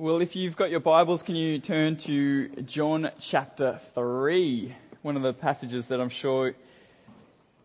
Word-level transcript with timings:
Well, 0.00 0.22
if 0.22 0.34
you've 0.34 0.56
got 0.56 0.70
your 0.70 0.80
Bibles, 0.80 1.20
can 1.20 1.36
you 1.36 1.58
turn 1.58 1.96
to 1.96 2.48
John 2.62 3.10
chapter 3.20 3.80
3? 3.94 4.74
One 5.02 5.14
of 5.18 5.22
the 5.22 5.34
passages 5.34 5.88
that 5.88 6.00
I'm 6.00 6.08
sure 6.08 6.54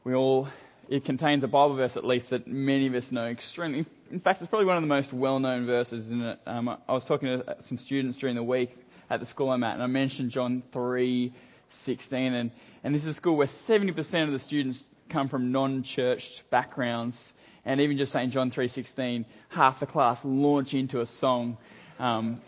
we 0.03 0.15
all, 0.15 0.49
it 0.89 1.05
contains 1.05 1.45
a 1.45 1.47
Bible 1.47 1.75
verse 1.75 1.95
at 1.95 2.03
least 2.03 2.31
that 2.31 2.45
many 2.45 2.87
of 2.87 2.93
us 2.93 3.13
know 3.13 3.25
extremely. 3.27 3.85
In 4.11 4.19
fact, 4.19 4.41
it's 4.41 4.49
probably 4.49 4.65
one 4.65 4.75
of 4.75 4.83
the 4.83 4.87
most 4.87 5.13
well 5.13 5.39
known 5.39 5.65
verses, 5.65 6.07
isn't 6.07 6.21
it? 6.21 6.39
Um, 6.45 6.67
I 6.67 6.91
was 6.91 7.05
talking 7.05 7.29
to 7.29 7.55
some 7.59 7.77
students 7.77 8.17
during 8.17 8.35
the 8.35 8.43
week 8.43 8.77
at 9.09 9.21
the 9.21 9.25
school 9.25 9.49
I'm 9.49 9.63
at, 9.63 9.75
and 9.75 9.81
I 9.81 9.87
mentioned 9.87 10.31
John 10.31 10.61
3 10.73 11.31
16, 11.69 12.33
and, 12.33 12.51
and 12.83 12.93
this 12.93 13.03
is 13.03 13.07
a 13.07 13.13
school 13.13 13.37
where 13.37 13.47
70% 13.47 14.23
of 14.25 14.33
the 14.33 14.39
students 14.39 14.83
come 15.07 15.29
from 15.29 15.53
non 15.53 15.83
church 15.83 16.43
backgrounds 16.49 17.33
and 17.63 17.79
even 17.79 17.97
just 17.97 18.11
saying 18.11 18.31
John 18.31 18.51
3:16, 18.51 19.25
half 19.49 19.79
the 19.79 19.85
class 19.85 20.23
launch 20.25 20.73
into 20.73 21.01
a 21.01 21.05
song, 21.05 21.57
um, 21.99 22.41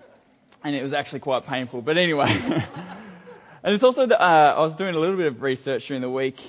and 0.63 0.75
it 0.75 0.83
was 0.83 0.93
actually 0.93 1.19
quite 1.19 1.45
painful. 1.45 1.81
But 1.81 1.97
anyway, 1.97 2.27
and 3.63 3.73
it's 3.73 3.83
also 3.83 4.05
that 4.05 4.21
uh, 4.21 4.55
I 4.57 4.59
was 4.61 4.75
doing 4.75 4.95
a 4.95 4.99
little 4.99 5.17
bit 5.17 5.27
of 5.27 5.41
research 5.41 5.87
during 5.87 6.01
the 6.01 6.09
week, 6.09 6.39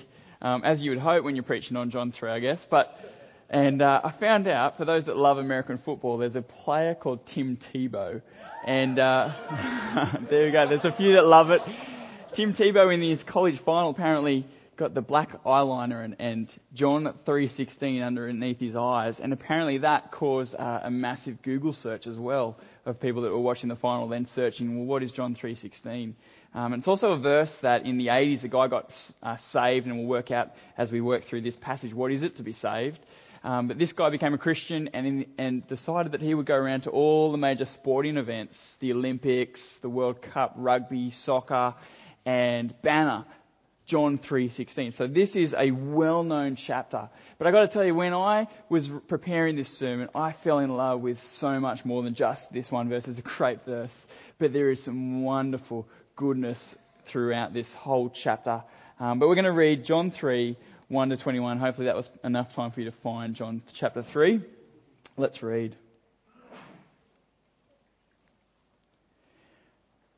um, 0.43 0.65
as 0.65 0.83
you 0.83 0.91
would 0.91 1.01
hope 1.01 1.25
when 1.25 1.37
you're 1.37 1.45
preaching 1.45 1.77
on 1.77 1.91
John 1.91 2.13
3, 2.13 2.31
I 2.31 2.39
guess. 2.41 2.67
But 2.69 2.99
and 3.51 3.81
uh, 3.81 4.03
I 4.05 4.11
found 4.11 4.47
out 4.47 4.77
for 4.77 4.85
those 4.85 5.07
that 5.07 5.17
love 5.17 5.39
American 5.39 5.79
football, 5.79 6.19
there's 6.19 6.37
a 6.37 6.43
player 6.43 6.95
called 6.95 7.25
Tim 7.25 7.57
Tebow, 7.57 8.21
and 8.67 8.99
uh, 8.99 9.33
there 10.29 10.45
we 10.45 10.51
go. 10.51 10.67
There's 10.67 10.85
a 10.85 10.93
few 10.93 11.15
that 11.15 11.27
love 11.27 11.51
it. 11.51 11.63
Tim 12.33 12.53
Tebow 12.53 12.93
in 12.93 13.01
his 13.01 13.23
college 13.23 13.59
final 13.59 13.91
apparently 13.91 14.45
got 14.79 14.95
the 14.95 15.03
black 15.03 15.43
eyeliner 15.45 16.05
and, 16.05 16.17
and 16.21 16.57
John 16.73 17.13
3:16 17.27 18.03
underneath 18.03 18.61
his 18.61 18.77
eyes, 18.77 19.21
and 19.21 19.33
apparently 19.33 19.79
that 19.79 20.13
caused 20.13 20.55
uh, 20.55 20.81
a 20.85 20.91
massive 20.91 21.43
Google 21.43 21.73
search 21.73 22.07
as 22.07 22.17
well 22.17 22.57
of 22.87 23.01
people 23.01 23.23
that 23.23 23.31
were 23.31 23.39
watching 23.39 23.69
the 23.69 23.77
final, 23.77 24.09
then 24.09 24.25
searching, 24.25 24.79
well, 24.79 24.87
what 24.87 25.03
is 25.03 25.13
John 25.13 25.35
3:16? 25.35 26.15
Um, 26.55 26.73
it's 26.73 26.89
also 26.89 27.13
a 27.13 27.19
verse 27.19 27.57
that 27.57 27.85
in 27.85 27.99
the 27.99 28.07
80s 28.07 28.45
a 28.45 28.49
guy 28.49 28.69
got 28.69 29.13
uh, 29.23 29.37
saved, 29.37 29.87
and 29.87 29.99
we'll 29.99 30.07
work 30.07 30.31
out 30.31 30.55
as 30.79 30.91
we 30.91 31.01
work 31.01 31.25
through 31.25 31.43
this 31.43 31.57
passage 31.57 31.93
what 31.93 32.13
is 32.13 32.23
it 32.23 32.37
to 32.37 32.43
be 32.43 32.53
saved. 32.53 33.01
Um, 33.45 33.69
but 33.69 33.79
this 33.79 33.93
guy 33.93 34.11
became 34.11 34.35
a 34.35 34.39
Christian 34.39 34.91
and, 34.95 35.07
in, 35.07 35.27
and 35.39 35.67
decided 35.67 36.13
that 36.13 36.23
he 36.23 36.35
would 36.35 36.47
go 36.47 36.57
around 36.57 36.83
to 36.83 36.91
all 36.91 37.31
the 37.31 37.39
major 37.39 37.65
sporting 37.65 38.17
events, 38.17 38.77
the 38.81 38.93
Olympics, 38.93 39.77
the 39.77 39.89
World 39.89 40.23
Cup, 40.23 40.55
rugby, 40.57 41.11
soccer, 41.11 41.75
and 42.25 42.75
banner 42.83 43.25
John 43.89 44.19
3:16. 44.19 44.93
So 44.93 45.07
this 45.07 45.35
is 45.35 45.55
a 45.55 45.71
well-known 45.71 46.57
chapter. 46.57 47.09
But 47.39 47.47
I 47.47 47.51
got 47.51 47.63
to 47.63 47.69
tell 47.69 47.85
you 47.85 47.95
when 47.95 48.13
I 48.13 48.47
was 48.69 48.87
preparing 49.09 49.57
this 49.57 49.71
sermon, 49.71 50.11
I 50.15 50.33
fell 50.33 50.59
in 50.59 50.69
love 50.69 51.01
with 51.01 51.19
so 51.19 51.59
much 51.59 51.87
more 51.87 52.03
than 52.03 52.15
just 52.15 52.53
this 52.53 52.71
one 52.71 52.91
verse. 52.91 53.09
It's 53.09 53.19
a 53.19 53.23
great 53.23 53.65
verse, 53.65 54.07
but 54.39 54.53
there 54.53 54.71
is 54.71 54.83
some 54.83 55.23
wonderful 55.23 55.89
goodness 56.17 56.77
throughout 57.07 57.55
this 57.55 57.73
whole 57.73 58.11
chapter. 58.11 58.63
Um, 59.01 59.19
but 59.19 59.27
we're 59.27 59.37
going 59.37 59.47
to 59.47 59.53
read 59.53 59.87
John 59.87 60.11
3, 60.11 60.59
1 60.89 61.09
to 61.09 61.17
21. 61.17 61.59
Hopefully 61.59 61.87
that 61.87 61.97
was 61.97 62.11
enough 62.23 62.55
time 62.55 62.71
for 62.71 62.81
you 62.81 62.91
to 62.91 62.97
find 62.99 63.35
John 63.35 63.63
chapter 63.73 64.03
3. 64.03 64.43
Let's 65.17 65.43
read. 65.43 65.77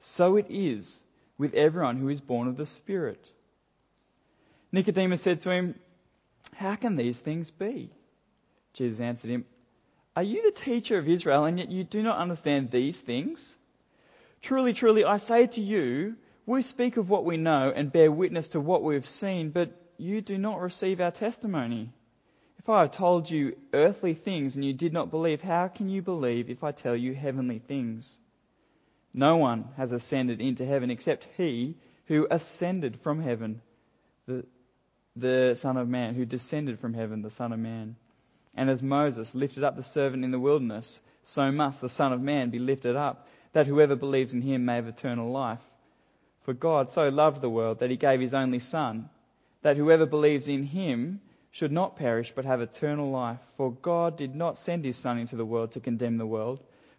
So 0.00 0.36
it 0.36 0.46
is 0.48 1.02
with 1.38 1.54
everyone 1.54 1.96
who 1.96 2.08
is 2.08 2.20
born 2.20 2.48
of 2.48 2.56
the 2.56 2.66
Spirit. 2.66 3.24
Nicodemus 4.72 5.22
said 5.22 5.40
to 5.40 5.50
him, 5.50 5.74
How 6.54 6.76
can 6.76 6.96
these 6.96 7.18
things 7.18 7.50
be? 7.50 7.90
Jesus 8.74 9.00
answered 9.00 9.30
him, 9.30 9.44
Are 10.14 10.22
you 10.22 10.42
the 10.42 10.60
teacher 10.60 10.98
of 10.98 11.08
Israel, 11.08 11.44
and 11.44 11.58
yet 11.58 11.70
you 11.70 11.84
do 11.84 12.02
not 12.02 12.18
understand 12.18 12.70
these 12.70 13.00
things? 13.00 13.56
Truly, 14.42 14.72
truly, 14.72 15.04
I 15.04 15.16
say 15.16 15.46
to 15.46 15.60
you, 15.60 16.16
we 16.46 16.62
speak 16.62 16.96
of 16.96 17.10
what 17.10 17.24
we 17.24 17.36
know 17.36 17.72
and 17.74 17.92
bear 17.92 18.10
witness 18.10 18.48
to 18.48 18.60
what 18.60 18.82
we 18.82 18.94
have 18.94 19.06
seen, 19.06 19.50
but 19.50 19.70
you 19.96 20.20
do 20.20 20.38
not 20.38 20.60
receive 20.60 21.00
our 21.00 21.10
testimony. 21.10 21.92
If 22.58 22.68
I 22.68 22.82
have 22.82 22.92
told 22.92 23.28
you 23.28 23.56
earthly 23.72 24.14
things 24.14 24.54
and 24.54 24.64
you 24.64 24.72
did 24.72 24.92
not 24.92 25.10
believe, 25.10 25.40
how 25.40 25.68
can 25.68 25.88
you 25.88 26.02
believe 26.02 26.50
if 26.50 26.62
I 26.62 26.72
tell 26.72 26.94
you 26.94 27.14
heavenly 27.14 27.58
things? 27.58 28.18
No 29.14 29.36
one 29.36 29.64
has 29.76 29.92
ascended 29.92 30.40
into 30.40 30.64
heaven 30.64 30.90
except 30.90 31.26
he 31.36 31.76
who 32.06 32.26
ascended 32.30 33.00
from 33.00 33.20
heaven, 33.20 33.60
the, 34.26 34.44
the 35.16 35.54
Son 35.56 35.76
of 35.76 35.88
Man, 35.88 36.14
who 36.14 36.24
descended 36.24 36.78
from 36.78 36.94
heaven, 36.94 37.22
the 37.22 37.30
Son 37.30 37.52
of 37.52 37.58
Man. 37.58 37.96
And 38.54 38.68
as 38.70 38.82
Moses 38.82 39.34
lifted 39.34 39.64
up 39.64 39.76
the 39.76 39.82
servant 39.82 40.24
in 40.24 40.30
the 40.30 40.38
wilderness, 40.38 41.00
so 41.22 41.50
must 41.52 41.80
the 41.80 41.88
Son 41.88 42.12
of 42.12 42.20
Man 42.20 42.50
be 42.50 42.58
lifted 42.58 42.96
up, 42.96 43.28
that 43.52 43.66
whoever 43.66 43.96
believes 43.96 44.34
in 44.34 44.42
him 44.42 44.64
may 44.64 44.76
have 44.76 44.86
eternal 44.86 45.30
life. 45.30 45.62
For 46.42 46.54
God 46.54 46.88
so 46.90 47.08
loved 47.08 47.40
the 47.40 47.50
world 47.50 47.80
that 47.80 47.90
he 47.90 47.96
gave 47.96 48.20
his 48.20 48.34
only 48.34 48.58
Son, 48.58 49.10
that 49.62 49.76
whoever 49.76 50.06
believes 50.06 50.48
in 50.48 50.64
him 50.64 51.20
should 51.50 51.72
not 51.72 51.96
perish 51.96 52.32
but 52.34 52.44
have 52.44 52.60
eternal 52.60 53.10
life. 53.10 53.40
For 53.56 53.72
God 53.72 54.16
did 54.16 54.34
not 54.34 54.58
send 54.58 54.84
his 54.84 54.96
Son 54.96 55.18
into 55.18 55.36
the 55.36 55.46
world 55.46 55.72
to 55.72 55.80
condemn 55.80 56.18
the 56.18 56.26
world 56.26 56.60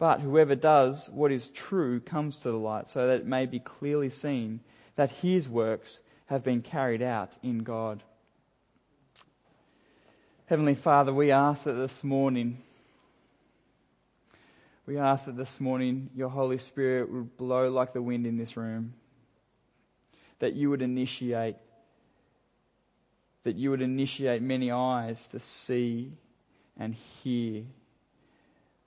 But 0.00 0.22
whoever 0.22 0.54
does 0.54 1.10
what 1.10 1.30
is 1.30 1.50
true 1.50 2.00
comes 2.00 2.38
to 2.38 2.50
the 2.50 2.56
light, 2.56 2.88
so 2.88 3.06
that 3.06 3.20
it 3.20 3.26
may 3.26 3.44
be 3.44 3.60
clearly 3.60 4.08
seen 4.08 4.60
that 4.96 5.10
his 5.10 5.46
works 5.46 6.00
have 6.24 6.42
been 6.42 6.62
carried 6.62 7.02
out 7.02 7.36
in 7.42 7.58
God. 7.58 8.02
Heavenly 10.46 10.74
Father, 10.74 11.12
we 11.12 11.32
ask 11.32 11.64
that 11.64 11.74
this 11.74 12.02
morning, 12.02 12.56
we 14.86 14.96
ask 14.96 15.26
that 15.26 15.36
this 15.36 15.60
morning 15.60 16.08
your 16.16 16.30
Holy 16.30 16.56
Spirit 16.56 17.12
would 17.12 17.36
blow 17.36 17.68
like 17.68 17.92
the 17.92 18.00
wind 18.00 18.26
in 18.26 18.38
this 18.38 18.56
room. 18.56 18.94
That 20.38 20.54
you 20.54 20.70
would 20.70 20.80
initiate, 20.80 21.56
that 23.44 23.56
you 23.56 23.68
would 23.68 23.82
initiate 23.82 24.40
many 24.40 24.70
eyes 24.70 25.28
to 25.28 25.38
see 25.38 26.14
and 26.78 26.94
hear 26.94 27.64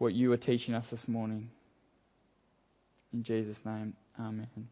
what 0.03 0.13
you 0.13 0.33
are 0.33 0.37
teaching 0.37 0.75
us 0.75 0.87
this 0.87 1.07
morning. 1.07 1.49
In 3.13 3.23
Jesus' 3.23 3.63
name, 3.65 3.93
Amen. 4.19 4.67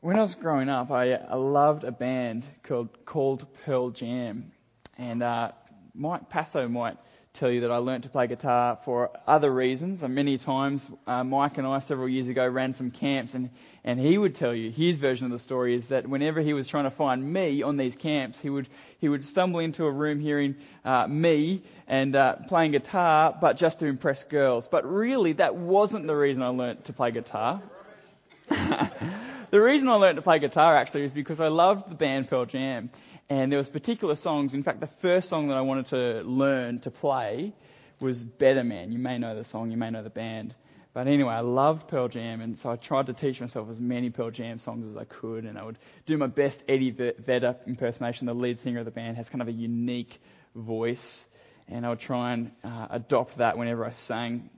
When 0.00 0.16
I 0.16 0.20
was 0.20 0.36
growing 0.36 0.68
up, 0.68 0.92
I, 0.92 1.14
I 1.14 1.34
loved 1.34 1.82
a 1.82 1.90
band 1.90 2.44
called, 2.62 3.04
called 3.04 3.44
Pearl 3.64 3.90
Jam. 3.90 4.52
And 4.96 5.22
uh, 5.22 5.50
Mike 5.94 6.30
Passo 6.30 6.70
might 6.70 6.96
tell 7.34 7.50
you 7.50 7.62
that 7.62 7.72
I 7.72 7.78
learnt 7.78 8.04
to 8.04 8.08
play 8.08 8.28
guitar 8.28 8.78
for 8.84 9.10
other 9.26 9.52
reasons. 9.52 10.04
And 10.04 10.14
many 10.14 10.38
times, 10.38 10.88
uh, 11.04 11.24
Mike 11.24 11.58
and 11.58 11.66
I, 11.66 11.80
several 11.80 12.08
years 12.08 12.28
ago, 12.28 12.46
ran 12.46 12.72
some 12.74 12.92
camps, 12.92 13.34
and, 13.34 13.50
and 13.82 13.98
he 13.98 14.16
would 14.16 14.36
tell 14.36 14.54
you 14.54 14.70
his 14.70 14.98
version 14.98 15.26
of 15.26 15.32
the 15.32 15.40
story 15.40 15.74
is 15.74 15.88
that 15.88 16.08
whenever 16.08 16.40
he 16.40 16.52
was 16.52 16.68
trying 16.68 16.84
to 16.84 16.92
find 16.92 17.24
me 17.24 17.62
on 17.64 17.76
these 17.76 17.96
camps, 17.96 18.38
he 18.38 18.50
would 18.50 18.68
he 19.00 19.08
would 19.08 19.24
stumble 19.24 19.58
into 19.58 19.84
a 19.84 19.90
room 19.90 20.20
hearing 20.20 20.54
uh, 20.84 21.08
me 21.08 21.64
and 21.88 22.14
uh, 22.14 22.36
playing 22.48 22.70
guitar, 22.70 23.36
but 23.38 23.56
just 23.56 23.80
to 23.80 23.86
impress 23.86 24.22
girls. 24.22 24.68
But 24.68 24.88
really, 24.88 25.32
that 25.34 25.56
wasn't 25.56 26.06
the 26.06 26.14
reason 26.14 26.42
I 26.42 26.48
learnt 26.48 26.84
to 26.84 26.92
play 26.92 27.10
guitar. 27.10 27.60
the 28.48 29.60
reason 29.60 29.88
I 29.88 29.94
learnt 29.94 30.16
to 30.16 30.22
play 30.22 30.38
guitar 30.38 30.76
actually 30.76 31.04
is 31.04 31.12
because 31.12 31.40
I 31.40 31.48
loved 31.48 31.90
the 31.90 31.96
band 31.96 32.30
Pearl 32.30 32.44
Jam. 32.44 32.90
And 33.30 33.50
there 33.50 33.58
was 33.58 33.70
particular 33.70 34.14
songs. 34.14 34.54
In 34.54 34.62
fact, 34.62 34.80
the 34.80 34.86
first 34.86 35.28
song 35.28 35.48
that 35.48 35.56
I 35.56 35.62
wanted 35.62 35.86
to 35.86 36.22
learn 36.22 36.80
to 36.80 36.90
play 36.90 37.54
was 38.00 38.22
Better 38.22 38.62
Man. 38.62 38.92
You 38.92 38.98
may 38.98 39.18
know 39.18 39.34
the 39.34 39.44
song, 39.44 39.70
you 39.70 39.76
may 39.76 39.90
know 39.90 40.02
the 40.02 40.10
band. 40.10 40.54
But 40.92 41.08
anyway, 41.08 41.34
I 41.34 41.40
loved 41.40 41.88
Pearl 41.88 42.06
Jam, 42.06 42.40
and 42.40 42.56
so 42.56 42.70
I 42.70 42.76
tried 42.76 43.06
to 43.06 43.14
teach 43.14 43.40
myself 43.40 43.68
as 43.68 43.80
many 43.80 44.10
Pearl 44.10 44.30
Jam 44.30 44.60
songs 44.60 44.86
as 44.86 44.96
I 44.96 45.02
could, 45.02 45.44
and 45.44 45.58
I 45.58 45.64
would 45.64 45.76
do 46.06 46.16
my 46.16 46.28
best 46.28 46.62
Eddie 46.68 46.92
Vedder 46.92 47.56
impersonation. 47.66 48.26
The 48.28 48.34
lead 48.34 48.60
singer 48.60 48.78
of 48.78 48.84
the 48.84 48.92
band 48.92 49.16
has 49.16 49.28
kind 49.28 49.42
of 49.42 49.48
a 49.48 49.52
unique 49.52 50.20
voice, 50.54 51.26
and 51.66 51.84
I 51.84 51.88
would 51.88 51.98
try 51.98 52.34
and 52.34 52.52
uh, 52.62 52.86
adopt 52.90 53.38
that 53.38 53.58
whenever 53.58 53.84
I 53.84 53.90
sang. 53.90 54.50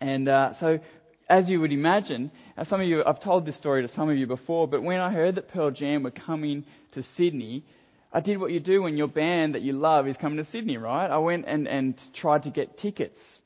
And 0.00 0.30
uh, 0.30 0.54
so, 0.54 0.80
as 1.28 1.50
you 1.50 1.60
would 1.60 1.72
imagine, 1.72 2.30
as 2.56 2.66
some 2.66 2.80
of 2.80 2.86
you, 2.86 3.04
I've 3.04 3.20
told 3.20 3.44
this 3.44 3.56
story 3.56 3.82
to 3.82 3.88
some 3.88 4.08
of 4.08 4.16
you 4.16 4.26
before, 4.26 4.66
but 4.66 4.82
when 4.82 5.00
I 5.00 5.12
heard 5.12 5.34
that 5.34 5.48
Pearl 5.48 5.70
Jam 5.70 6.04
were 6.04 6.10
coming 6.10 6.64
to 6.92 7.02
Sydney, 7.02 7.64
I 8.12 8.20
did 8.20 8.38
what 8.38 8.50
you 8.50 8.58
do 8.58 8.82
when 8.82 8.96
your 8.96 9.08
band 9.08 9.54
that 9.54 9.62
you 9.62 9.72
love 9.72 10.08
is 10.08 10.16
coming 10.16 10.38
to 10.38 10.44
Sydney, 10.44 10.76
right? 10.76 11.08
I 11.08 11.18
went 11.18 11.44
and, 11.46 11.68
and 11.68 12.00
tried 12.12 12.44
to 12.44 12.50
get 12.50 12.76
tickets. 12.76 13.40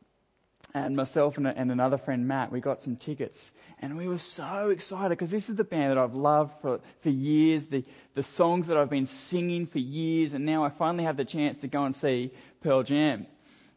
And 0.73 0.97
myself 0.97 1.37
and, 1.37 1.47
and 1.47 1.71
another 1.71 1.99
friend, 1.99 2.27
Matt, 2.27 2.51
we 2.51 2.61
got 2.61 2.81
some 2.81 2.97
tickets. 2.97 3.53
And 3.81 3.97
we 3.97 4.09
were 4.09 4.19
so 4.19 4.71
excited 4.71 5.11
because 5.11 5.31
this 5.31 5.49
is 5.49 5.57
the 5.57 5.65
band 5.65 5.91
that 5.91 5.99
I've 5.99 6.15
loved 6.15 6.55
for, 6.63 6.81
for 7.03 7.11
years, 7.11 7.67
the, 7.67 7.85
the 8.15 8.23
songs 8.23 8.67
that 8.69 8.77
I've 8.77 8.91
been 8.91 9.07
singing 9.07 9.67
for 9.67 9.79
years, 9.79 10.35
and 10.35 10.47
now 10.47 10.65
I 10.65 10.71
finally 10.71 11.05
have 11.05 11.17
the 11.17 11.25
chance 11.25 11.59
to 11.59 11.69
go 11.69 11.85
and 11.85 11.95
see 11.95 12.33
Pearl 12.63 12.83
Jam. 12.83 13.27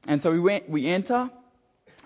And 0.08 0.24
so 0.24 0.32
we 0.32 0.40
went, 0.40 0.70
we 0.70 0.88
enter, 0.88 1.30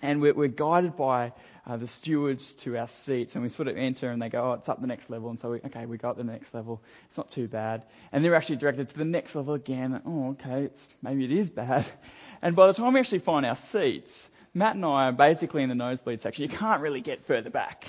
and 0.01 0.21
we're, 0.21 0.33
we're 0.33 0.47
guided 0.47 0.95
by 0.95 1.33
uh, 1.65 1.77
the 1.77 1.87
stewards 1.87 2.53
to 2.53 2.77
our 2.77 2.87
seats, 2.87 3.35
and 3.35 3.43
we 3.43 3.49
sort 3.49 3.67
of 3.67 3.77
enter, 3.77 4.09
and 4.09 4.21
they 4.21 4.29
go, 4.29 4.51
"Oh, 4.51 4.53
it's 4.53 4.69
up 4.69 4.81
the 4.81 4.87
next 4.87 5.09
level." 5.09 5.29
And 5.29 5.39
so 5.39 5.51
we, 5.51 5.57
okay, 5.65 5.85
we 5.85 5.97
go 5.97 6.09
up 6.09 6.17
the 6.17 6.23
next 6.23 6.53
level. 6.53 6.81
It's 7.05 7.17
not 7.17 7.29
too 7.29 7.47
bad. 7.47 7.85
And 8.11 8.23
they're 8.23 8.35
actually 8.35 8.57
directed 8.57 8.89
to 8.89 8.97
the 8.97 9.05
next 9.05 9.35
level 9.35 9.53
again. 9.53 10.01
Oh, 10.05 10.29
okay, 10.31 10.63
it's 10.65 10.87
maybe 11.01 11.25
it 11.25 11.31
is 11.31 11.49
bad. 11.49 11.85
And 12.43 12.55
by 12.55 12.65
the 12.65 12.73
time 12.73 12.93
we 12.93 12.99
actually 12.99 13.19
find 13.19 13.45
our 13.45 13.55
seats, 13.55 14.27
Matt 14.53 14.75
and 14.75 14.83
I 14.83 15.09
are 15.09 15.11
basically 15.11 15.63
in 15.63 15.69
the 15.69 15.75
nosebleed 15.75 16.21
section. 16.21 16.43
You 16.43 16.49
can't 16.49 16.81
really 16.81 17.01
get 17.01 17.25
further 17.25 17.51
back. 17.51 17.85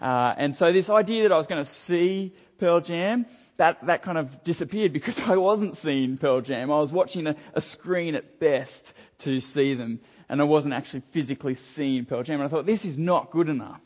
Uh, 0.00 0.34
and 0.36 0.54
so 0.54 0.72
this 0.72 0.90
idea 0.90 1.22
that 1.22 1.32
I 1.32 1.36
was 1.36 1.46
going 1.46 1.64
to 1.64 1.70
see 1.70 2.34
Pearl 2.58 2.80
Jam, 2.80 3.26
that, 3.56 3.86
that 3.86 4.02
kind 4.02 4.18
of 4.18 4.44
disappeared 4.44 4.92
because 4.92 5.20
I 5.26 5.36
wasn't 5.36 5.76
seeing 5.76 6.18
Pearl 6.18 6.40
Jam. 6.40 6.70
I 6.70 6.78
was 6.78 6.92
watching 6.92 7.26
a, 7.26 7.36
a 7.54 7.60
screen 7.60 8.14
at 8.14 8.38
best 8.38 8.92
to 9.20 9.40
see 9.40 9.74
them 9.74 10.00
and 10.28 10.40
I 10.40 10.44
wasn't 10.44 10.74
actually 10.74 11.02
physically 11.10 11.54
seeing 11.54 12.04
Pearl 12.04 12.22
Jam. 12.22 12.40
And 12.40 12.44
I 12.44 12.48
thought, 12.48 12.66
this 12.66 12.84
is 12.84 12.98
not 12.98 13.30
good 13.30 13.48
enough. 13.48 13.80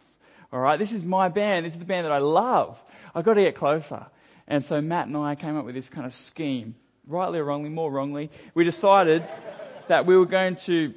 All 0.52 0.61
right, 0.61 0.79
this 0.79 0.93
is 0.93 1.05
my 1.05 1.29
band. 1.29 1.67
This 1.67 1.75
is 1.75 1.79
the 1.79 1.85
band 1.85 2.06
that 2.06 2.12
I 2.12 2.19
love. 2.19 2.82
I've 3.14 3.25
got 3.25 3.35
to 3.35 3.43
get 3.43 3.55
closer. 3.55 4.06
And 4.46 4.64
so 4.64 4.81
Matt 4.81 5.06
and 5.06 5.17
I 5.17 5.35
came 5.35 5.56
up 5.56 5.67
with 5.67 5.75
this 5.75 5.90
kind 5.90 6.06
of 6.06 6.14
scheme, 6.14 6.75
rightly 7.06 7.38
or 7.38 7.44
wrongly, 7.44 7.69
more 7.69 7.90
wrongly. 7.90 8.31
We 8.55 8.64
decided 8.64 9.25
that 9.88 10.06
we 10.06 10.17
were 10.17 10.26
going 10.26 10.56
to, 10.56 10.94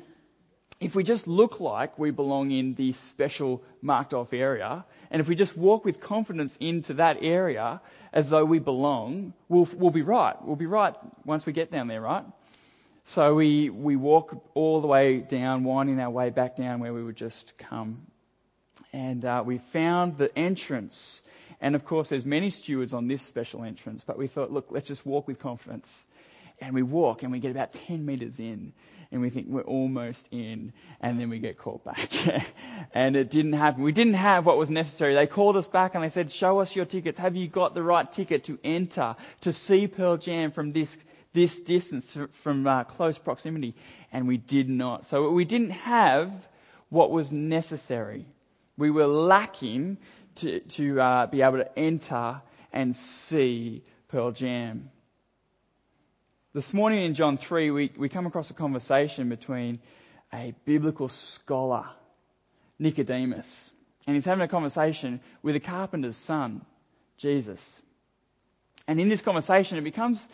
if 0.80 0.96
we 0.96 1.04
just 1.04 1.28
look 1.28 1.60
like 1.60 2.00
we 2.00 2.12
belong 2.12 2.52
in 2.52 2.76
the 2.76 2.94
special 2.94 3.62
marked 3.82 4.14
off 4.14 4.32
area, 4.32 4.86
and 5.10 5.20
if 5.20 5.28
we 5.28 5.36
just 5.36 5.58
walk 5.58 5.84
with 5.84 6.00
confidence 6.00 6.56
into 6.62 6.94
that 6.94 7.18
area 7.22 7.82
as 8.14 8.30
though 8.30 8.46
we 8.46 8.60
belong, 8.60 9.34
we'll, 9.50 9.68
we'll 9.76 9.92
be 9.92 10.02
right. 10.02 10.36
We'll 10.42 10.56
be 10.56 10.66
right 10.66 10.96
once 11.26 11.46
we 11.46 11.52
get 11.52 11.72
down 11.72 11.88
there, 11.88 12.02
right? 12.02 12.24
So 13.06 13.36
we, 13.36 13.69
we 13.69 13.95
walk 13.95 14.44
all 14.53 14.81
the 14.81 14.88
way 14.88 15.19
down, 15.19 15.63
winding 15.63 16.00
our 16.00 16.09
way 16.09 16.30
back 16.30 16.56
down 16.56 16.80
where 16.80 16.94
we 16.94 17.03
would 17.03 17.15
just 17.15 17.53
come. 17.57 18.06
And 18.94 19.24
uh, 19.25 19.44
we 19.45 19.57
found 19.57 20.18
the 20.18 20.36
entrance. 20.38 21.24
And 21.59 21.75
of 21.75 21.86
course, 21.86 22.09
there's 22.09 22.25
many 22.25 22.50
stewards 22.50 22.94
on 22.94 23.07
this 23.07 23.21
special 23.21 23.63
entrance, 23.63 24.03
but 24.03 24.18
we 24.18 24.27
thought, 24.27 24.51
look, 24.51 24.68
let's 24.69 24.88
just 24.88 25.06
walk 25.06 25.27
with 25.27 25.39
confidence. 25.39 26.06
And 26.59 26.75
we 26.75 26.83
walk 26.83 27.24
and 27.24 27.31
we 27.31 27.39
get 27.39 27.51
about 27.51 27.74
10 27.74 28.06
meters 28.06 28.39
in 28.39 28.74
and 29.12 29.21
we 29.21 29.30
think 29.30 29.48
we're 29.50 29.62
almost 29.62 30.27
in 30.31 30.71
and 31.01 31.19
then 31.19 31.30
we 31.30 31.39
get 31.39 31.57
called 31.57 31.83
back. 31.83 32.12
and 32.94 33.15
it 33.15 33.30
didn't 33.30 33.53
happen. 33.53 33.83
We 33.83 33.92
didn't 33.92 34.13
have 34.13 34.45
what 34.45 34.57
was 34.57 34.69
necessary. 34.69 35.15
They 35.15 35.27
called 35.27 35.57
us 35.57 35.68
back 35.68 35.95
and 35.95 36.03
they 36.03 36.09
said, 36.09 36.31
show 36.31 36.59
us 36.59 36.75
your 36.75 36.86
tickets. 36.86 37.18
Have 37.18 37.36
you 37.36 37.48
got 37.48 37.74
the 37.74 37.83
right 37.83 38.09
ticket 38.09 38.45
to 38.45 38.57
enter, 38.63 39.15
to 39.42 39.51
see 39.51 39.88
Pearl 39.88 40.18
Jam 40.18 40.51
from 40.51 40.71
this 40.71 40.95
this 41.33 41.62
distance 41.62 42.18
from 42.44 42.68
uh, 42.68 42.83
close 42.83 43.18
proximity, 43.18 43.75
and 44.12 44.28
we 44.28 44.38
did 44.38 44.69
not. 44.69 45.06
So 45.06 45.30
we 45.31 45.45
didn't 45.45 45.72
have 45.72 46.31
what 46.89 47.12
was 47.12 47.31
necessary. 47.31 48.25
We 48.78 48.92
were 48.92 49.07
lacking 49.07 49.98
to, 50.36 50.60
to 50.60 51.01
uh, 51.01 51.28
be 51.28 51.42
able 51.42 51.57
to 51.57 51.80
enter 51.80 52.42
and 52.74 52.95
see 52.95 53.83
Pearl 54.10 54.31
Jam. 54.31 54.89
This 56.54 56.74
morning 56.74 57.06
in 57.06 57.13
John 57.13 57.38
3, 57.38 57.72
we, 57.72 57.92
we 57.98 58.10
come 58.10 58.25
across 58.25 58.50
a 58.50 58.54
conversation 58.54 59.30
between 59.30 59.80
a 60.34 60.54
biblical 60.66 61.07
scholar, 61.07 61.86
Nicodemus, 62.77 63.72
and 64.06 64.16
he's 64.16 64.25
having 64.25 64.44
a 64.44 64.50
conversation 64.50 65.22
with 65.44 65.56
a 65.56 65.62
carpenter's 65.62 66.18
son, 66.18 66.66
Jesus. 67.18 67.81
And 68.88 69.00
in 69.00 69.07
this 69.07 69.22
conversation, 69.22 69.77
it 69.77 69.84
becomes 69.84 70.27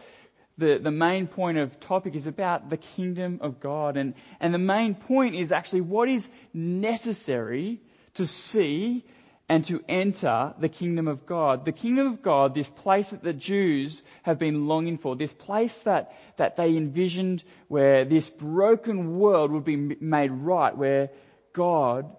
the, 0.58 0.80
the 0.82 0.92
main 0.92 1.28
point 1.28 1.58
of 1.58 1.80
topic 1.80 2.16
is 2.16 2.28
about 2.28 2.70
the 2.70 2.78
kingdom 2.78 3.40
of 3.42 3.60
God. 3.60 3.96
And, 3.98 4.16
and 4.40 4.54
the 4.54 4.60
main 4.60 4.96
point 4.96 5.36
is 5.36 5.52
actually 5.52 5.82
what 5.82 6.10
is 6.10 6.28
necessary 6.54 7.80
to 8.16 8.26
see 8.26 9.06
and 9.50 9.64
to 9.66 9.82
enter 9.88 10.54
the 10.60 10.68
kingdom 10.68 11.08
of 11.08 11.26
God. 11.26 11.64
The 11.64 11.72
kingdom 11.72 12.08
of 12.08 12.22
God, 12.22 12.54
this 12.54 12.70
place 12.70 13.12
that 13.12 13.24
the 13.24 13.34
Jews 13.34 14.04
have 14.24 14.40
been 14.40 14.68
longing 14.68 14.98
for, 14.98 15.16
this 15.16 15.32
place 15.32 15.80
that, 15.82 16.14
that 16.38 16.58
they 16.58 16.76
envisioned 16.76 17.44
where 17.68 18.04
this 18.04 18.30
broken 18.30 19.20
world 19.20 19.52
would 19.52 19.64
be 19.64 19.78
made 19.78 20.32
right, 20.32 20.76
where 20.76 21.12
God 21.54 22.14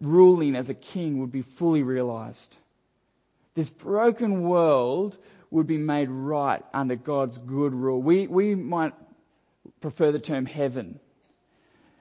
ruling 0.00 0.56
as 0.56 0.68
a 0.68 0.74
king 0.74 1.20
would 1.20 1.30
be 1.30 1.42
fully 1.42 1.82
realized. 1.82 2.56
This 3.54 3.70
broken 3.70 4.42
world 4.42 5.16
would 5.54 5.66
be 5.68 5.78
made 5.78 6.10
right 6.10 6.62
under 6.74 6.96
God's 6.96 7.38
good 7.38 7.72
rule. 7.72 8.02
We, 8.02 8.26
we 8.26 8.56
might 8.56 8.92
prefer 9.80 10.10
the 10.10 10.18
term 10.18 10.46
heaven. 10.46 10.98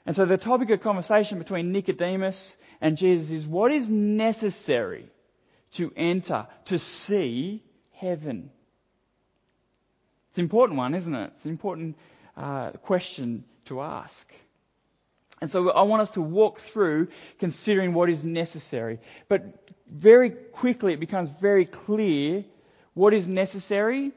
And 0.06 0.16
so 0.16 0.26
the 0.26 0.38
topic 0.38 0.72
of 0.72 0.82
conversation 0.82 1.38
between 1.38 1.72
Nicodemus 1.72 2.58
and 2.82 2.98
Jesus 2.98 3.30
is 3.30 3.48
what 3.48 3.72
is 3.72 3.90
necessary 3.90 5.08
to 5.74 5.94
enter, 5.96 6.48
to 6.66 6.80
see 6.80 7.64
heaven? 7.92 8.50
It's 10.30 10.40
an 10.40 10.46
important 10.46 10.78
one, 10.78 10.96
isn't 10.96 11.14
it? 11.14 11.32
It's 11.36 11.46
an 11.46 11.52
important 11.52 11.96
uh, 12.36 12.72
question 12.72 13.46
to 13.66 13.82
ask. 13.82 14.28
And 15.42 15.52
so 15.52 15.70
I 15.70 15.84
want 15.84 16.02
us 16.02 16.12
to 16.12 16.22
walk 16.22 16.60
through 16.60 17.10
considering 17.38 17.94
what 17.94 18.10
is 18.10 18.26
necessary. 18.26 19.00
But 19.28 19.72
very 19.88 20.32
quickly 20.32 20.94
it 20.94 21.00
becomes 21.00 21.30
very 21.30 21.66
clear 21.66 22.46
what 22.94 23.14
is 23.14 23.28
necessary? 23.28 24.12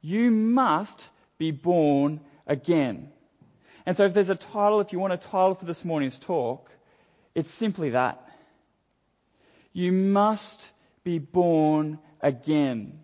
You 0.00 0.30
must 0.30 1.08
be 1.38 1.50
born 1.50 2.20
again. 2.46 3.10
And 3.86 3.96
so 3.96 4.04
if 4.04 4.14
there's 4.14 4.30
a 4.30 4.34
title, 4.34 4.80
if 4.80 4.92
you 4.92 4.98
want 4.98 5.12
a 5.12 5.16
title 5.16 5.54
for 5.54 5.64
this 5.64 5.84
morning's 5.84 6.18
talk, 6.18 6.70
it's 7.34 7.50
simply 7.50 7.90
that. 7.90 8.26
You 9.72 9.92
must 9.92 10.68
be 11.04 11.18
born 11.18 11.98
again. 12.20 13.00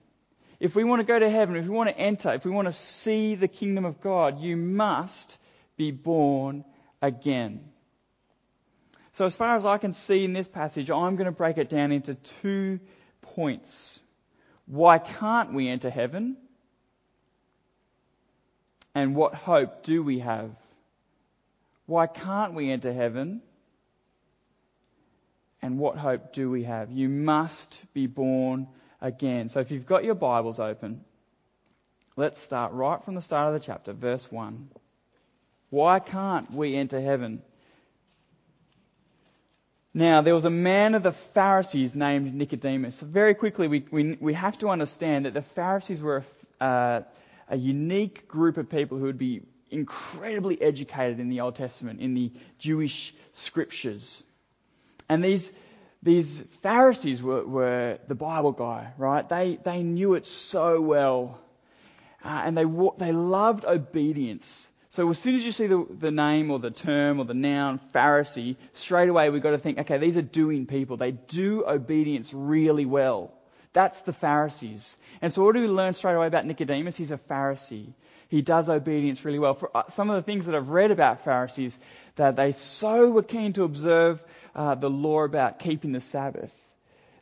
If 0.58 0.74
we 0.74 0.84
want 0.84 1.00
to 1.00 1.06
go 1.06 1.18
to 1.18 1.28
heaven, 1.28 1.56
if 1.56 1.64
we 1.64 1.70
want 1.70 1.90
to 1.90 1.98
enter, 1.98 2.32
if 2.32 2.44
we 2.44 2.50
want 2.50 2.66
to 2.66 2.72
see 2.72 3.34
the 3.34 3.48
kingdom 3.48 3.84
of 3.84 4.00
God, 4.00 4.40
you 4.40 4.56
must 4.56 5.38
be 5.76 5.90
born 5.90 6.64
again. 7.02 7.60
So, 9.12 9.24
as 9.24 9.36
far 9.36 9.56
as 9.56 9.64
I 9.64 9.78
can 9.78 9.92
see 9.92 10.24
in 10.24 10.32
this 10.32 10.48
passage, 10.48 10.90
I'm 10.90 11.16
going 11.16 11.26
to 11.26 11.32
break 11.32 11.58
it 11.58 11.68
down 11.68 11.92
into 11.92 12.14
two 12.14 12.80
points. 13.22 14.00
Why 14.66 14.99
can't 14.99 15.54
we 15.54 15.68
enter 15.68 15.90
heaven? 15.90 16.37
And 18.94 19.14
what 19.14 19.35
hope 19.35 19.82
do 19.82 20.02
we 20.02 20.20
have? 20.20 20.50
Why 21.87 22.06
can't 22.06 22.54
we 22.54 22.70
enter 22.70 22.92
heaven? 22.92 23.42
And 25.62 25.78
what 25.78 25.96
hope 25.96 26.32
do 26.32 26.50
we 26.50 26.64
have? 26.64 26.90
You 26.90 27.08
must 27.08 27.82
be 27.94 28.06
born 28.06 28.68
again. 29.00 29.49
So 29.49 29.61
if 29.61 29.70
you've 29.70 29.87
got 29.87 30.04
your 30.04 30.14
Bibles 30.14 30.58
open, 30.58 31.04
let's 32.16 32.40
start 32.40 32.73
right 32.73 33.02
from 33.04 33.14
the 33.14 33.20
start 33.20 33.54
of 33.54 33.61
the 33.61 33.64
chapter, 33.64 33.92
verse 33.92 34.30
1. 34.30 34.68
Why 35.70 35.99
can't 35.99 36.50
we 36.52 36.76
enter 36.76 37.00
heaven? 37.00 37.42
Now, 39.96 40.20
there 40.20 40.34
was 40.34 40.44
a 40.44 40.50
man 40.50 40.94
of 40.94 41.02
the 41.02 41.12
Pharisees 41.12 41.94
named 41.94 42.34
Nicodemus. 42.34 42.96
So 42.96 43.06
very 43.06 43.34
quickly, 43.34 43.66
we, 43.66 43.86
we, 43.90 44.18
we 44.20 44.34
have 44.34 44.58
to 44.58 44.68
understand 44.68 45.24
that 45.24 45.32
the 45.32 45.40
Pharisees 45.40 46.02
were 46.02 46.22
a, 46.60 46.64
uh, 46.64 47.02
a 47.48 47.56
unique 47.56 48.28
group 48.28 48.58
of 48.58 48.68
people 48.68 48.98
who 48.98 49.04
would 49.04 49.16
be 49.16 49.40
incredibly 49.70 50.60
educated 50.60 51.18
in 51.18 51.30
the 51.30 51.40
Old 51.40 51.54
Testament, 51.54 52.02
in 52.02 52.12
the 52.12 52.30
Jewish 52.58 53.14
scriptures. 53.32 54.22
And 55.08 55.24
these, 55.24 55.50
these 56.02 56.42
Pharisees 56.62 57.22
were, 57.22 57.46
were 57.46 57.98
the 58.06 58.14
Bible 58.14 58.52
guy, 58.52 58.92
right? 58.98 59.26
They, 59.26 59.58
they 59.64 59.82
knew 59.82 60.12
it 60.12 60.26
so 60.26 60.78
well. 60.78 61.38
Uh, 62.22 62.42
and 62.44 62.54
they, 62.54 62.66
they 62.98 63.12
loved 63.12 63.64
obedience. 63.64 64.68
So 64.96 65.10
as 65.10 65.18
soon 65.18 65.34
as 65.34 65.44
you 65.44 65.52
see 65.52 65.66
the, 65.66 65.86
the 65.90 66.10
name 66.10 66.50
or 66.50 66.58
the 66.58 66.70
term 66.70 67.20
or 67.20 67.26
the 67.26 67.34
noun 67.34 67.78
Pharisee, 67.94 68.56
straight 68.72 69.10
away 69.10 69.28
we've 69.28 69.42
got 69.42 69.50
to 69.50 69.58
think, 69.58 69.76
okay, 69.80 69.98
these 69.98 70.16
are 70.16 70.22
doing 70.22 70.64
people. 70.64 70.96
They 70.96 71.10
do 71.10 71.66
obedience 71.66 72.32
really 72.32 72.86
well. 72.86 73.30
That's 73.74 74.00
the 74.00 74.14
Pharisees. 74.14 74.96
And 75.20 75.30
so 75.30 75.44
what 75.44 75.54
do 75.54 75.60
we 75.60 75.68
learn 75.68 75.92
straight 75.92 76.14
away 76.14 76.28
about 76.28 76.46
Nicodemus? 76.46 76.96
He's 76.96 77.10
a 77.10 77.18
Pharisee. 77.18 77.92
He 78.28 78.40
does 78.40 78.70
obedience 78.70 79.22
really 79.22 79.38
well. 79.38 79.52
For 79.52 79.70
uh, 79.76 79.82
some 79.88 80.08
of 80.08 80.16
the 80.16 80.22
things 80.22 80.46
that 80.46 80.54
I've 80.54 80.70
read 80.70 80.90
about 80.90 81.24
Pharisees, 81.24 81.78
that 82.14 82.36
they 82.36 82.52
so 82.52 83.10
were 83.10 83.22
keen 83.22 83.52
to 83.52 83.64
observe 83.64 84.24
uh, 84.54 84.76
the 84.76 84.88
law 84.88 85.24
about 85.24 85.58
keeping 85.58 85.92
the 85.92 86.00
Sabbath 86.00 86.54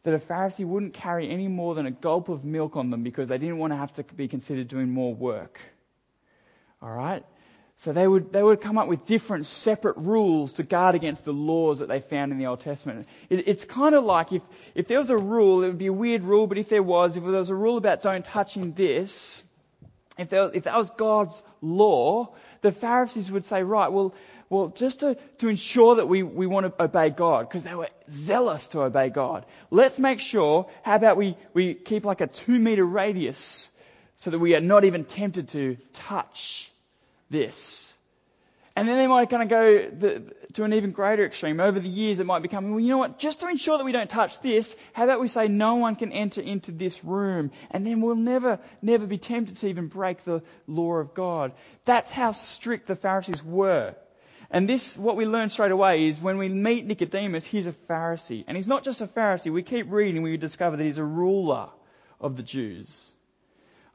that 0.05 0.15
a 0.15 0.19
Pharisee 0.21 0.65
wouldn't 0.65 0.95
carry 0.95 1.29
any 1.29 1.49
more 1.49 1.75
than 1.75 1.87
a 1.87 1.91
gulp 1.91 2.29
of 2.29 2.45
milk 2.45 2.77
on 2.77 2.91
them 2.91 3.03
because 3.03 3.31
they 3.31 3.39
didn't 3.39 3.59
want 3.59 3.73
to 3.73 3.77
have 3.77 3.93
to 3.95 4.05
be 4.05 4.29
considered 4.29 4.69
doing 4.69 4.91
more 4.91 5.13
work. 5.13 5.59
All 6.81 6.93
right? 6.93 7.25
So 7.77 7.93
they 7.93 8.07
would, 8.07 8.33
they 8.33 8.43
would 8.43 8.61
come 8.61 8.79
up 8.79 8.87
with 8.87 9.05
different 9.05 9.47
separate 9.47 9.97
rules 9.97 10.55
to 10.55 10.63
guard 10.63 10.95
against 10.95 11.25
the 11.25 11.33
laws 11.33 11.81
that 11.81 11.89
they 11.89 12.01
found 12.01 12.33
in 12.33 12.39
the 12.39 12.47
Old 12.47 12.61
Testament. 12.61 13.07
It, 13.29 13.49
it's 13.49 13.65
kind 13.65 13.95
of 13.95 14.05
like 14.05 14.33
if, 14.33 14.43
if 14.75 14.87
there 14.87 14.99
was 14.99 15.11
a 15.11 15.19
rule, 15.19 15.65
it 15.65 15.67
would 15.67 15.79
be 15.79 15.89
a 15.89 15.93
weird 15.93 16.25
rule, 16.25 16.47
but 16.47 16.57
if 16.57 16.69
there 16.69 16.83
was, 16.83 17.17
if 17.17 17.23
there 17.23 17.33
was 17.33 17.51
a 17.51 17.55
rule 17.55 17.77
about 17.77 18.01
don't 18.01 18.25
touching 18.25 18.73
this, 18.73 19.43
if, 20.17 20.31
there, 20.31 20.51
if 20.55 20.65
that 20.65 20.77
was 20.77 20.91
God's 20.91 21.43
law, 21.61 22.35
the 22.61 22.71
Pharisees 22.71 23.31
would 23.33 23.45
say, 23.45 23.63
right, 23.63 23.91
well, 23.91 24.15
well, 24.49 24.69
just 24.69 25.01
to, 25.01 25.17
to 25.39 25.49
ensure 25.49 25.97
that 25.97 26.07
we, 26.07 26.23
we 26.23 26.47
want 26.47 26.67
to 26.67 26.83
obey 26.83 27.11
God, 27.11 27.49
because 27.49 27.65
they 27.65 27.75
were 27.75 27.89
zealous 28.09 28.69
to 28.69 28.83
obey 28.83 29.09
God, 29.09 29.47
let's 29.71 29.99
make 29.99 30.21
sure, 30.21 30.71
how 30.83 30.95
about 30.95 31.17
we, 31.17 31.37
we 31.55 31.75
keep 31.75 32.05
like 32.05 32.21
a 32.21 32.29
two 32.29 32.59
meter 32.59 32.85
radius 32.85 33.71
so 34.15 34.31
that 34.31 34.39
we 34.39 34.55
are 34.55 34.61
not 34.61 34.85
even 34.85 35.05
tempted 35.05 35.49
to 35.49 35.77
touch 35.93 36.71
this. 37.31 37.95
And 38.77 38.89
then 38.89 38.97
they 38.97 39.07
might 39.07 39.31
kind 39.31 39.43
of 39.45 39.49
go 39.49 40.21
to 40.55 40.65
an 40.65 40.73
even 40.73 40.91
greater 40.91 41.25
extreme. 41.25 41.61
Over 41.61 41.79
the 41.79 41.89
years, 41.89 42.19
it 42.19 42.27
might 42.27 42.43
become, 42.43 42.71
well, 42.71 42.81
you 42.81 42.89
know 42.89 42.99
what, 42.99 43.21
just 43.21 43.39
to 43.41 43.49
ensure 43.49 43.79
that 43.79 43.85
we 43.85 43.93
don't 43.93 44.11
touch 44.11 44.41
this, 44.41 44.75
how 44.93 45.05
about 45.05 45.21
we 45.21 45.29
say 45.29 45.47
no 45.47 45.77
one 45.77 45.95
can 45.95 46.11
enter 46.11 46.41
into 46.41 46.73
this 46.73 47.05
room? 47.05 47.53
And 47.71 47.87
then 47.87 48.01
we'll 48.01 48.17
never, 48.17 48.59
never 48.83 49.07
be 49.07 49.19
tempted 49.19 49.59
to 49.59 49.69
even 49.69 49.87
break 49.87 50.25
the 50.25 50.43
law 50.67 50.95
of 50.95 51.15
God. 51.15 51.53
That's 51.85 52.11
how 52.11 52.33
strict 52.33 52.89
the 52.89 52.97
Pharisees 52.97 53.45
were. 53.45 53.95
And 54.51 54.69
this, 54.69 54.99
what 54.99 55.17
we 55.17 55.25
learn 55.25 55.51
straight 55.51 55.73
away 55.73 56.09
is 56.09 56.21
when 56.21 56.39
we 56.39 56.49
meet 56.49 56.85
Nicodemus, 56.85 57.45
he's 57.45 57.69
a 57.69 57.75
Pharisee. 57.89 58.43
And 58.49 58.57
he's 58.57 58.69
not 58.69 58.83
just 58.83 59.01
a 59.01 59.07
Pharisee. 59.07 59.53
We 59.53 59.63
keep 59.63 59.91
reading, 59.91 60.23
we 60.23 60.37
discover 60.37 60.77
that 60.77 60.85
he's 60.85 60.99
a 60.99 61.05
ruler 61.05 61.69
of 62.21 62.37
the 62.37 62.43
Jews. 62.43 63.14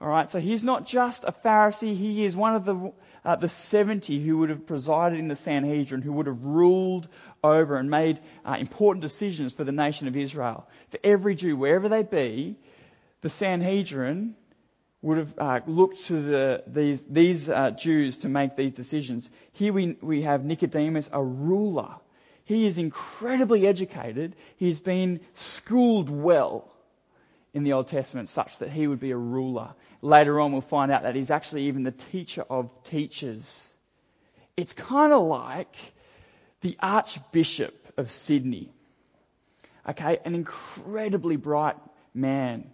Alright, 0.02 0.30
so 0.30 0.40
he's 0.40 0.64
not 0.64 0.86
just 0.86 1.26
a 1.26 1.34
Pharisee, 1.34 1.96
he 1.96 2.24
is 2.24 2.34
one 2.34 2.56
of 2.56 2.64
the, 2.64 2.94
uh, 3.26 3.36
the 3.36 3.50
70 3.50 4.26
who 4.26 4.38
would 4.38 4.50
have 4.50 4.66
presided 4.66 5.20
in 5.20 5.28
the 5.28 5.36
Sanhedrin, 5.36 6.02
who 6.02 6.14
would 6.14 6.28
have 6.28 6.46
ruled 6.46 7.10
over 7.44 7.76
and 7.76 7.90
made 7.90 8.20
uh, 8.46 8.56
important 8.58 9.02
decisions 9.02 9.52
for 9.52 9.66
the 9.66 9.74
nation 9.74 10.08
of 10.08 10.16
Israel. 10.16 10.68
For 10.92 11.00
every 11.04 11.36
Jew, 11.36 11.58
wherever 11.58 11.90
they 11.90 12.04
be, 12.04 12.56
the 13.22 13.30
Sanhedrin 13.30 14.36
would 15.02 15.18
have 15.18 15.34
uh, 15.38 15.60
looked 15.68 16.06
to 16.06 16.22
the, 16.22 16.64
these, 16.68 17.04
these 17.04 17.50
uh, 17.50 17.72
Jews 17.72 18.20
to 18.20 18.30
make 18.30 18.56
these 18.56 18.72
decisions. 18.72 19.30
Here 19.52 19.74
we, 19.74 19.98
we 20.02 20.22
have 20.22 20.46
Nicodemus, 20.46 21.10
a 21.12 21.22
ruler. 21.22 21.96
He 22.46 22.66
is 22.66 22.78
incredibly 22.78 23.68
educated. 23.68 24.38
He's 24.56 24.80
been 24.80 25.20
schooled 25.34 26.10
well 26.10 26.69
in 27.54 27.64
the 27.64 27.74
Old 27.74 27.88
Testament 27.88 28.30
such 28.30 28.60
that 28.60 28.70
he 28.70 28.88
would 28.88 29.00
be 29.00 29.12
a 29.12 29.18
ruler. 29.18 29.74
Later 30.02 30.40
on, 30.40 30.52
we'll 30.52 30.62
find 30.62 30.92
out 30.92 31.04
that 31.04 31.16
he's 31.16 31.32
actually 31.32 31.64
even 31.68 31.84
the 31.84 31.92
teacher 31.92 32.44
of 32.50 32.70
teachers. 32.84 33.72
It's 34.56 34.74
kind 34.74 35.14
of 35.14 35.26
like 35.26 35.76
the 36.62 36.78
Archbishop 36.80 37.94
of 37.98 38.12
Sydney. 38.12 38.72
Okay, 39.88 40.20
an 40.26 40.36
incredibly 40.36 41.38
bright 41.38 41.78
man 42.14 42.70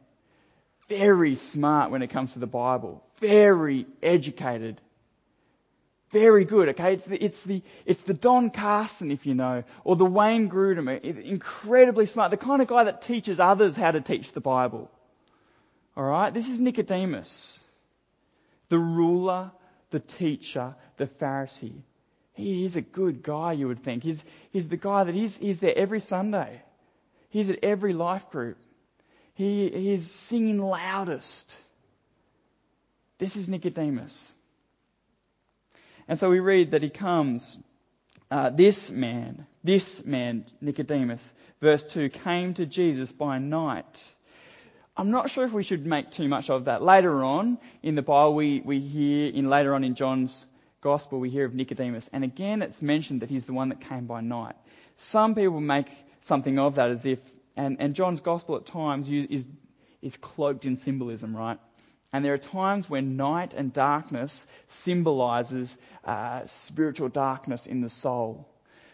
very 0.87 1.35
smart 1.35 1.91
when 1.91 2.01
it 2.01 2.09
comes 2.09 2.33
to 2.33 2.39
the 2.39 2.47
Bible, 2.47 3.03
very 3.19 3.87
educated, 4.03 4.79
very 6.15 6.45
good. 6.45 6.69
Okay, 6.69 6.93
it's 6.93 7.03
the 7.03 7.21
it's 7.21 7.41
the 7.43 7.61
it's 7.85 8.01
the 8.03 8.13
Don 8.13 8.49
Carson, 8.49 9.11
if 9.11 9.25
you 9.25 9.35
know, 9.35 9.65
or 9.83 9.97
the 9.97 10.05
Wayne 10.05 10.49
Grudem, 10.49 10.87
eh, 10.87 11.21
incredibly 11.23 12.05
smart, 12.05 12.31
the 12.31 12.37
kind 12.37 12.61
of 12.61 12.69
guy 12.69 12.85
that 12.85 13.01
teaches 13.01 13.37
others 13.37 13.75
how 13.75 13.91
to 13.91 13.99
teach 13.99 14.31
the 14.31 14.39
Bible. 14.39 14.89
All 15.97 16.05
right, 16.05 16.33
this 16.33 16.47
is 16.47 16.61
Nicodemus, 16.61 17.61
the 18.69 18.79
ruler, 18.79 19.51
the 19.91 19.99
teacher, 19.99 20.75
the 20.95 21.07
Pharisee. 21.07 21.81
He 22.33 22.63
is 22.63 22.77
a 22.77 22.81
good 22.81 23.21
guy, 23.21 23.51
you 23.51 23.67
would 23.67 23.83
think. 23.83 24.03
He's, 24.03 24.23
he's 24.51 24.69
the 24.69 24.77
guy 24.77 25.03
that 25.03 25.15
is 25.15 25.37
he's 25.37 25.59
there 25.59 25.77
every 25.77 25.99
Sunday. 25.99 26.61
He's 27.29 27.49
at 27.49 27.59
every 27.61 27.91
life 27.91 28.29
group. 28.29 28.57
He, 29.33 29.69
he 29.69 29.91
is 29.91 30.09
singing 30.09 30.59
loudest. 30.59 31.53
This 33.17 33.35
is 33.35 33.49
Nicodemus. 33.49 34.34
And 36.07 36.17
so 36.17 36.29
we 36.29 36.39
read 36.39 36.71
that 36.71 36.83
he 36.83 36.89
comes, 36.89 37.57
uh, 38.29 38.49
this 38.51 38.91
man, 38.91 39.45
this 39.63 40.05
man, 40.05 40.45
Nicodemus, 40.61 41.33
verse 41.61 41.83
2, 41.91 42.09
came 42.09 42.53
to 42.55 42.65
Jesus 42.65 43.11
by 43.11 43.39
night. 43.39 44.03
I'm 44.97 45.11
not 45.11 45.29
sure 45.29 45.43
if 45.45 45.51
we 45.51 45.63
should 45.63 45.85
make 45.85 46.11
too 46.11 46.27
much 46.27 46.49
of 46.49 46.65
that. 46.65 46.81
Later 46.81 47.23
on 47.23 47.57
in 47.83 47.95
the 47.95 48.01
Bible, 48.01 48.35
we, 48.35 48.61
we 48.63 48.79
hear, 48.79 49.29
in 49.29 49.49
later 49.49 49.73
on 49.75 49.83
in 49.83 49.95
John's 49.95 50.45
Gospel, 50.81 51.19
we 51.19 51.29
hear 51.29 51.45
of 51.45 51.53
Nicodemus. 51.55 52.09
And 52.13 52.23
again, 52.23 52.61
it's 52.61 52.81
mentioned 52.81 53.21
that 53.21 53.29
he's 53.29 53.45
the 53.45 53.53
one 53.53 53.69
that 53.69 53.81
came 53.81 54.05
by 54.05 54.21
night. 54.21 54.55
Some 54.95 55.33
people 55.33 55.59
make 55.59 55.87
something 56.21 56.59
of 56.59 56.75
that 56.75 56.91
as 56.91 57.05
if 57.05 57.19
and, 57.57 57.77
and 57.79 57.93
John's 57.93 58.21
gospel 58.21 58.57
at 58.57 58.65
times 58.65 59.09
is, 59.09 59.45
is 60.01 60.17
cloaked 60.17 60.65
in 60.65 60.75
symbolism, 60.75 61.35
right? 61.35 61.59
And 62.15 62.23
there 62.23 62.33
are 62.33 62.37
times 62.37 62.89
when 62.89 63.17
night 63.17 63.53
and 63.53 63.73
darkness 63.73 64.47
symbolizes 64.69 65.77
uh, 66.05 66.45
spiritual 66.45 67.09
darkness 67.09 67.67
in 67.67 67.81
the 67.81 67.89
soul. 67.89 68.47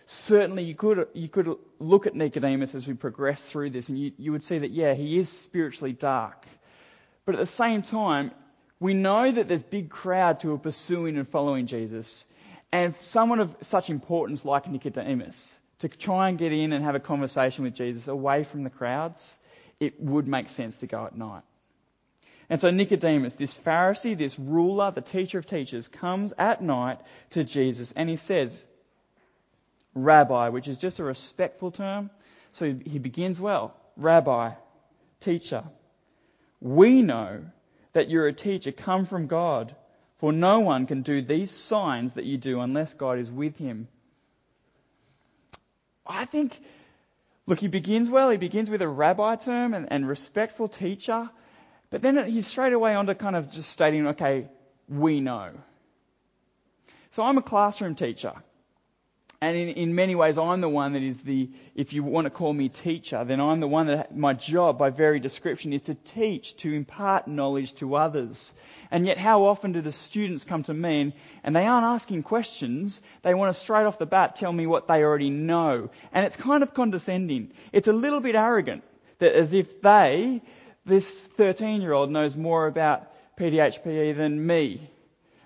Certainly, 0.07 0.63
you 0.63 0.73
could, 0.73 1.07
you 1.13 1.29
could 1.29 1.55
look 1.77 2.07
at 2.07 2.15
Nicodemus 2.15 2.73
as 2.73 2.87
we 2.87 2.95
progress 2.95 3.43
through 3.43 3.69
this, 3.69 3.89
and 3.89 3.99
you, 3.99 4.11
you 4.17 4.31
would 4.31 4.41
see 4.41 4.57
that, 4.57 4.71
yeah, 4.71 4.95
he 4.95 5.19
is 5.19 5.29
spiritually 5.29 5.93
dark. 5.93 6.47
But 7.23 7.35
at 7.35 7.37
the 7.37 7.45
same 7.45 7.83
time, 7.83 8.31
we 8.79 8.95
know 8.95 9.31
that 9.31 9.47
there's 9.47 9.61
big 9.61 9.91
crowds 9.91 10.41
who 10.41 10.51
are 10.55 10.57
pursuing 10.57 11.15
and 11.15 11.29
following 11.29 11.67
Jesus. 11.67 12.25
And 12.71 12.95
someone 13.01 13.39
of 13.39 13.55
such 13.61 13.91
importance 13.91 14.43
like 14.45 14.67
Nicodemus, 14.67 15.59
to 15.77 15.89
try 15.89 16.29
and 16.29 16.39
get 16.39 16.53
in 16.53 16.73
and 16.73 16.83
have 16.83 16.95
a 16.95 16.99
conversation 16.99 17.65
with 17.65 17.75
Jesus 17.75 18.07
away 18.07 18.45
from 18.45 18.63
the 18.63 18.71
crowds, 18.71 19.37
it 19.79 20.01
would 20.01 20.27
make 20.27 20.49
sense 20.49 20.77
to 20.77 20.87
go 20.87 21.05
at 21.05 21.15
night. 21.15 21.43
And 22.51 22.59
so 22.59 22.69
Nicodemus, 22.69 23.35
this 23.35 23.55
Pharisee, 23.55 24.17
this 24.17 24.37
ruler, 24.37 24.91
the 24.91 24.99
teacher 24.99 25.39
of 25.39 25.45
teachers, 25.45 25.87
comes 25.87 26.33
at 26.37 26.61
night 26.61 26.99
to 27.29 27.45
Jesus 27.45 27.93
and 27.95 28.09
he 28.09 28.17
says, 28.17 28.65
Rabbi, 29.95 30.49
which 30.49 30.67
is 30.67 30.77
just 30.77 30.99
a 30.99 31.03
respectful 31.05 31.71
term. 31.71 32.09
So 32.51 32.65
he 32.65 32.99
begins 32.99 33.39
well. 33.39 33.73
Rabbi, 33.95 34.51
teacher, 35.21 35.63
we 36.59 37.01
know 37.01 37.45
that 37.93 38.09
you're 38.09 38.27
a 38.27 38.33
teacher 38.33 38.73
come 38.73 39.05
from 39.05 39.27
God, 39.27 39.73
for 40.17 40.33
no 40.33 40.59
one 40.59 40.87
can 40.87 41.03
do 41.03 41.21
these 41.21 41.51
signs 41.51 42.13
that 42.13 42.25
you 42.25 42.37
do 42.37 42.59
unless 42.59 42.93
God 42.93 43.17
is 43.17 43.31
with 43.31 43.55
him. 43.55 43.87
I 46.05 46.25
think, 46.25 46.59
look, 47.45 47.59
he 47.59 47.69
begins 47.69 48.09
well. 48.09 48.29
He 48.29 48.35
begins 48.35 48.69
with 48.69 48.81
a 48.81 48.89
rabbi 48.89 49.37
term 49.37 49.73
and, 49.73 49.87
and 49.89 50.05
respectful 50.05 50.67
teacher. 50.67 51.29
But 51.91 52.01
then 52.01 52.25
he's 52.29 52.47
straight 52.47 52.73
away 52.73 52.95
onto 52.95 53.13
kind 53.13 53.35
of 53.35 53.51
just 53.51 53.69
stating, 53.69 54.07
okay, 54.07 54.47
we 54.87 55.19
know. 55.19 55.51
So 57.11 57.23
I'm 57.23 57.37
a 57.37 57.41
classroom 57.41 57.95
teacher. 57.95 58.33
And 59.43 59.57
in, 59.57 59.69
in 59.69 59.95
many 59.95 60.13
ways, 60.13 60.37
I'm 60.37 60.61
the 60.61 60.69
one 60.69 60.93
that 60.93 61.01
is 61.01 61.17
the, 61.17 61.49
if 61.75 61.93
you 61.93 62.03
want 62.03 62.25
to 62.25 62.29
call 62.29 62.53
me 62.53 62.69
teacher, 62.69 63.25
then 63.25 63.41
I'm 63.41 63.59
the 63.59 63.67
one 63.67 63.87
that 63.87 64.15
my 64.15 64.33
job 64.33 64.77
by 64.77 64.91
very 64.91 65.19
description 65.19 65.73
is 65.73 65.81
to 65.83 65.95
teach, 65.95 66.55
to 66.57 66.71
impart 66.71 67.27
knowledge 67.27 67.73
to 67.75 67.95
others. 67.95 68.53
And 68.91 69.05
yet 69.05 69.17
how 69.17 69.45
often 69.45 69.71
do 69.71 69.81
the 69.81 69.91
students 69.91 70.43
come 70.43 70.63
to 70.63 70.73
me 70.73 71.01
and, 71.01 71.13
and 71.43 71.55
they 71.55 71.65
aren't 71.65 71.87
asking 71.87 72.21
questions, 72.23 73.01
they 73.23 73.33
want 73.33 73.51
to 73.51 73.59
straight 73.59 73.85
off 73.85 73.97
the 73.97 74.05
bat 74.05 74.35
tell 74.35 74.53
me 74.53 74.67
what 74.67 74.87
they 74.87 75.01
already 75.01 75.31
know. 75.31 75.89
And 76.13 76.23
it's 76.23 76.35
kind 76.37 76.61
of 76.61 76.75
condescending. 76.75 77.51
It's 77.73 77.87
a 77.87 77.93
little 77.93 78.19
bit 78.19 78.35
arrogant, 78.35 78.83
that 79.17 79.35
as 79.35 79.55
if 79.55 79.81
they, 79.81 80.43
this 80.85 81.27
13 81.37 81.81
year 81.81 81.93
old 81.93 82.11
knows 82.11 82.35
more 82.35 82.67
about 82.67 83.07
PDHPE 83.37 84.15
than 84.15 84.45
me. 84.45 84.89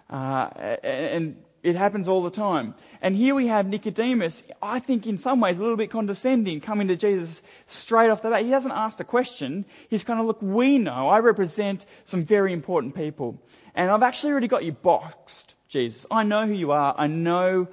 Uh, 0.09 0.49
and 0.83 1.37
it 1.63 1.75
happens 1.75 2.07
all 2.07 2.21
the 2.21 2.29
time. 2.29 2.75
And 3.01 3.15
here 3.15 3.33
we 3.33 3.47
have 3.47 3.65
Nicodemus, 3.65 4.43
I 4.61 4.79
think 4.79 5.07
in 5.07 5.17
some 5.17 5.39
ways 5.39 5.57
a 5.57 5.61
little 5.61 5.77
bit 5.77 5.89
condescending, 5.91 6.61
coming 6.61 6.89
to 6.89 6.95
Jesus 6.95 7.41
straight 7.65 8.09
off 8.09 8.21
the 8.21 8.29
bat. 8.29 8.43
He 8.43 8.51
hasn't 8.51 8.73
asked 8.73 8.99
a 8.99 9.03
question. 9.03 9.65
He's 9.89 10.03
kind 10.03 10.19
of, 10.19 10.27
look, 10.27 10.41
we 10.41 10.77
know. 10.77 11.09
I 11.09 11.19
represent 11.19 11.85
some 12.03 12.23
very 12.23 12.53
important 12.53 12.95
people. 12.95 13.41
And 13.73 13.89
I've 13.89 14.03
actually 14.03 14.31
already 14.31 14.47
got 14.47 14.63
you 14.63 14.73
boxed, 14.73 15.55
Jesus. 15.67 16.05
I 16.11 16.23
know 16.23 16.45
who 16.45 16.53
you 16.53 16.71
are. 16.71 16.93
I 16.97 17.07
know 17.07 17.67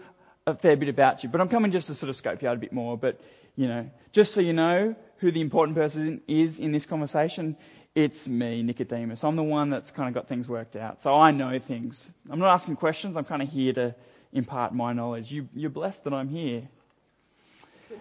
a 0.46 0.54
fair 0.54 0.76
bit 0.76 0.88
about 0.88 1.22
you. 1.22 1.28
But 1.28 1.40
I'm 1.40 1.49
coming 1.49 1.72
just 1.72 1.87
to 1.88 1.94
sort 1.94 2.11
of 2.11 2.16
scope 2.16 2.42
you 2.42 2.49
out 2.49 2.56
a 2.56 2.61
bit 2.61 2.72
more. 2.72 2.96
But, 2.96 3.20
you 3.56 3.68
know, 3.68 3.90
just 4.12 4.34
so 4.34 4.40
you 4.40 4.52
know 4.52 4.94
who 5.18 5.30
the 5.30 5.40
important 5.40 5.76
person 5.76 6.20
is 6.26 6.58
in 6.58 6.72
this 6.72 6.87
conversation, 6.87 7.56
it's 7.94 8.26
me, 8.26 8.62
Nicodemus. 8.62 9.22
I'm 9.25 9.37
the 9.37 9.42
one 9.42 9.70
that's 9.70 9.90
kind 9.90 10.08
of 10.08 10.14
got 10.14 10.28
things 10.28 10.49
worked 10.49 10.76
out. 10.76 11.02
So 11.02 11.14
I 11.14 11.30
know 11.30 11.58
things. 11.58 12.11
I'm 12.30 12.38
not 12.38 12.52
asking 12.52 12.76
questions. 12.76 13.16
I'm 13.16 13.25
kind 13.25 13.42
of 13.42 13.49
here 13.49 13.72
to 13.75 13.94
impart 14.32 14.75
my 14.75 14.92
knowledge. 14.92 15.30
You, 15.30 15.49
you're 15.54 15.70
blessed 15.70 16.04
that 16.04 16.14
I'm 16.14 16.28
here. 16.28 16.68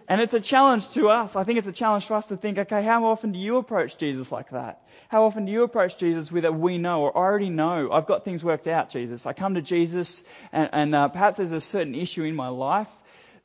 And 0.07 0.21
it's 0.21 0.33
a 0.33 0.39
challenge 0.39 0.89
to 0.91 1.09
us. 1.09 1.35
I 1.35 1.43
think 1.43 1.59
it's 1.59 1.67
a 1.67 1.71
challenge 1.71 2.07
to 2.07 2.15
us 2.15 2.27
to 2.27 2.37
think, 2.37 2.57
okay, 2.57 2.83
how 2.83 3.05
often 3.05 3.31
do 3.31 3.39
you 3.39 3.57
approach 3.57 3.97
Jesus 3.97 4.31
like 4.31 4.49
that? 4.51 4.81
How 5.09 5.25
often 5.25 5.45
do 5.45 5.51
you 5.51 5.63
approach 5.63 5.97
Jesus 5.97 6.31
with 6.31 6.45
a 6.45 6.51
we 6.51 6.77
know 6.77 7.01
or 7.01 7.17
I 7.17 7.21
already 7.21 7.49
know? 7.49 7.89
I've 7.91 8.07
got 8.07 8.25
things 8.25 8.43
worked 8.43 8.67
out, 8.67 8.89
Jesus. 8.89 9.25
I 9.25 9.33
come 9.33 9.55
to 9.55 9.61
Jesus 9.61 10.23
and, 10.51 10.69
and 10.71 10.95
uh, 10.95 11.07
perhaps 11.09 11.37
there's 11.37 11.51
a 11.51 11.61
certain 11.61 11.95
issue 11.95 12.23
in 12.23 12.35
my 12.35 12.49
life 12.49 12.89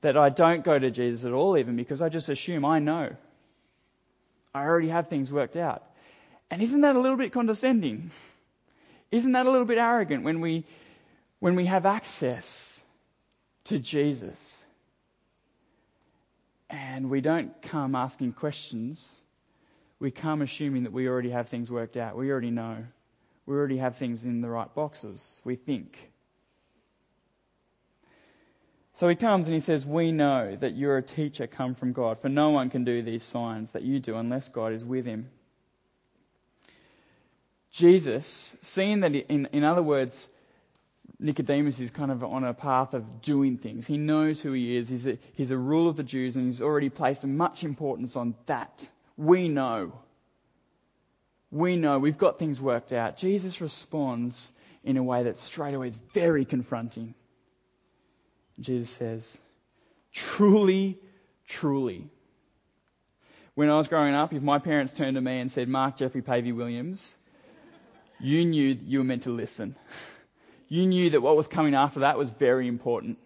that 0.00 0.16
I 0.16 0.28
don't 0.28 0.64
go 0.64 0.78
to 0.78 0.90
Jesus 0.90 1.24
at 1.24 1.32
all 1.32 1.56
even 1.56 1.76
because 1.76 2.02
I 2.02 2.08
just 2.08 2.28
assume 2.28 2.64
I 2.64 2.78
know. 2.78 3.16
I 4.54 4.62
already 4.62 4.88
have 4.88 5.08
things 5.08 5.32
worked 5.32 5.56
out. 5.56 5.82
And 6.50 6.62
isn't 6.62 6.80
that 6.82 6.96
a 6.96 7.00
little 7.00 7.18
bit 7.18 7.32
condescending? 7.32 8.10
Isn't 9.10 9.32
that 9.32 9.46
a 9.46 9.50
little 9.50 9.66
bit 9.66 9.78
arrogant 9.78 10.24
when 10.24 10.40
we, 10.40 10.64
when 11.40 11.56
we 11.56 11.66
have 11.66 11.86
access 11.86 12.80
to 13.64 13.78
Jesus 13.78 14.55
and 16.70 17.11
we 17.11 17.20
don't 17.20 17.62
come 17.62 17.94
asking 17.94 18.32
questions? 18.32 19.18
We 19.99 20.11
come 20.11 20.42
assuming 20.42 20.85
that 20.85 20.92
we 20.92 21.08
already 21.08 21.30
have 21.30 21.49
things 21.49 21.70
worked 21.70 21.96
out. 21.96 22.16
We 22.16 22.30
already 22.30 22.50
know. 22.50 22.85
We 23.46 23.54
already 23.54 23.78
have 23.78 23.96
things 23.96 24.25
in 24.25 24.40
the 24.40 24.49
right 24.49 24.73
boxes. 24.75 25.40
We 25.44 25.56
think. 25.56 26.11
So 28.94 29.08
he 29.08 29.14
comes 29.14 29.46
and 29.46 29.54
he 29.54 29.61
says, 29.61 29.85
We 29.85 30.11
know 30.11 30.56
that 30.56 30.75
you're 30.75 30.96
a 30.96 31.02
teacher 31.02 31.46
come 31.46 31.75
from 31.75 31.92
God, 31.92 32.20
for 32.20 32.28
no 32.28 32.50
one 32.50 32.70
can 32.70 32.85
do 32.85 33.02
these 33.02 33.23
signs 33.23 33.70
that 33.73 33.82
you 33.82 34.00
do 34.00 34.16
unless 34.16 34.49
God 34.49 34.73
is 34.73 34.82
with 34.82 35.04
him. 35.04 35.28
Jesus, 37.70 38.56
seeing 38.62 39.00
that, 39.00 39.14
in, 39.14 39.46
in 39.52 39.64
other 39.64 39.82
words, 39.82 40.26
Nicodemus 41.18 41.80
is 41.80 41.90
kind 41.90 42.11
of 42.11 42.23
on 42.23 42.44
a 42.44 42.52
path 42.52 42.92
of 42.92 43.23
doing 43.23 43.56
things. 43.56 43.87
He 43.87 43.96
knows 43.96 44.40
who 44.40 44.52
he 44.52 44.76
is. 44.76 44.88
He's 44.88 45.06
a, 45.06 45.18
he's 45.35 45.50
a 45.50 45.56
rule 45.56 45.88
of 45.88 45.96
the 45.96 46.02
Jews 46.02 46.37
and 46.37 46.44
he's 46.44 46.61
already 46.61 46.90
placed 46.90 47.25
much 47.25 47.64
importance 47.64 48.16
on 48.16 48.35
that. 48.46 48.88
We 49.16 49.49
know. 49.49 49.92
We 51.50 51.76
know. 51.76 51.99
We've 51.99 52.18
got 52.18 52.38
things 52.38 52.61
worked 52.61 52.92
out. 52.92 53.16
Jesus 53.16 53.61
responds 53.61 54.52
in 54.85 54.99
a 54.99 55.02
way 55.02 55.23
that 55.23 55.38
straight 55.38 55.75
away 55.75 55.88
is 55.88 55.99
very 56.12 56.44
confronting. 56.44 57.14
Jesus 58.61 58.90
says, 58.90 59.38
truly, 60.12 60.99
truly. 61.49 62.08
When 63.54 63.70
I 63.70 63.76
was 63.76 63.88
growing 63.88 64.14
up, 64.14 64.35
if 64.35 64.42
my 64.42 64.58
parents 64.58 64.92
turned 64.92 65.14
to 65.14 65.20
me 65.20 65.40
and 65.40 65.50
said, 65.50 65.67
Mark 65.67 65.97
Jeffrey 65.97 66.21
Pavey 66.21 66.52
Williams, 66.52 67.17
you 68.21 68.45
knew 68.45 68.78
you 68.84 68.99
were 68.99 69.04
meant 69.04 69.23
to 69.23 69.30
listen. 69.30 69.76
You 70.68 70.86
knew 70.86 71.10
that 71.10 71.20
what 71.20 71.36
was 71.36 71.48
coming 71.48 71.74
after 71.74 72.00
that 72.00 72.18
was 72.18 72.30
very 72.30 72.66
important. 72.66 73.18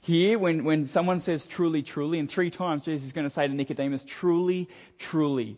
Here, 0.00 0.38
when, 0.38 0.64
when 0.64 0.84
someone 0.86 1.20
says 1.20 1.46
truly, 1.46 1.82
truly, 1.82 2.18
and 2.18 2.30
three 2.30 2.50
times 2.50 2.82
Jesus 2.82 3.06
is 3.06 3.12
going 3.12 3.24
to 3.26 3.30
say 3.30 3.46
to 3.46 3.54
Nicodemus, 3.54 4.04
truly, 4.04 4.68
truly. 4.98 5.56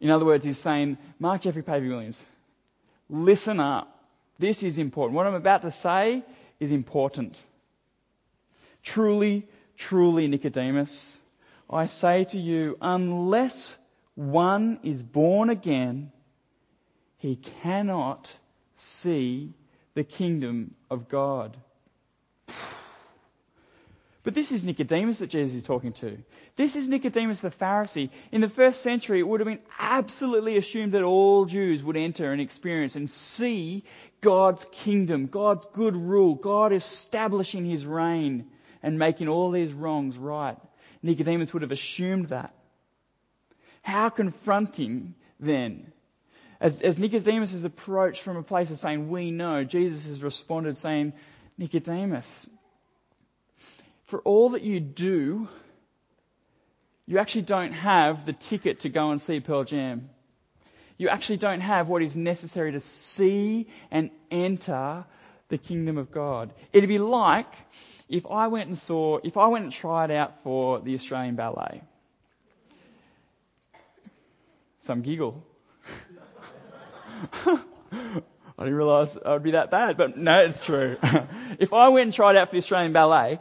In 0.00 0.10
other 0.10 0.24
words, 0.24 0.44
he's 0.44 0.58
saying, 0.58 0.98
Mark 1.18 1.42
Jeffrey 1.42 1.62
Pavey 1.62 1.88
Williams, 1.88 2.24
listen 3.08 3.60
up. 3.60 3.98
This 4.38 4.62
is 4.62 4.78
important. 4.78 5.16
What 5.16 5.26
I'm 5.26 5.34
about 5.34 5.62
to 5.62 5.70
say 5.70 6.22
is 6.58 6.72
important. 6.72 7.38
Truly, 8.82 9.46
truly, 9.76 10.26
Nicodemus, 10.26 11.20
I 11.70 11.86
say 11.86 12.24
to 12.24 12.38
you, 12.38 12.76
unless 12.82 13.76
one 14.16 14.80
is 14.82 15.02
born 15.02 15.48
again, 15.48 16.12
he 17.18 17.36
cannot 17.36 18.30
see 18.74 19.54
the 19.94 20.04
kingdom 20.04 20.74
of 20.90 21.08
God. 21.08 21.56
But 24.24 24.34
this 24.34 24.52
is 24.52 24.64
Nicodemus 24.64 25.18
that 25.18 25.30
Jesus 25.30 25.56
is 25.56 25.62
talking 25.64 25.92
to. 25.94 26.16
This 26.54 26.76
is 26.76 26.88
Nicodemus 26.88 27.40
the 27.40 27.50
Pharisee. 27.50 28.10
In 28.30 28.40
the 28.40 28.48
first 28.48 28.82
century, 28.82 29.18
it 29.18 29.26
would 29.26 29.40
have 29.40 29.48
been 29.48 29.58
absolutely 29.78 30.56
assumed 30.56 30.92
that 30.92 31.02
all 31.02 31.44
Jews 31.44 31.82
would 31.82 31.96
enter 31.96 32.30
and 32.30 32.40
experience 32.40 32.94
and 32.94 33.10
see 33.10 33.84
God's 34.20 34.64
kingdom, 34.70 35.26
God's 35.26 35.66
good 35.72 35.96
rule, 35.96 36.36
God 36.36 36.72
establishing 36.72 37.64
his 37.64 37.84
reign 37.84 38.46
and 38.82 38.98
making 38.98 39.28
all 39.28 39.50
these 39.50 39.72
wrongs 39.72 40.16
right. 40.16 40.58
Nicodemus 41.02 41.52
would 41.52 41.62
have 41.62 41.72
assumed 41.72 42.28
that. 42.28 42.54
How 43.82 44.08
confronting 44.08 45.14
then 45.40 45.92
as, 46.62 46.80
as 46.80 46.96
Nicodemus 46.96 47.50
has 47.52 47.64
approached 47.64 48.22
from 48.22 48.36
a 48.36 48.42
place 48.42 48.70
of 48.70 48.78
saying, 48.78 49.10
We 49.10 49.32
know, 49.32 49.64
Jesus 49.64 50.06
has 50.06 50.22
responded 50.22 50.76
saying, 50.76 51.12
Nicodemus, 51.58 52.48
for 54.04 54.20
all 54.20 54.50
that 54.50 54.62
you 54.62 54.78
do, 54.78 55.48
you 57.04 57.18
actually 57.18 57.42
don't 57.42 57.72
have 57.72 58.24
the 58.26 58.32
ticket 58.32 58.80
to 58.80 58.88
go 58.88 59.10
and 59.10 59.20
see 59.20 59.40
Pearl 59.40 59.64
Jam. 59.64 60.08
You 60.98 61.08
actually 61.08 61.38
don't 61.38 61.60
have 61.60 61.88
what 61.88 62.00
is 62.00 62.16
necessary 62.16 62.72
to 62.72 62.80
see 62.80 63.66
and 63.90 64.10
enter 64.30 65.04
the 65.48 65.58
kingdom 65.58 65.98
of 65.98 66.12
God. 66.12 66.54
It'd 66.72 66.88
be 66.88 66.98
like 66.98 67.52
if 68.08 68.24
I 68.26 68.46
went 68.46 68.68
and 68.68 68.78
saw, 68.78 69.18
if 69.24 69.36
I 69.36 69.48
went 69.48 69.64
and 69.64 69.72
tried 69.72 70.12
out 70.12 70.44
for 70.44 70.78
the 70.78 70.94
Australian 70.94 71.34
Ballet. 71.34 71.82
Some 74.82 75.02
giggle. 75.02 75.44
I 78.58 78.64
didn't 78.64 78.74
realise 78.74 79.10
I 79.24 79.32
would 79.32 79.42
be 79.42 79.52
that 79.52 79.70
bad, 79.70 79.96
but 79.96 80.16
no, 80.16 80.44
it's 80.44 80.64
true. 80.64 80.96
if 81.58 81.72
I 81.72 81.88
went 81.88 82.04
and 82.04 82.12
tried 82.12 82.36
out 82.36 82.48
for 82.48 82.52
the 82.52 82.58
Australian 82.58 82.92
Ballet, 82.92 83.40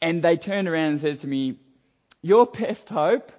and 0.00 0.22
they 0.22 0.36
turned 0.36 0.68
around 0.68 0.92
and 0.92 1.00
said 1.00 1.20
to 1.20 1.26
me, 1.26 1.58
your 2.22 2.46
best 2.46 2.88
hope 2.88 3.32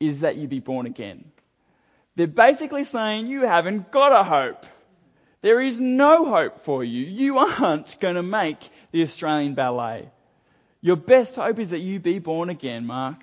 is 0.00 0.20
that 0.20 0.36
you 0.36 0.48
be 0.48 0.60
born 0.60 0.86
again. 0.86 1.24
They're 2.16 2.26
basically 2.26 2.84
saying 2.84 3.28
you 3.28 3.42
haven't 3.42 3.92
got 3.92 4.12
a 4.12 4.24
hope. 4.24 4.66
There 5.40 5.60
is 5.60 5.80
no 5.80 6.24
hope 6.24 6.64
for 6.64 6.82
you. 6.82 7.04
You 7.04 7.38
aren't 7.38 7.98
going 8.00 8.16
to 8.16 8.22
make 8.22 8.58
the 8.90 9.02
Australian 9.02 9.54
Ballet. 9.54 10.10
Your 10.80 10.96
best 10.96 11.36
hope 11.36 11.58
is 11.58 11.70
that 11.70 11.78
you 11.78 12.00
be 12.00 12.18
born 12.18 12.50
again, 12.50 12.86
Mark. 12.86 13.22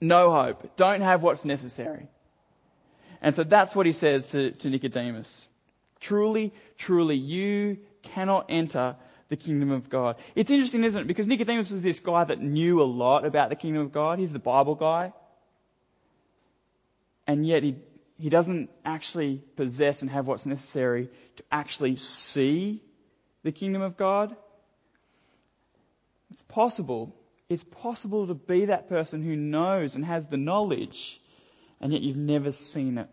No 0.00 0.32
hope. 0.32 0.76
Don't 0.76 1.00
have 1.00 1.22
what's 1.22 1.44
necessary. 1.44 2.08
And 3.20 3.34
so 3.34 3.44
that's 3.44 3.74
what 3.74 3.86
he 3.86 3.92
says 3.92 4.30
to, 4.30 4.52
to 4.52 4.70
Nicodemus. 4.70 5.48
Truly, 6.00 6.52
truly, 6.76 7.16
you 7.16 7.78
cannot 8.02 8.46
enter 8.48 8.96
the 9.28 9.36
kingdom 9.36 9.70
of 9.70 9.90
God. 9.90 10.16
It's 10.34 10.50
interesting, 10.50 10.84
isn't 10.84 11.02
it? 11.02 11.06
Because 11.06 11.26
Nicodemus 11.26 11.70
is 11.72 11.82
this 11.82 12.00
guy 12.00 12.24
that 12.24 12.40
knew 12.40 12.80
a 12.80 12.84
lot 12.84 13.24
about 13.24 13.50
the 13.50 13.56
kingdom 13.56 13.82
of 13.82 13.92
God. 13.92 14.18
He's 14.18 14.32
the 14.32 14.38
Bible 14.38 14.74
guy. 14.74 15.12
And 17.26 17.46
yet 17.46 17.62
he, 17.62 17.76
he 18.18 18.30
doesn't 18.30 18.70
actually 18.84 19.42
possess 19.56 20.02
and 20.02 20.10
have 20.10 20.26
what's 20.26 20.46
necessary 20.46 21.10
to 21.36 21.44
actually 21.52 21.96
see 21.96 22.82
the 23.42 23.52
kingdom 23.52 23.82
of 23.82 23.96
God. 23.96 24.34
It's 26.30 26.42
possible. 26.42 27.14
It's 27.48 27.64
possible 27.64 28.26
to 28.28 28.34
be 28.34 28.66
that 28.66 28.88
person 28.88 29.22
who 29.22 29.36
knows 29.36 29.94
and 29.94 30.04
has 30.04 30.26
the 30.26 30.36
knowledge 30.36 31.20
and 31.80 31.92
yet 31.92 32.02
you've 32.02 32.16
never 32.16 32.50
seen 32.50 32.98
it. 32.98 33.08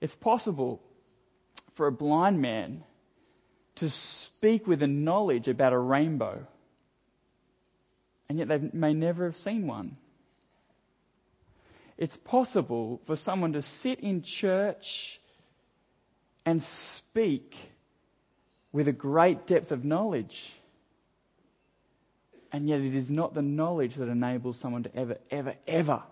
It's 0.00 0.14
possible 0.14 0.82
for 1.74 1.86
a 1.86 1.92
blind 1.92 2.40
man 2.40 2.84
to 3.76 3.88
speak 3.88 4.66
with 4.66 4.82
a 4.82 4.86
knowledge 4.86 5.48
about 5.48 5.72
a 5.72 5.78
rainbow, 5.78 6.46
and 8.28 8.38
yet 8.38 8.48
they 8.48 8.58
may 8.72 8.92
never 8.92 9.24
have 9.24 9.36
seen 9.36 9.66
one. 9.66 9.96
It's 11.96 12.16
possible 12.16 13.00
for 13.06 13.16
someone 13.16 13.52
to 13.52 13.62
sit 13.62 14.00
in 14.00 14.22
church 14.22 15.20
and 16.44 16.62
speak 16.62 17.56
with 18.72 18.88
a 18.88 18.92
great 18.92 19.46
depth 19.46 19.70
of 19.70 19.84
knowledge. 19.84 20.52
And 22.50 22.68
yet 22.68 22.80
it 22.80 22.94
is 22.94 23.10
not 23.10 23.34
the 23.34 23.42
knowledge 23.42 23.94
that 23.94 24.08
enables 24.08 24.58
someone 24.58 24.82
to 24.82 24.96
ever, 24.96 25.16
ever, 25.30 25.54
ever 25.66 26.02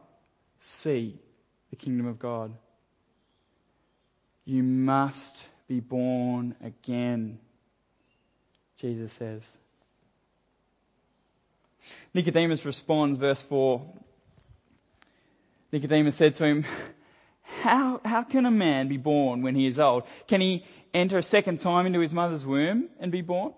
see 0.61 1.19
the 1.71 1.77
kingdom 1.77 2.07
of 2.07 2.19
God. 2.19 2.53
You 4.45 4.63
must 4.63 5.45
be 5.69 5.81
born 5.81 6.55
again, 6.63 7.39
Jesus 8.79 9.13
says. 9.13 9.59
Nicodemus 12.15 12.65
responds, 12.65 13.19
verse 13.19 13.43
4. 13.43 13.83
Nicodemus 15.73 16.17
said 16.17 16.35
to 16.35 16.45
him, 16.45 16.65
how, 17.63 18.01
how 18.05 18.23
can 18.23 18.47
a 18.47 18.51
man 18.51 18.89
be 18.89 18.97
born 18.97 19.43
when 19.43 19.55
he 19.55 19.67
is 19.67 19.79
old? 19.79 20.05
Can 20.27 20.41
he 20.41 20.65
enter 20.93 21.19
a 21.19 21.23
second 21.23 21.61
time 21.61 21.87
into 21.87 22.01
his 22.01 22.13
mother's 22.13 22.45
womb 22.45 22.89
and 22.99 23.13
be 23.13 23.23
born? 23.23 23.53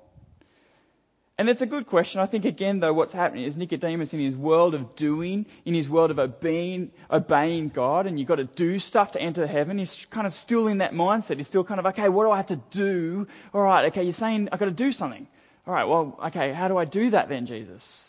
And 1.42 1.48
it's 1.48 1.60
a 1.60 1.66
good 1.66 1.88
question. 1.88 2.20
I 2.20 2.26
think 2.26 2.44
again 2.44 2.78
though 2.78 2.92
what's 2.92 3.12
happening 3.12 3.42
is 3.42 3.56
Nicodemus 3.56 4.14
in 4.14 4.20
his 4.20 4.36
world 4.36 4.76
of 4.76 4.94
doing, 4.94 5.44
in 5.64 5.74
his 5.74 5.88
world 5.88 6.12
of 6.12 6.20
obeying, 6.20 6.92
obeying 7.10 7.70
God, 7.70 8.06
and 8.06 8.16
you've 8.16 8.28
got 8.28 8.36
to 8.36 8.44
do 8.44 8.78
stuff 8.78 9.10
to 9.12 9.20
enter 9.20 9.44
heaven, 9.44 9.76
he's 9.76 10.06
kind 10.08 10.28
of 10.28 10.34
still 10.34 10.68
in 10.68 10.78
that 10.78 10.92
mindset. 10.92 11.38
He's 11.38 11.48
still 11.48 11.64
kind 11.64 11.80
of, 11.80 11.86
okay, 11.86 12.08
what 12.08 12.26
do 12.26 12.30
I 12.30 12.36
have 12.36 12.46
to 12.46 12.62
do? 12.70 13.26
Alright, 13.52 13.86
okay, 13.86 14.04
you're 14.04 14.12
saying 14.12 14.50
I've 14.52 14.60
got 14.60 14.66
to 14.66 14.70
do 14.70 14.92
something. 14.92 15.26
Alright, 15.66 15.88
well, 15.88 16.16
okay, 16.26 16.52
how 16.52 16.68
do 16.68 16.76
I 16.76 16.84
do 16.84 17.10
that 17.10 17.28
then, 17.28 17.46
Jesus? 17.46 18.08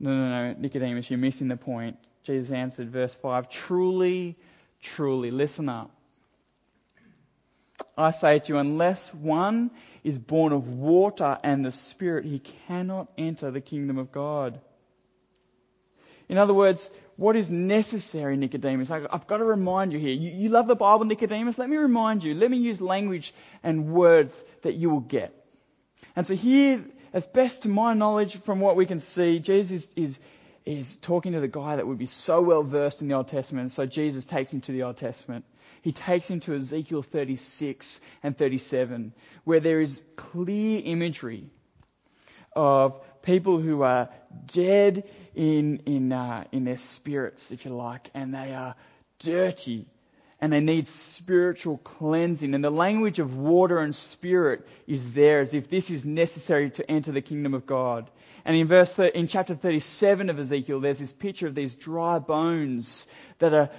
No, 0.00 0.12
no, 0.12 0.28
no, 0.30 0.58
Nicodemus, 0.58 1.10
you're 1.10 1.18
missing 1.18 1.48
the 1.48 1.58
point. 1.58 1.98
Jesus 2.24 2.50
answered, 2.50 2.88
verse 2.88 3.16
5, 3.16 3.50
Truly, 3.50 4.38
truly, 4.80 5.30
listen 5.30 5.68
up. 5.68 5.90
I 7.98 8.12
say 8.12 8.38
to 8.38 8.52
you, 8.52 8.58
unless 8.58 9.12
one 9.12 9.72
is 10.04 10.18
born 10.18 10.52
of 10.52 10.68
water 10.68 11.38
and 11.42 11.64
the 11.64 11.70
Spirit, 11.70 12.24
he 12.24 12.40
cannot 12.40 13.08
enter 13.16 13.50
the 13.50 13.60
kingdom 13.60 13.98
of 13.98 14.12
God. 14.12 14.60
In 16.28 16.38
other 16.38 16.54
words, 16.54 16.90
what 17.16 17.36
is 17.36 17.50
necessary, 17.50 18.36
Nicodemus? 18.36 18.90
I've 18.90 19.26
got 19.26 19.36
to 19.36 19.44
remind 19.44 19.92
you 19.92 19.98
here. 19.98 20.14
You, 20.14 20.30
you 20.30 20.48
love 20.48 20.66
the 20.66 20.74
Bible, 20.74 21.04
Nicodemus? 21.04 21.58
Let 21.58 21.68
me 21.68 21.76
remind 21.76 22.24
you. 22.24 22.34
Let 22.34 22.50
me 22.50 22.56
use 22.56 22.80
language 22.80 23.34
and 23.62 23.92
words 23.92 24.42
that 24.62 24.74
you 24.74 24.90
will 24.90 25.00
get. 25.00 25.34
And 26.16 26.26
so 26.26 26.34
here, 26.34 26.84
as 27.12 27.26
best 27.26 27.62
to 27.62 27.68
my 27.68 27.94
knowledge 27.94 28.36
from 28.38 28.60
what 28.60 28.76
we 28.76 28.86
can 28.86 28.98
see, 28.98 29.38
Jesus 29.38 29.84
is, 29.84 29.90
is 29.96 30.20
is 30.64 30.96
talking 30.96 31.32
to 31.32 31.40
the 31.40 31.48
guy 31.48 31.76
that 31.76 31.86
would 31.86 31.98
be 31.98 32.06
so 32.06 32.40
well 32.40 32.62
versed 32.62 33.02
in 33.02 33.08
the 33.08 33.14
Old 33.14 33.28
Testament. 33.28 33.70
So 33.72 33.86
Jesus 33.86 34.24
takes 34.24 34.52
him 34.52 34.60
to 34.62 34.72
the 34.72 34.84
Old 34.84 34.96
Testament. 34.96 35.44
He 35.82 35.92
takes 35.92 36.28
him 36.28 36.40
to 36.40 36.54
Ezekiel 36.54 37.02
36 37.02 38.00
and 38.22 38.36
37, 38.36 39.12
where 39.44 39.60
there 39.60 39.80
is 39.80 40.02
clear 40.16 40.80
imagery 40.84 41.50
of 42.54 43.00
people 43.22 43.60
who 43.60 43.82
are 43.82 44.08
dead 44.46 45.04
in, 45.34 45.78
in, 45.86 46.12
uh, 46.12 46.44
in 46.52 46.64
their 46.64 46.76
spirits, 46.76 47.50
if 47.50 47.64
you 47.64 47.74
like, 47.74 48.10
and 48.14 48.34
they 48.34 48.54
are 48.54 48.74
dirty 49.18 49.86
and 50.42 50.52
they 50.52 50.60
need 50.60 50.88
spiritual 50.88 51.78
cleansing. 51.78 52.52
And 52.52 52.64
the 52.64 52.70
language 52.70 53.20
of 53.20 53.36
water 53.36 53.78
and 53.78 53.94
spirit 53.94 54.66
is 54.88 55.12
there 55.12 55.40
as 55.40 55.54
if 55.54 55.70
this 55.70 55.88
is 55.88 56.04
necessary 56.04 56.68
to 56.70 56.90
enter 56.90 57.12
the 57.12 57.20
kingdom 57.20 57.54
of 57.54 57.64
God. 57.64 58.10
And 58.44 58.56
in 58.56 58.66
verse, 58.66 58.98
in 58.98 59.28
chapter 59.28 59.54
37 59.54 60.30
of 60.30 60.40
Ezekiel, 60.40 60.80
there's 60.80 60.98
this 60.98 61.12
picture 61.12 61.46
of 61.46 61.54
these 61.54 61.76
dry 61.76 62.18
bones 62.18 63.06
that 63.38 63.54
are 63.54 63.70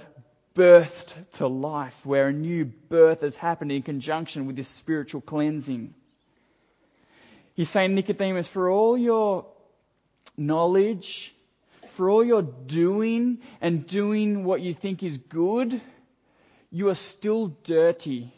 birthed 0.54 1.14
to 1.34 1.46
life, 1.46 1.98
where 2.04 2.28
a 2.28 2.32
new 2.32 2.64
birth 2.64 3.22
has 3.22 3.36
happened 3.36 3.72
in 3.72 3.82
conjunction 3.82 4.46
with 4.46 4.56
this 4.56 4.68
spiritual 4.68 5.20
cleansing. 5.20 5.94
He's 7.54 7.70
saying, 7.70 7.94
Nicodemus, 7.94 8.48
for 8.48 8.70
all 8.70 8.96
your 8.96 9.46
knowledge, 10.36 11.34
for 11.92 12.10
all 12.10 12.24
your 12.24 12.42
doing 12.42 13.38
and 13.60 13.86
doing 13.86 14.44
what 14.44 14.60
you 14.60 14.74
think 14.74 15.02
is 15.02 15.18
good, 15.18 15.80
you 16.70 16.88
are 16.88 16.96
still 16.96 17.48
dirty. 17.62 18.32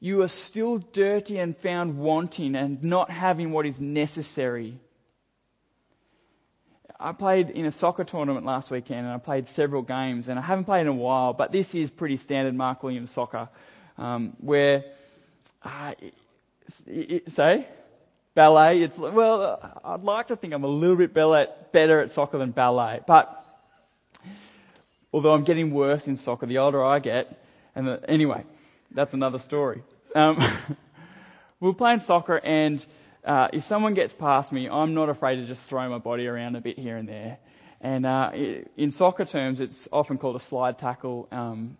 You 0.00 0.22
are 0.22 0.28
still 0.28 0.78
dirty 0.78 1.38
and 1.38 1.56
found 1.56 1.98
wanting 1.98 2.54
and 2.54 2.84
not 2.84 3.10
having 3.10 3.52
what 3.52 3.66
is 3.66 3.80
necessary. 3.80 4.78
I 7.00 7.12
played 7.12 7.50
in 7.50 7.64
a 7.64 7.70
soccer 7.70 8.02
tournament 8.02 8.44
last 8.44 8.70
weekend 8.70 9.00
and 9.00 9.08
I 9.08 9.18
played 9.18 9.46
several 9.46 9.82
games 9.82 10.28
and 10.28 10.38
I 10.38 10.42
haven't 10.42 10.64
played 10.64 10.82
in 10.82 10.88
a 10.88 10.92
while, 10.92 11.32
but 11.32 11.52
this 11.52 11.74
is 11.74 11.90
pretty 11.90 12.16
standard 12.16 12.54
Mark 12.54 12.82
Williams 12.82 13.10
soccer, 13.10 13.48
um, 13.96 14.34
where, 14.40 14.84
uh, 15.62 15.94
say, 17.28 17.66
ballet, 18.34 18.82
it's, 18.82 18.98
well, 18.98 19.80
I'd 19.84 20.02
like 20.02 20.28
to 20.28 20.36
think 20.36 20.52
I'm 20.52 20.64
a 20.64 20.68
little 20.68 20.96
bit 20.96 21.14
better 21.14 22.00
at 22.00 22.10
soccer 22.10 22.38
than 22.38 22.50
ballet, 22.50 23.00
but 23.06 23.44
although 25.12 25.34
I'm 25.34 25.44
getting 25.44 25.72
worse 25.72 26.08
in 26.08 26.16
soccer 26.16 26.46
the 26.46 26.58
older 26.58 26.84
I 26.84 26.98
get. 26.98 27.44
And 27.74 27.86
the, 27.86 28.10
anyway, 28.10 28.44
that's 28.90 29.14
another 29.14 29.38
story. 29.38 29.82
Um, 30.14 30.42
we 31.60 31.70
are 31.70 31.74
playing 31.74 32.00
soccer, 32.00 32.36
and 32.36 32.84
uh, 33.28 33.48
if 33.52 33.64
someone 33.64 33.92
gets 33.92 34.14
past 34.14 34.50
me, 34.52 34.68
I'm 34.68 34.94
not 34.94 35.10
afraid 35.10 35.36
to 35.36 35.46
just 35.46 35.62
throw 35.64 35.88
my 35.90 35.98
body 35.98 36.26
around 36.26 36.56
a 36.56 36.62
bit 36.62 36.78
here 36.78 36.96
and 36.96 37.06
there. 37.06 37.38
And 37.80 38.06
uh, 38.06 38.32
in 38.76 38.90
soccer 38.90 39.26
terms, 39.26 39.60
it's 39.60 39.86
often 39.92 40.16
called 40.16 40.36
a 40.36 40.40
slide 40.40 40.78
tackle. 40.78 41.28
Um, 41.30 41.76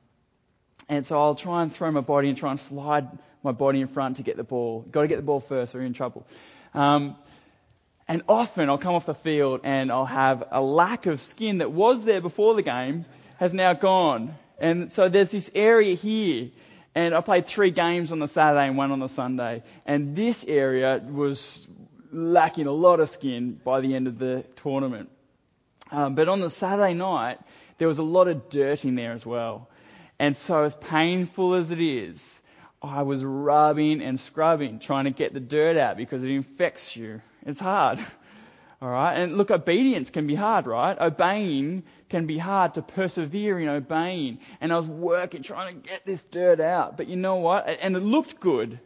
and 0.91 1.07
so 1.07 1.19
I'll 1.19 1.35
try 1.35 1.63
and 1.63 1.75
throw 1.75 1.91
my 1.91 2.03
body 2.03 2.29
and 2.29 2.37
try 2.37 2.51
and 2.51 2.61
slide 2.61 3.09
my 3.43 3.53
body 3.53 3.81
in 3.81 3.89
front 3.89 4.19
to 4.19 4.23
get 4.23 4.37
the 4.37 4.45
ball. 4.45 4.83
Got 4.91 5.03
to 5.03 5.09
get 5.09 5.17
the 5.17 5.23
ball 5.23 5.41
first, 5.41 5.75
or 5.75 5.79
you're 5.79 5.87
in 5.87 5.95
trouble. 5.95 6.27
Um, 6.75 7.17
and 8.07 8.23
often 8.29 8.69
I'll 8.69 8.79
come 8.79 8.95
off 8.95 9.07
the 9.07 9.15
field 9.15 9.63
and 9.65 9.91
I'll 9.91 10.07
have 10.07 10.45
a 10.51 10.61
lack 10.61 11.07
of 11.07 11.21
skin 11.23 11.59
that 11.59 11.73
was 11.73 12.05
there 12.05 12.21
before 12.21 12.55
the 12.55 12.63
game 12.63 13.07
has 13.39 13.55
now 13.55 13.73
gone. 13.73 14.35
And 14.59 14.93
so 14.93 15.09
there's 15.09 15.31
this 15.31 15.51
area 15.55 15.95
here. 15.95 16.51
And 16.99 17.15
I 17.15 17.21
played 17.21 17.47
three 17.47 17.71
games 17.71 18.11
on 18.11 18.19
the 18.19 18.27
Saturday 18.27 18.67
and 18.67 18.77
one 18.77 18.91
on 18.91 18.99
the 18.99 19.09
Sunday. 19.09 19.63
And 19.87 20.17
this 20.17 20.45
area 20.45 21.01
was 21.09 21.65
lacking 22.11 22.67
a 22.67 22.73
lot 22.73 22.99
of 22.99 23.09
skin 23.09 23.53
by 23.53 23.81
the 23.81 23.95
end 23.95 24.09
of 24.09 24.19
the 24.19 24.45
tournament. 24.57 25.09
Um, 25.93 26.17
but 26.17 26.29
on 26.29 26.41
the 26.41 26.51
Saturday 26.51 26.95
night, 26.95 27.39
there 27.79 27.87
was 27.87 27.99
a 27.99 28.03
lot 28.03 28.27
of 28.27 28.51
dirt 28.51 28.85
in 28.85 28.97
there 28.97 29.13
as 29.13 29.25
well. 29.25 29.69
And 30.19 30.37
so 30.37 30.65
as 30.65 30.75
painful 30.75 31.55
as 31.55 31.71
it 31.71 31.81
is, 31.81 32.41
I 32.83 33.03
was 33.03 33.25
rubbing 33.25 34.03
and 34.03 34.19
scrubbing, 34.19 34.81
trying 34.81 35.05
to 35.05 35.13
get 35.13 35.33
the 35.33 35.39
dirt 35.39 35.77
out 35.77 35.97
because 35.97 36.25
it 36.25 36.31
infects 36.31 36.97
you. 36.97 37.23
It's 37.47 37.61
hard. 37.61 38.05
All 38.81 38.88
right. 38.88 39.14
And 39.14 39.37
look, 39.37 39.51
obedience 39.51 40.11
can 40.11 40.27
be 40.27 40.37
hard, 40.37 40.67
right? 40.67 40.97
Obeying 40.99 41.83
can 42.09 42.27
be 42.27 42.38
hard 42.38 42.75
to 42.75 42.83
persevere 42.83 43.59
in 43.59 43.69
obeying. 43.69 44.38
And 44.61 44.73
I 44.73 44.77
was 44.77 44.87
working, 44.87 45.43
trying 45.43 45.75
to 45.75 45.88
get 45.88 46.07
this 46.07 46.23
dirt 46.23 46.61
out. 46.61 46.97
But 46.97 47.09
you 47.09 47.17
know 47.17 47.37
what? 47.37 47.69
And 47.69 47.97
it 47.97 48.03
looked 48.03 48.38
good. 48.38 48.79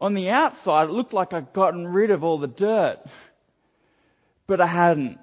On 0.00 0.14
the 0.14 0.30
outside, 0.30 0.88
it 0.88 0.92
looked 0.92 1.14
like 1.14 1.32
I'd 1.32 1.52
gotten 1.52 1.88
rid 1.88 2.10
of 2.10 2.24
all 2.24 2.38
the 2.38 2.46
dirt. 2.46 2.98
But 4.46 4.60
I 4.60 4.66
hadn't. 4.66 5.18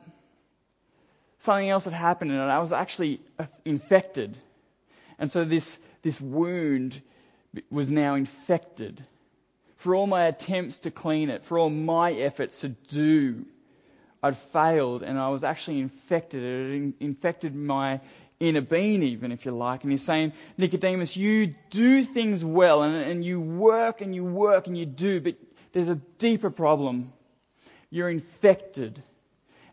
Something 1.39 1.69
else 1.69 1.86
had 1.86 1.93
happened 1.93 2.32
and 2.32 2.41
I 2.41 2.60
was 2.60 2.72
actually 2.72 3.22
infected. 3.63 4.38
And 5.19 5.32
so 5.32 5.45
this, 5.45 5.78
this 6.02 6.19
wound 6.19 7.00
was 7.69 7.91
now 7.91 8.15
infected. 8.15 9.06
For 9.78 9.95
all 9.95 10.08
my 10.08 10.26
attempts 10.26 10.80
to 10.80 10.91
clean 10.91 11.30
it, 11.30 11.45
for 11.45 11.60
all 11.60 11.69
my 11.69 12.12
efforts 12.13 12.62
to 12.62 12.69
do 12.69 13.45
I'd 14.21 14.38
failed 14.38 15.03
and 15.03 15.17
I 15.17 15.29
was 15.29 15.43
actually 15.43 15.79
infected. 15.79 16.43
It 16.43 16.93
infected 16.99 17.55
my 17.55 18.01
inner 18.39 18.62
being, 18.62 19.03
even 19.03 19.32
if 19.32 19.45
you 19.45 19.51
like. 19.51 19.84
And 19.84 19.91
he's 19.91 20.03
saying, 20.03 20.34
Nicodemus, 20.58 21.15
you 21.15 21.55
do 21.69 22.03
things 22.03 22.43
well 22.43 22.84
and, 22.84 22.95
and 22.95 23.23
you 23.23 23.39
work 23.39 24.01
and 24.01 24.13
you 24.15 24.23
work 24.23 24.67
and 24.67 24.77
you 24.77 24.86
do, 24.86 25.21
but 25.21 25.36
there's 25.71 25.89
a 25.89 25.95
deeper 26.17 26.49
problem. 26.49 27.13
You're 27.89 28.10
infected. 28.10 29.01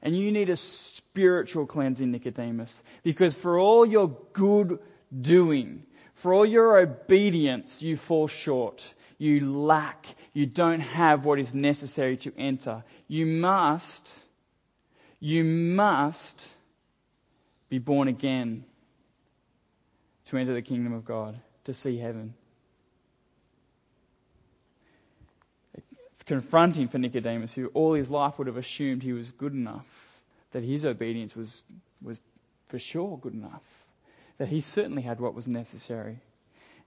And 0.02 0.16
you 0.16 0.30
need 0.30 0.50
a 0.50 0.56
spiritual 0.56 1.66
cleansing, 1.66 2.10
Nicodemus. 2.10 2.82
Because 3.02 3.34
for 3.34 3.58
all 3.58 3.84
your 3.84 4.16
good 4.32 4.78
doing, 5.20 5.82
for 6.14 6.32
all 6.32 6.46
your 6.46 6.78
obedience, 6.78 7.82
you 7.82 7.96
fall 7.96 8.28
short. 8.28 8.86
You 9.18 9.50
lack. 9.50 10.06
You 10.32 10.46
don't 10.46 10.80
have 10.80 11.24
what 11.24 11.38
is 11.38 11.54
necessary 11.54 12.18
to 12.18 12.32
enter. 12.36 12.84
You 13.08 13.26
must 13.26 14.12
you 15.20 15.44
must 15.44 16.46
be 17.68 17.78
born 17.78 18.08
again 18.08 18.64
to 20.26 20.36
enter 20.36 20.54
the 20.54 20.62
kingdom 20.62 20.92
of 20.92 21.04
God, 21.04 21.38
to 21.64 21.74
see 21.74 21.98
heaven. 21.98 22.34
It's 26.12 26.22
confronting 26.24 26.88
for 26.88 26.98
Nicodemus, 26.98 27.52
who 27.52 27.68
all 27.68 27.94
his 27.94 28.10
life 28.10 28.38
would 28.38 28.46
have 28.46 28.56
assumed 28.56 29.02
he 29.02 29.12
was 29.12 29.30
good 29.30 29.52
enough, 29.52 29.86
that 30.52 30.64
his 30.64 30.84
obedience 30.84 31.36
was, 31.36 31.62
was 32.02 32.20
for 32.68 32.78
sure 32.78 33.18
good 33.18 33.34
enough, 33.34 33.62
that 34.38 34.48
he 34.48 34.60
certainly 34.60 35.02
had 35.02 35.20
what 35.20 35.34
was 35.34 35.46
necessary. 35.46 36.18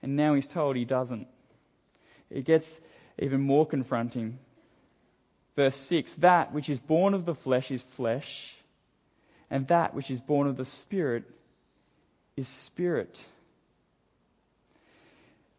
And 0.02 0.16
now 0.16 0.34
he's 0.34 0.48
told 0.48 0.76
he 0.76 0.84
doesn't. 0.84 1.28
It 2.30 2.44
gets 2.44 2.78
even 3.18 3.40
more 3.40 3.66
confronting. 3.66 4.38
Verse 5.56 5.76
6 5.76 6.14
That 6.14 6.52
which 6.52 6.68
is 6.68 6.78
born 6.78 7.14
of 7.14 7.24
the 7.24 7.34
flesh 7.34 7.70
is 7.70 7.82
flesh, 7.82 8.54
and 9.50 9.66
that 9.68 9.94
which 9.94 10.10
is 10.10 10.20
born 10.20 10.46
of 10.46 10.56
the 10.56 10.64
Spirit 10.64 11.24
is 12.40 12.48
spirit. 12.48 13.22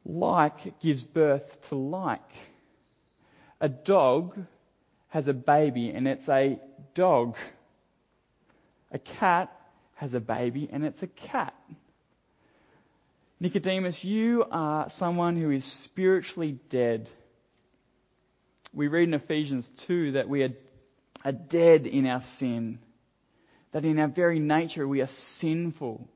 Like 0.03 0.79
gives 0.79 1.03
birth 1.03 1.69
to 1.69 1.75
like. 1.75 2.33
A 3.59 3.69
dog 3.69 4.35
has 5.09 5.27
a 5.27 5.33
baby 5.33 5.91
and 5.91 6.07
it's 6.07 6.27
a 6.27 6.59
dog. 6.95 7.35
A 8.91 8.97
cat 8.97 9.55
has 9.95 10.15
a 10.15 10.19
baby 10.19 10.67
and 10.71 10.83
it's 10.83 11.03
a 11.03 11.07
cat. 11.07 11.53
Nicodemus, 13.39 14.03
you 14.03 14.45
are 14.51 14.89
someone 14.89 15.37
who 15.37 15.51
is 15.51 15.65
spiritually 15.65 16.57
dead. 16.69 17.09
We 18.73 18.87
read 18.87 19.07
in 19.07 19.13
Ephesians 19.13 19.69
2 19.69 20.13
that 20.13 20.29
we 20.29 20.43
are, 20.43 20.53
are 21.25 21.31
dead 21.31 21.87
in 21.87 22.07
our 22.07 22.21
sin, 22.21 22.79
that 23.71 23.85
in 23.85 23.99
our 23.99 24.07
very 24.07 24.39
nature 24.39 24.87
we 24.87 25.01
are 25.01 25.07
sinful. 25.07 26.07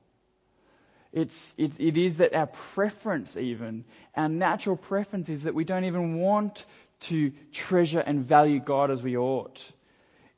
It's, 1.11 1.53
it, 1.57 1.79
it 1.79 1.97
is 1.97 2.17
that 2.17 2.33
our 2.33 2.47
preference, 2.47 3.37
even, 3.37 3.85
our 4.15 4.29
natural 4.29 4.75
preference 4.75 5.29
is 5.29 5.43
that 5.43 5.55
we 5.55 5.63
don't 5.63 5.85
even 5.85 6.17
want 6.19 6.65
to 7.01 7.31
treasure 7.51 7.99
and 7.99 8.25
value 8.25 8.59
God 8.59 8.91
as 8.91 9.01
we 9.01 9.17
ought. 9.17 9.69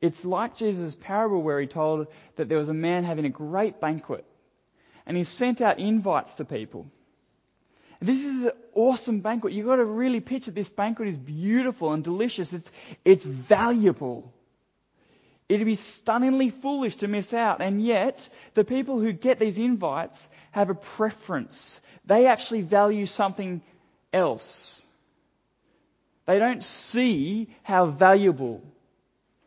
It's 0.01 0.23
like 0.23 0.55
Jesus' 0.55 0.95
parable 0.95 1.41
where 1.41 1.59
he 1.59 1.67
told 1.67 2.07
that 2.35 2.49
there 2.49 2.57
was 2.57 2.69
a 2.69 2.73
man 2.73 3.03
having 3.03 3.25
a 3.25 3.29
great 3.29 3.79
banquet 3.79 4.25
and 5.07 5.15
he 5.15 5.23
sent 5.23 5.61
out 5.61 5.79
invites 5.79 6.35
to 6.35 6.45
people. 6.45 6.85
This 7.99 8.23
is 8.23 8.43
an 8.43 8.51
awesome 8.73 9.21
banquet. 9.21 9.53
You've 9.53 9.65
got 9.65 9.77
to 9.77 9.85
really 9.85 10.19
picture 10.19 10.51
this 10.51 10.69
banquet 10.69 11.07
is 11.07 11.17
beautiful 11.17 11.93
and 11.93 12.03
delicious. 12.03 12.53
It's, 12.53 12.71
it's 13.03 13.25
valuable. 13.25 14.31
It'd 15.49 15.65
be 15.65 15.75
stunningly 15.75 16.49
foolish 16.49 16.97
to 16.97 17.07
miss 17.07 17.33
out. 17.33 17.61
And 17.61 17.81
yet, 17.83 18.27
the 18.53 18.63
people 18.63 18.99
who 18.99 19.13
get 19.13 19.39
these 19.39 19.57
invites 19.57 20.29
have 20.51 20.69
a 20.69 20.75
preference. 20.75 21.81
They 22.05 22.27
actually 22.27 22.61
value 22.61 23.05
something 23.05 23.61
else. 24.13 24.81
They 26.25 26.39
don't 26.39 26.63
see 26.63 27.49
how 27.63 27.87
valuable. 27.87 28.61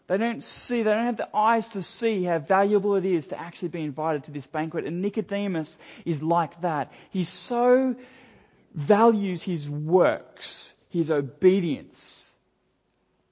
They 0.09 0.17
don't 0.17 0.43
see, 0.43 0.83
they 0.83 0.91
don't 0.91 1.05
have 1.05 1.19
the 1.19 1.37
eyes 1.37 1.69
to 1.71 1.83
see 1.83 2.25
how 2.25 2.41
valuable 2.41 2.97
it 2.97 3.05
is 3.05 3.29
to 3.29 3.39
actually 3.39 3.69
be 3.69 3.83
invited 3.83 4.25
to 4.25 4.33
this 4.33 4.47
banquet. 4.47 4.87
And 4.87 5.03
Nicodemus 5.03 5.79
is 6.05 6.21
like 6.21 6.63
that. 6.63 6.91
He's 7.11 7.29
so 7.29 7.95
values 8.75 9.43
his 9.43 9.69
works, 9.69 10.75
his 10.89 11.11
obedience, 11.11 12.31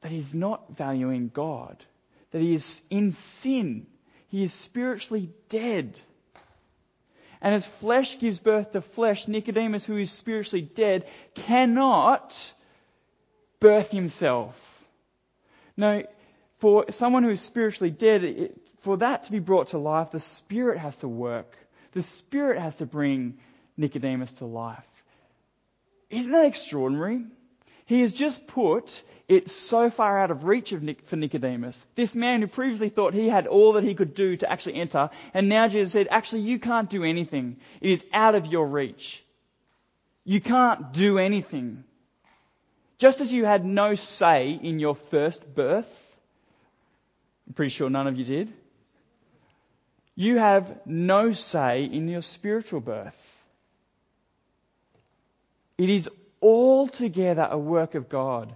that 0.01 0.11
he's 0.11 0.35
not 0.35 0.77
valuing 0.77 1.29
God 1.29 1.85
that 2.31 2.41
he 2.41 2.55
is 2.55 2.83
in 2.91 3.13
sin. 3.13 3.87
He 4.29 4.43
is 4.43 4.53
spiritually 4.53 5.31
dead. 5.49 5.99
And 7.41 7.55
as 7.55 7.67
flesh 7.67 8.19
gives 8.19 8.39
birth 8.39 8.73
to 8.73 8.81
flesh, 8.81 9.29
Nicodemus, 9.29 9.85
who 9.85 9.97
is 9.97 10.11
spiritually 10.11 10.63
dead, 10.63 11.07
cannot 11.35 12.37
birth 13.61 13.91
himself. 13.91 14.57
No, 15.77 16.03
for 16.59 16.87
someone 16.91 17.23
who 17.23 17.31
is 17.31 17.41
spiritually 17.41 17.91
dead, 17.91 18.25
it, 18.25 18.61
for 18.81 18.97
that 18.99 19.25
to 19.25 19.33
be 19.33 19.39
brought 19.39 19.69
to 19.69 19.79
life, 19.79 20.11
the 20.11 20.21
Spirit 20.21 20.79
has 20.79 20.97
to 20.99 21.09
work. 21.09 21.57
The 21.93 22.03
Spirit 22.03 22.61
has 22.61 22.77
to 22.77 22.87
bring 22.87 23.39
Nicodemus 23.77 24.33
to 24.35 24.45
life. 24.45 24.88
Isn't 26.11 26.33
that 26.33 26.47
extraordinary? 26.47 27.25
He 27.87 28.01
has 28.01 28.13
just 28.13 28.47
put 28.47 29.03
it 29.29 29.51
so 29.51 29.91
far 29.91 30.19
out 30.19 30.31
of 30.31 30.45
reach 30.45 30.73
of 30.73 30.83
Nic- 30.83 31.07
for 31.07 31.17
Nicodemus. 31.17 31.87
This 31.95 32.15
man 32.15 32.41
who 32.41 32.47
previously 32.47 32.89
thought 32.89 33.13
he 33.13 33.29
had 33.29 33.47
all 33.47 33.75
that 33.75 33.85
he 33.85 33.95
could 33.95 34.15
do 34.15 34.37
to 34.37 34.51
actually 34.51 34.77
enter, 34.77 35.11
and 35.35 35.49
now 35.49 35.69
Jesus 35.69 35.93
said, 35.93 36.09
actually, 36.11 36.43
you 36.43 36.59
can't 36.59 36.89
do 36.89 37.05
anything. 37.05 37.59
It 37.81 37.91
is 37.91 38.05
out 38.13 38.35
of 38.35 38.47
your 38.47 38.67
reach. 38.67 39.23
You 40.25 40.41
can't 40.41 40.93
do 40.93 41.19
anything. 41.19 41.85
Just 42.97 43.21
as 43.21 43.33
you 43.33 43.45
had 43.45 43.65
no 43.65 43.95
say 43.95 44.59
in 44.63 44.79
your 44.79 44.95
first 44.95 45.55
birth, 45.55 45.89
I'm 47.47 47.55
pretty 47.55 47.71
sure 47.71 47.89
none 47.89 48.07
of 48.07 48.19
you 48.19 48.25
did, 48.25 48.53
you 50.15 50.39
have 50.39 50.87
no 50.87 51.33
say 51.33 51.85
in 51.85 52.09
your 52.09 52.23
spiritual 52.23 52.81
birth. 52.81 53.28
It 55.79 55.91
is 55.91 56.11
altogether 56.43 57.47
a 57.51 57.57
work 57.57 57.95
of 57.95 58.09
God. 58.09 58.55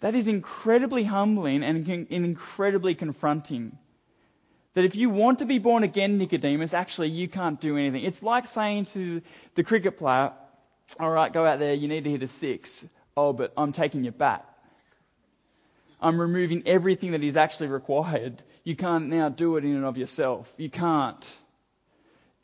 That 0.00 0.14
is 0.14 0.26
incredibly 0.26 1.04
humbling 1.04 1.62
and 1.62 1.86
incredibly 1.88 2.94
confronting. 2.94 3.76
That 4.74 4.84
if 4.84 4.96
you 4.96 5.10
want 5.10 5.40
to 5.40 5.44
be 5.44 5.58
born 5.58 5.82
again, 5.82 6.16
Nicodemus, 6.18 6.74
actually 6.74 7.10
you 7.10 7.28
can't 7.28 7.60
do 7.60 7.76
anything. 7.76 8.04
It's 8.04 8.22
like 8.22 8.46
saying 8.46 8.86
to 8.86 9.20
the 9.54 9.62
cricket 9.62 9.98
player, 9.98 10.32
alright, 10.98 11.32
go 11.32 11.44
out 11.44 11.58
there, 11.58 11.74
you 11.74 11.88
need 11.88 12.04
to 12.04 12.10
hit 12.10 12.22
a 12.22 12.28
six. 12.28 12.84
Oh, 13.16 13.32
but 13.32 13.52
I'm 13.56 13.72
taking 13.72 14.02
your 14.02 14.12
bat. 14.12 14.48
I'm 16.00 16.20
removing 16.20 16.62
everything 16.66 17.12
that 17.12 17.22
is 17.22 17.36
actually 17.36 17.68
required. 17.68 18.42
You 18.64 18.74
can't 18.74 19.08
now 19.08 19.28
do 19.28 19.56
it 19.56 19.64
in 19.64 19.76
and 19.76 19.84
of 19.84 19.96
yourself. 19.96 20.52
You 20.56 20.70
can't 20.70 21.24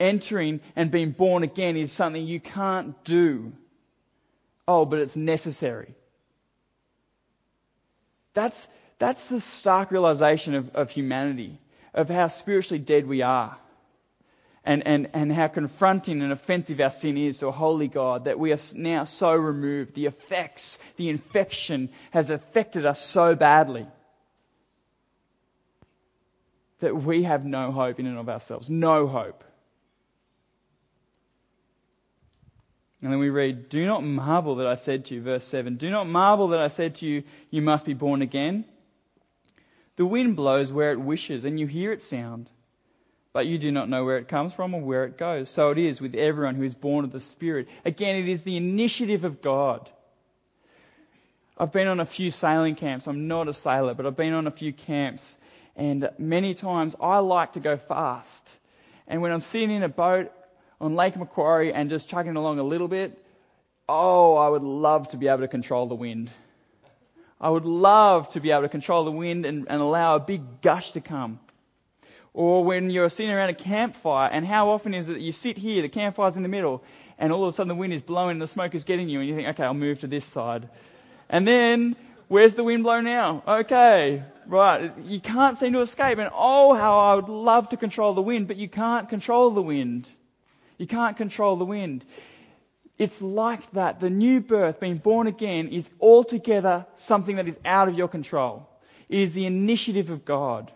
entering 0.01 0.61
and 0.77 0.91
being 0.91 1.13
born 1.13 1.43
again 1.43 1.77
is 1.77 1.93
something 1.93 2.25
you 2.25 2.41
can't 2.41 3.03
do. 3.05 3.53
Oh, 4.67 4.85
but 4.85 4.99
it's 5.01 5.17
necessary. 5.17 5.95
That's, 8.35 8.69
that's 8.99 9.25
the 9.25 9.41
stark 9.41 9.91
realization 9.91 10.55
of, 10.55 10.71
of 10.77 10.91
humanity, 10.91 11.59
of 11.95 12.09
how 12.09 12.29
spiritually 12.29 12.79
dead 12.79 13.07
we 13.07 13.23
are. 13.23 13.57
And, 14.65 14.87
and, 14.87 15.09
and 15.15 15.33
how 15.33 15.49
confronting 15.49 16.21
and 16.21 16.31
offensive 16.31 16.79
our 16.81 16.91
sin 16.91 17.17
is 17.17 17.39
to 17.39 17.47
a 17.47 17.53
holy 17.53 17.89
God 17.89 18.25
that 18.25 18.39
we 18.39 18.53
are 18.53 18.59
now 18.75 19.05
so 19.05 19.35
removed. 19.35 19.95
The 19.95 20.07
effects, 20.07 20.79
the 20.97 21.09
infection 21.09 21.89
has 22.11 22.29
affected 22.29 22.85
us 22.85 23.01
so 23.01 23.35
badly 23.35 23.87
that 26.81 26.95
we 26.95 27.23
have 27.23 27.47
no 27.47 27.73
hope 27.73 27.99
in 27.99 28.07
and 28.07 28.19
of 28.19 28.29
ourselves. 28.29 28.69
No 28.69 29.07
hope. 29.07 29.43
And 33.01 33.13
then 33.13 33.21
we 33.21 33.31
read, 33.31 33.69
Do 33.69 33.87
not 33.87 34.03
marvel 34.03 34.57
that 34.57 34.67
I 34.67 34.75
said 34.75 35.07
to 35.07 35.15
you, 35.15 35.23
verse 35.23 35.45
7, 35.45 35.77
Do 35.77 35.91
not 35.91 36.09
marvel 36.09 36.49
that 36.49 36.61
I 36.61 36.69
said 36.69 36.97
to 36.97 37.07
you, 37.07 37.23
You 37.51 37.63
must 37.63 37.85
be 37.85 37.95
born 37.95 38.23
again. 38.23 38.65
The 39.97 40.07
wind 40.07 40.37
blows 40.37 40.73
where 40.73 40.93
it 40.93 41.01
wishes, 41.01 41.45
and 41.45 41.59
you 41.59 41.67
hear 41.67 41.93
its 41.93 42.07
sound, 42.07 42.49
but 43.33 43.47
you 43.47 43.59
do 43.59 43.73
not 43.73 43.89
know 43.89 44.05
where 44.05 44.19
it 44.19 44.29
comes 44.29 44.53
from 44.53 44.75
or 44.75 44.81
where 44.81 45.05
it 45.05 45.19
goes. 45.19 45.49
So 45.49 45.71
it 45.71 45.79
is 45.79 46.01
with 46.01 46.15
everyone 46.15 46.55
who 46.55 46.63
is 46.63 46.75
born 46.75 47.05
of 47.05 47.13
the 47.13 47.21
Spirit. 47.21 47.69
Again, 47.85 48.17
it 48.17 48.29
is 48.29 48.43
the 48.43 48.57
initiative 48.57 49.25
of 49.25 49.43
God. 49.43 49.91
I've 51.57 51.73
been 51.73 51.89
on 51.89 51.99
a 51.99 52.05
few 52.05 52.31
sailing 52.31 52.77
camps. 52.77 53.09
I'm 53.09 53.27
not 53.27 53.49
a 53.49 53.53
sailor, 53.53 53.95
but 53.95 54.07
I've 54.07 54.17
been 54.17 54.35
on 54.35 54.47
a 54.47 54.53
few 54.53 54.73
camps, 54.73 55.37
and 55.75 56.09
many 56.19 56.55
times 56.55 56.95
I 57.01 57.19
like 57.19 57.55
to 57.55 57.61
go 57.61 57.77
fast. 57.77 58.49
And 59.09 59.23
when 59.23 59.33
I'm 59.33 59.41
sitting 59.41 59.71
in 59.71 59.83
a 59.83 59.89
boat 59.89 60.31
on 60.81 60.95
Lake 60.95 61.17
Macquarie 61.17 61.73
and 61.73 61.91
just 61.91 62.09
chugging 62.09 62.37
along 62.37 62.59
a 62.59 62.63
little 62.63 62.89
bit, 62.89 63.23
oh, 63.89 64.37
I 64.37 64.49
would 64.49 64.63
love 64.63 65.09
to 65.09 65.17
be 65.17 65.29
able 65.29 65.41
to 65.41 65.49
control 65.49 65.87
the 65.87 65.95
wind. 65.95 66.31
I 67.41 67.51
would 67.51 67.65
love 67.65 68.31
to 68.31 68.41
be 68.41 68.51
able 68.51 68.63
to 68.63 68.69
control 68.69 69.05
the 69.05 69.13
wind 69.13 69.47
and, 69.47 69.67
and 69.69 69.81
allow 69.81 70.17
a 70.17 70.21
big 70.21 70.61
gush 70.61 70.93
to 70.93 71.01
come. 71.01 71.41
Or 72.35 72.65
when 72.65 72.91
you're 72.91 73.09
sitting 73.09 73.33
around 73.33 73.51
a 73.51 73.55
campfire, 73.55 74.29
and 74.31 74.47
how 74.47 74.71
often 74.71 74.95
is 74.95 75.09
it 75.09 75.15
that 75.15 75.21
you 75.21 75.33
sit 75.33 75.57
here, 75.57 75.83
the 75.83 75.89
campfire's 75.89 76.37
in 76.37 76.43
the 76.43 76.49
middle, 76.49 76.83
and 77.19 77.33
all 77.33 77.45
of 77.45 77.49
a 77.49 77.53
sudden 77.53 77.69
the 77.69 77.75
wind 77.75 77.93
is 77.93 78.03
blowing 78.03 78.33
and 78.33 78.43
the 78.43 78.47
smoke 78.47 78.75
is 78.75 78.85
getting 78.85 79.09
you, 79.09 79.21
and 79.21 79.29
you 79.29 79.35
think, 79.35 79.49
okay, 79.49 79.65
I'll 79.65 79.75
move 79.75 80.01
to 80.01 80.07
this 80.07 80.25
side. 80.25 80.69
And 81.29 81.47
then, 81.47 81.97
where's 82.29 82.55
the 82.55 82.65
wind 82.65 82.85
blow 82.85 83.01
now? 83.01 83.43
Okay, 83.47 84.23
right. 84.47 84.93
You 85.05 85.21
can't 85.21 85.59
seem 85.59 85.73
to 85.73 85.81
escape, 85.81 86.19
and 86.19 86.31
oh, 86.33 86.75
how 86.75 86.99
I 86.99 87.15
would 87.15 87.29
love 87.29 87.71
to 87.71 87.77
control 87.77 88.15
the 88.15 88.23
wind, 88.23 88.47
but 88.47 88.57
you 88.57 88.69
can't 88.69 89.09
control 89.09 89.51
the 89.51 89.63
wind. 89.63 90.09
You 90.79 90.87
can't 90.87 91.17
control 91.17 91.57
the 91.57 91.65
wind. 91.65 92.05
It's 92.99 93.21
like 93.23 93.71
that. 93.73 94.01
The 94.01 94.11
new 94.11 94.41
birth, 94.41 94.81
being 94.81 94.97
born 94.97 95.27
again, 95.27 95.69
is 95.69 95.91
altogether 96.01 96.87
something 96.95 97.37
that 97.37 97.49
is 97.49 97.59
out 97.65 97.89
of 97.89 97.97
your 97.97 98.09
control. 98.09 98.69
It 99.09 99.21
is 99.21 99.33
the 99.35 99.47
initiative 99.47 100.11
of 100.11 100.25
God. 100.25 100.73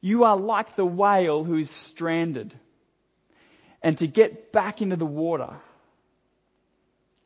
You 0.00 0.24
are 0.24 0.36
like 0.36 0.76
the 0.76 0.86
whale 0.86 1.44
who 1.44 1.56
is 1.56 1.70
stranded. 1.70 2.54
And 3.82 3.98
to 3.98 4.06
get 4.06 4.52
back 4.52 4.82
into 4.82 4.96
the 4.96 5.06
water 5.06 5.56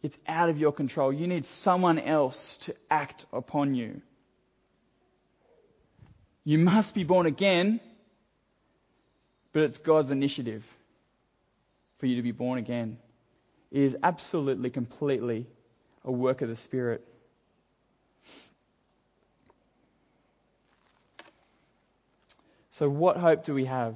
It's 0.03 0.17
out 0.27 0.49
of 0.49 0.59
your 0.59 0.73
control. 0.73 1.13
You 1.13 1.27
need 1.27 1.45
someone 1.45 1.99
else 1.99 2.57
to 2.59 2.75
act 2.91 3.27
upon 3.33 3.75
you. 3.75 4.01
You 6.45 6.59
must 6.59 6.95
be 6.95 7.05
born 7.05 7.27
again, 7.27 7.81
but 9.53 9.63
it's 9.63 9.79
God's 9.79 10.11
initiative 10.11 10.65
for 12.01 12.07
you 12.07 12.17
to 12.17 12.23
be 12.23 12.33
born 12.33 12.59
again. 12.59 12.99
Is 13.71 13.97
absolutely, 14.03 14.71
completely 14.71 15.47
a 16.05 16.11
work 16.11 16.43
of 16.43 16.49
the 16.49 16.57
Spirit. 16.57 17.07
So, 22.71 22.89
what 22.89 23.17
hope 23.17 23.45
do 23.45 23.55
we 23.55 23.67
have? 23.67 23.95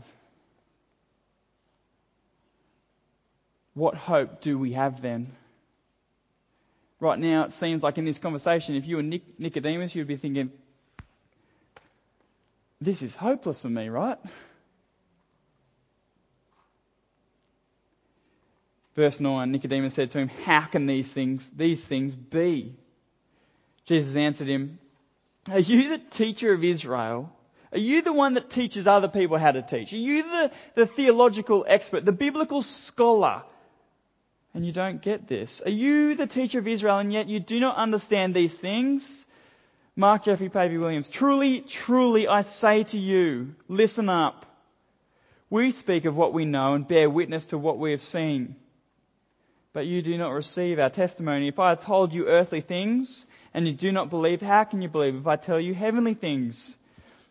What 3.73 3.97
hope 3.97 4.41
do 4.41 4.59
we 4.59 4.75
have 4.75 5.03
then? 5.03 5.33
Right 7.01 7.19
now, 7.19 7.45
it 7.45 7.53
seems 7.53 7.83
like 7.83 7.99
in 7.99 8.05
this 8.05 8.19
conversation, 8.19 8.77
if 8.77 8.87
you 8.87 8.97
were 8.97 9.03
Nicodemus, 9.03 9.95
you'd 9.95 10.07
be 10.07 10.17
thinking, 10.17 10.53
this 12.81 13.03
is 13.03 13.17
hopeless 13.17 13.61
for 13.61 13.69
me, 13.69 13.89
right? 13.89 14.19
Verse 18.95 19.19
9 19.19 19.51
Nicodemus 19.51 19.95
said 19.95 20.11
to 20.11 20.19
him, 20.19 20.29
How 20.29 20.63
can 20.63 20.87
these 20.87 21.13
things, 21.13 21.51
these 21.57 21.85
things 21.85 22.15
be? 22.15 22.77
Jesus 23.87 24.15
answered 24.15 24.49
him, 24.49 24.79
Are 25.51 25.59
you 25.59 25.91
the 25.91 25.99
teacher 25.99 26.53
of 26.53 26.63
Israel? 26.63 27.33
Are 27.73 27.79
you 27.79 28.03
the 28.03 28.13
one 28.13 28.35
that 28.35 28.51
teaches 28.51 28.87
other 28.87 29.09
people 29.09 29.37
how 29.37 29.51
to 29.51 29.63
teach? 29.63 29.93
Are 29.93 29.97
you 29.97 30.23
the, 30.23 30.51
the 30.77 30.87
theological 30.87 31.67
expert, 31.69 32.05
the 32.05 32.13
biblical 32.13 32.63
scholar? 32.63 33.43
And 34.55 34.65
you 34.65 34.71
don't 34.71 35.03
get 35.03 35.27
this. 35.27 35.61
Are 35.67 35.71
you 35.71 36.15
the 36.15 36.29
teacher 36.29 36.61
of 36.61 36.69
Israel 36.69 36.99
and 36.99 37.13
yet 37.13 37.29
you 37.29 37.41
do 37.41 37.59
not 37.59 37.77
understand 37.77 38.33
these 38.33 38.57
things? 38.57 39.27
Mark 39.97 40.23
Jeffrey 40.23 40.49
Pavey 40.49 40.79
Williams, 40.79 41.09
truly, 41.09 41.61
truly 41.63 42.29
I 42.29 42.43
say 42.43 42.85
to 42.85 42.99
you, 42.99 43.57
listen 43.67 44.09
up. 44.09 44.47
We 45.51 45.73
speak 45.73 46.05
of 46.05 46.17
what 46.17 46.33
we 46.33 46.45
know 46.45 46.75
and 46.75 46.87
bear 46.87 47.11
witness 47.11 47.47
to 47.47 47.59
what 47.59 47.79
we 47.79 47.91
have 47.91 48.03
seen 48.03 48.55
but 49.75 49.87
you 49.87 50.01
do 50.01 50.17
not 50.17 50.31
receive 50.31 50.79
our 50.79 50.89
testimony. 50.89 51.49
If 51.49 51.59
I 51.59 51.75
told 51.75 52.15
you 52.15 52.29
earthly 52.29 52.61
things 52.61 53.27
and 53.53 53.67
you 53.67 53.75
do 53.75 53.91
not 53.91 54.09
believe, 54.09 54.41
how 54.41 54.63
can 54.63 54.81
you 54.81 54.89
believe 54.89 55.17
if 55.17 55.27
I 55.27 55.35
tell 55.37 55.61
you 55.61 55.75
heavenly 55.75 56.15
things? 56.15 56.79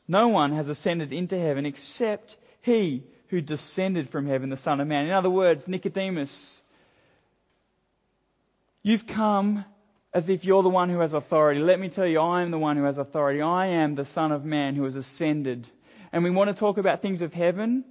No 0.10 0.28
one 0.28 0.52
has 0.52 0.68
ascended 0.68 1.14
into 1.14 1.40
heaven 1.40 1.66
except 1.66 2.36
he 2.62 3.04
who 3.30 3.40
descended 3.40 4.10
from 4.10 4.28
heaven, 4.28 4.50
the 4.50 4.58
Son 4.58 4.82
of 4.82 4.88
Man. 4.88 5.06
In 5.06 5.12
other 5.12 5.30
words, 5.30 5.70
Nicodemus, 5.70 6.62
you've 8.84 9.08
come 9.08 9.64
as 10.14 10.28
if 10.28 10.44
you're 10.44 10.64
the 10.64 10.70
one 10.70 10.90
who 10.90 11.00
has 11.00 11.14
authority. 11.14 11.62
Let 11.62 11.80
me 11.80 11.88
tell 11.88 12.06
you, 12.06 12.20
I 12.20 12.42
am 12.42 12.52
the 12.52 12.60
one 12.60 12.76
who 12.76 12.84
has 12.84 12.98
authority. 12.98 13.42
I 13.42 13.68
am 13.68 13.96
the 13.96 14.06
Son 14.06 14.34
of 14.34 14.44
Man 14.44 14.76
who 14.76 14.84
has 14.84 14.98
ascended. 14.98 15.68
And 16.12 16.26
we 16.26 16.30
want 16.30 16.50
to 16.50 16.54
talk 16.54 16.78
about 16.78 17.02
things 17.02 17.22
of 17.22 17.34
heaven. 17.34 17.86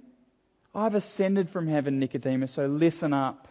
I've 0.75 0.93
ascended 0.93 1.49
from 1.49 1.67
heaven, 1.67 1.97
Nicodemus, 1.97 2.51
so 2.51 2.67
listen 2.67 3.13
up. 3.13 3.47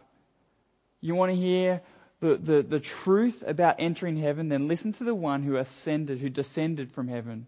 You 1.03 1.17
want 1.17 1.33
to 1.33 1.37
hear 1.37 1.83
the, 2.21 2.37
the, 2.37 2.63
the 2.63 2.81
truth 2.81 3.43
about 3.45 3.77
entering 3.81 4.17
heaven? 4.17 4.49
Then 4.49 4.69
listen 4.69 4.93
to 4.95 5.05
the 5.05 5.15
one 5.15 5.43
who 5.43 5.57
ascended, 5.57 6.21
who 6.21 6.31
descended 6.31 6.93
from 6.93 7.09
heaven, 7.09 7.47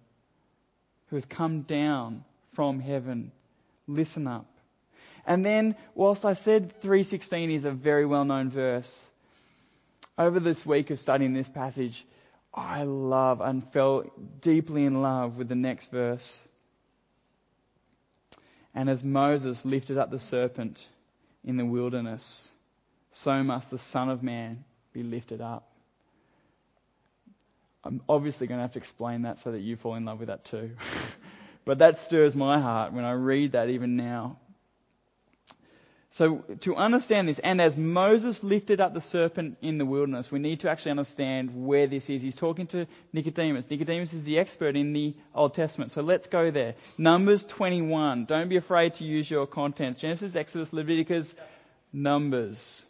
who 1.07 1.17
has 1.17 1.25
come 1.25 1.63
down 1.63 2.25
from 2.55 2.81
heaven. 2.81 3.31
Listen 3.87 4.27
up. 4.27 4.47
And 5.25 5.47
then, 5.47 5.77
whilst 5.95 6.27
I 6.27 6.35
said 6.35 6.81
316 6.83 7.51
is 7.53 7.65
a 7.65 7.71
very 7.71 8.05
well 8.05 8.25
known 8.25 8.51
verse, 8.51 9.03
over 10.19 10.41
this 10.41 10.67
week 10.67 10.91
of 10.91 10.99
studying 10.99 11.33
this 11.33 11.49
passage, 11.49 12.05
I 12.53 12.83
love 12.85 13.41
and 13.41 13.67
fell 13.73 14.05
deeply 14.41 14.85
in 14.85 15.01
love 15.01 15.37
with 15.37 15.49
the 15.49 15.55
next 15.55 15.91
verse. 15.91 16.41
And 18.75 18.91
as 18.91 19.05
Moses 19.05 19.65
lifted 19.65 19.99
up 19.99 20.11
the 20.11 20.19
serpent 20.19 20.89
in 21.45 21.57
the 21.57 21.65
wilderness, 21.65 22.54
so 23.17 23.45
must 23.45 23.71
the 23.71 23.79
Son 23.79 24.11
of 24.11 24.25
Man 24.25 24.65
be 24.93 25.05
lifted 25.05 25.41
up. 25.41 25.71
I'm 27.85 28.03
obviously 28.09 28.49
going 28.49 28.59
to 28.59 28.63
have 28.63 28.73
to 28.73 28.81
explain 28.81 29.23
that 29.23 29.39
so 29.39 29.53
that 29.53 29.61
you 29.61 29.77
fall 29.77 29.95
in 29.95 30.05
love 30.05 30.19
with 30.19 30.29
that 30.29 30.45
too. 30.45 30.73
but 31.65 31.79
that 31.79 31.99
stirs 31.99 32.35
my 32.35 32.61
heart 32.61 32.93
when 32.93 33.05
I 33.05 33.13
read 33.13 33.53
that 33.53 33.69
even 33.69 33.97
now. 33.97 34.39
So 36.11 36.39
to 36.63 36.75
understand 36.75 37.29
this, 37.29 37.39
and 37.39 37.61
as 37.61 37.77
Moses 37.77 38.43
lifted 38.43 38.81
up 38.81 38.95
the 38.95 39.01
serpent 39.01 39.59
in 39.63 39.79
the 39.79 39.87
wilderness, 39.87 40.33
we 40.33 40.41
need 40.41 40.61
to 40.61 40.71
actually 40.71 40.93
understand 40.93 41.67
where 41.67 41.87
this 41.87 42.11
is. 42.11 42.21
He's 42.21 42.35
talking 42.35 42.67
to 42.69 42.87
Nicodemus. 43.13 43.71
Nicodemus 43.71 44.13
is 44.13 44.25
the 44.25 44.41
expert 44.41 44.75
in 44.75 44.93
the 44.93 45.15
Old 45.35 45.55
Testament. 45.55 45.93
So 45.93 46.03
let's 46.03 46.27
go 46.27 46.51
there. 46.51 46.75
Numbers 46.99 47.45
21. 47.45 48.25
Don't 48.25 48.49
be 48.49 48.57
afraid 48.57 48.95
to 48.95 49.05
use 49.05 49.31
your 49.31 49.47
contents. 49.47 50.01
Genesis, 50.01 50.35
Exodus, 50.35 50.73
Leviticus, 50.73 51.35
Numbers. 51.93 52.85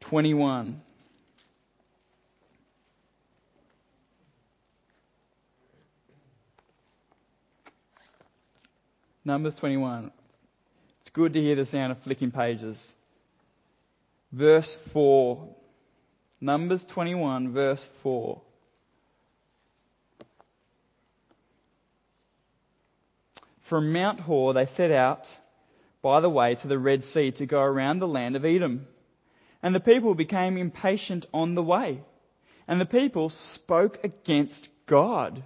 21. 0.00 0.80
Numbers 9.24 9.56
21. 9.56 10.12
It's 11.00 11.10
good 11.10 11.32
to 11.32 11.40
hear 11.40 11.56
the 11.56 11.66
sound 11.66 11.90
of 11.90 11.98
flicking 11.98 12.30
pages. 12.30 12.94
Verse 14.32 14.76
4. 14.92 15.48
Numbers 16.40 16.84
21, 16.84 17.52
verse 17.52 17.88
4. 18.02 18.40
From 23.62 23.92
Mount 23.92 24.20
Hor 24.20 24.54
they 24.54 24.66
set 24.66 24.92
out 24.92 25.26
by 26.02 26.20
the 26.20 26.30
way 26.30 26.54
to 26.54 26.68
the 26.68 26.78
Red 26.78 27.02
Sea 27.02 27.32
to 27.32 27.46
go 27.46 27.60
around 27.60 27.98
the 27.98 28.06
land 28.06 28.36
of 28.36 28.44
Edom. 28.44 28.86
And 29.66 29.74
the 29.74 29.80
people 29.80 30.14
became 30.14 30.56
impatient 30.56 31.26
on 31.34 31.56
the 31.56 31.62
way. 31.62 32.00
And 32.68 32.80
the 32.80 32.86
people 32.86 33.28
spoke 33.28 33.98
against 34.04 34.68
God 34.86 35.42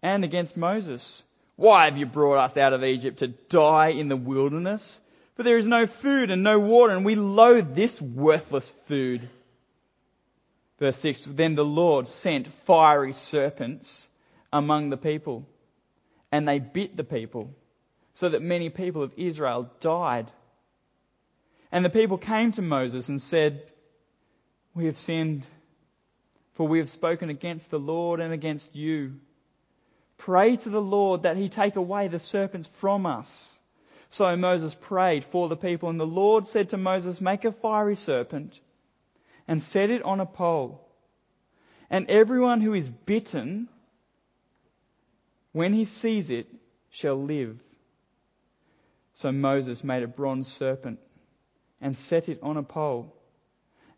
and 0.00 0.22
against 0.22 0.56
Moses. 0.56 1.24
Why 1.56 1.86
have 1.86 1.98
you 1.98 2.06
brought 2.06 2.38
us 2.38 2.56
out 2.56 2.72
of 2.72 2.84
Egypt 2.84 3.18
to 3.18 3.26
die 3.26 3.88
in 3.88 4.06
the 4.06 4.14
wilderness? 4.14 5.00
For 5.34 5.42
there 5.42 5.58
is 5.58 5.66
no 5.66 5.88
food 5.88 6.30
and 6.30 6.44
no 6.44 6.60
water, 6.60 6.92
and 6.92 7.04
we 7.04 7.16
loathe 7.16 7.74
this 7.74 8.00
worthless 8.00 8.70
food. 8.86 9.28
Verse 10.78 10.98
6 10.98 11.24
Then 11.28 11.56
the 11.56 11.64
Lord 11.64 12.06
sent 12.06 12.46
fiery 12.46 13.12
serpents 13.12 14.08
among 14.52 14.90
the 14.90 14.96
people, 14.96 15.48
and 16.30 16.46
they 16.46 16.60
bit 16.60 16.96
the 16.96 17.02
people, 17.02 17.50
so 18.14 18.28
that 18.28 18.40
many 18.40 18.70
people 18.70 19.02
of 19.02 19.12
Israel 19.16 19.68
died. 19.80 20.30
And 21.72 21.82
the 21.82 21.90
people 21.90 22.18
came 22.18 22.52
to 22.52 22.62
Moses 22.62 23.08
and 23.08 23.20
said, 23.20 23.62
We 24.74 24.84
have 24.84 24.98
sinned, 24.98 25.46
for 26.52 26.68
we 26.68 26.78
have 26.78 26.90
spoken 26.90 27.30
against 27.30 27.70
the 27.70 27.78
Lord 27.78 28.20
and 28.20 28.32
against 28.32 28.76
you. 28.76 29.14
Pray 30.18 30.56
to 30.56 30.68
the 30.68 30.82
Lord 30.82 31.22
that 31.22 31.38
he 31.38 31.48
take 31.48 31.76
away 31.76 32.08
the 32.08 32.18
serpents 32.18 32.68
from 32.74 33.06
us. 33.06 33.58
So 34.10 34.36
Moses 34.36 34.74
prayed 34.74 35.24
for 35.24 35.48
the 35.48 35.56
people, 35.56 35.88
and 35.88 35.98
the 35.98 36.06
Lord 36.06 36.46
said 36.46 36.68
to 36.70 36.76
Moses, 36.76 37.22
Make 37.22 37.46
a 37.46 37.52
fiery 37.52 37.96
serpent 37.96 38.60
and 39.48 39.60
set 39.60 39.88
it 39.88 40.02
on 40.02 40.20
a 40.20 40.26
pole. 40.26 40.86
And 41.88 42.10
everyone 42.10 42.60
who 42.60 42.74
is 42.74 42.90
bitten, 42.90 43.68
when 45.52 45.72
he 45.72 45.86
sees 45.86 46.28
it, 46.28 46.46
shall 46.90 47.16
live. 47.16 47.58
So 49.14 49.32
Moses 49.32 49.82
made 49.82 50.02
a 50.02 50.08
bronze 50.08 50.48
serpent 50.48 50.98
and 51.82 51.98
set 51.98 52.28
it 52.28 52.38
on 52.42 52.56
a 52.56 52.62
pole. 52.62 53.12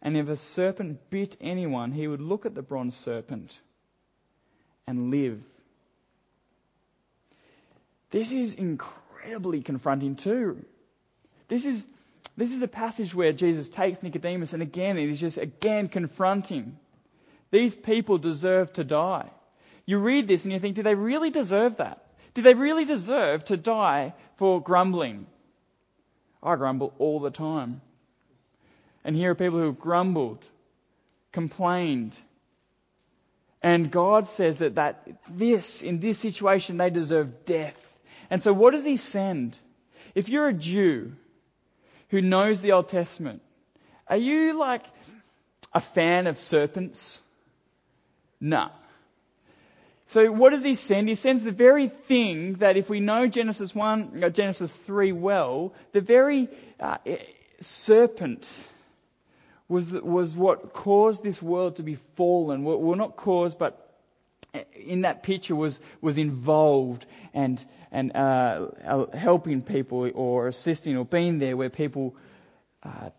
And 0.03 0.17
if 0.17 0.29
a 0.29 0.37
serpent 0.37 1.11
bit 1.11 1.37
anyone, 1.41 1.93
he 1.93 2.09
would 2.09 2.21
look 2.21 2.47
at 2.47 2.55
the 2.55 2.63
bronze 2.63 2.97
serpent 2.97 3.59
and 4.87 5.11
live. 5.11 5.41
This 8.11 8.33
is 8.33 8.55
incredibly 8.55 9.61
confronting 9.61 10.17
too. 10.17 10.65
This 11.49 11.65
is, 11.65 11.87
this 12.37 12.53
is 12.53 12.63
a 12.63 12.69
passage 12.69 13.15
where 13.15 13.33
Jesus 13.33 13.69
takes 13.69 14.03
Nicodemus 14.03 14.53
and 14.53 14.63
again, 14.63 14.99
it 14.99 15.11
is 15.11 15.21
just 15.21 15.39
again 15.39 15.89
confronting. 15.89 16.79
These 17.51 17.77
people 17.77 18.19
deserve 18.19 18.73
to 18.75 18.85
die. 18.85 19.31
You 19.87 19.99
read 19.99 20.27
this 20.27 20.45
and 20.45 20.53
you 20.53 20.61
think, 20.61 20.77
do 20.77 20.83
they 20.83 20.95
really 20.95 21.31
deserve 21.31 21.77
that? 21.77 22.05
Do 22.33 22.43
they 22.43 22.55
really 22.55 22.85
deserve 22.85 23.45
to 23.47 23.57
die 23.57 24.15
for 24.37 24.63
grumbling? 24.63 25.27
I 26.45 26.57
grumble 26.57 26.93
all 26.99 27.21
the 27.21 27.31
time. 27.31 27.81
And 29.05 29.17
here 29.17 29.31
are 29.31 29.35
people 29.35 29.59
who 29.59 29.67
have 29.67 29.81
grumbled, 29.81 30.47
complained. 31.33 32.13
And 33.63 33.91
God 33.91 34.27
says 34.27 34.59
that, 34.59 34.75
that 34.75 35.09
this, 35.29 35.83
in 35.83 36.01
this 36.01 36.19
situation, 36.19 36.77
they 36.77 36.91
deserve 36.91 37.45
death. 37.45 37.77
And 38.31 38.43
so 38.43 38.53
what 38.53 38.73
does 38.73 38.85
He 38.85 38.97
send? 38.97 39.57
If 40.15 40.29
you're 40.29 40.49
a 40.49 40.55
Jew 40.55 41.13
who 42.11 42.21
knows 42.21 42.61
the 42.61 42.73
Old 42.73 42.89
Testament, 42.89 43.43
are 44.07 44.17
you 44.17 44.59
like, 44.59 44.85
a 45.75 45.81
fan 45.81 46.27
of 46.27 46.39
serpents? 46.39 47.21
No. 48.41 48.69
So 50.15 50.31
what 50.31 50.51
does 50.51 50.63
he 50.63 50.77
send? 50.77 51.09
He 51.09 51.17
sends 51.17 51.43
the 51.43 51.51
very 51.51 51.89
thing 51.89 52.59
that 52.59 52.77
if 52.77 52.89
we 52.89 53.01
know 53.01 53.27
Genesis 53.27 53.75
1, 53.75 54.23
uh, 54.23 54.29
Genesis 54.29 54.73
3 54.73 55.11
well, 55.11 55.75
the 55.91 56.01
very 56.01 56.49
uh, 56.79 56.99
serpent 57.59 58.47
was, 59.69 59.91
was 59.91 60.37
what 60.37 60.73
caused 60.73 61.25
this 61.25 61.43
world 61.43 61.77
to 61.77 61.83
be 61.83 61.97
fallen. 62.15 62.63
Well, 62.63 62.95
not 62.95 63.17
caused, 63.17 63.59
but 63.59 63.99
in 64.77 65.01
that 65.01 65.25
picture 65.25 65.57
was, 65.57 65.81
was 66.01 66.17
involved 66.17 67.07
and, 67.33 67.65
and 67.91 68.15
uh, 68.15 68.69
uh 68.87 69.17
helping 69.17 69.63
people 69.63 70.09
or 70.15 70.47
assisting 70.47 70.97
or 70.97 71.05
being 71.05 71.41
there 71.41 71.57
where 71.57 71.71
people 71.71 72.15
uh, 72.85 73.11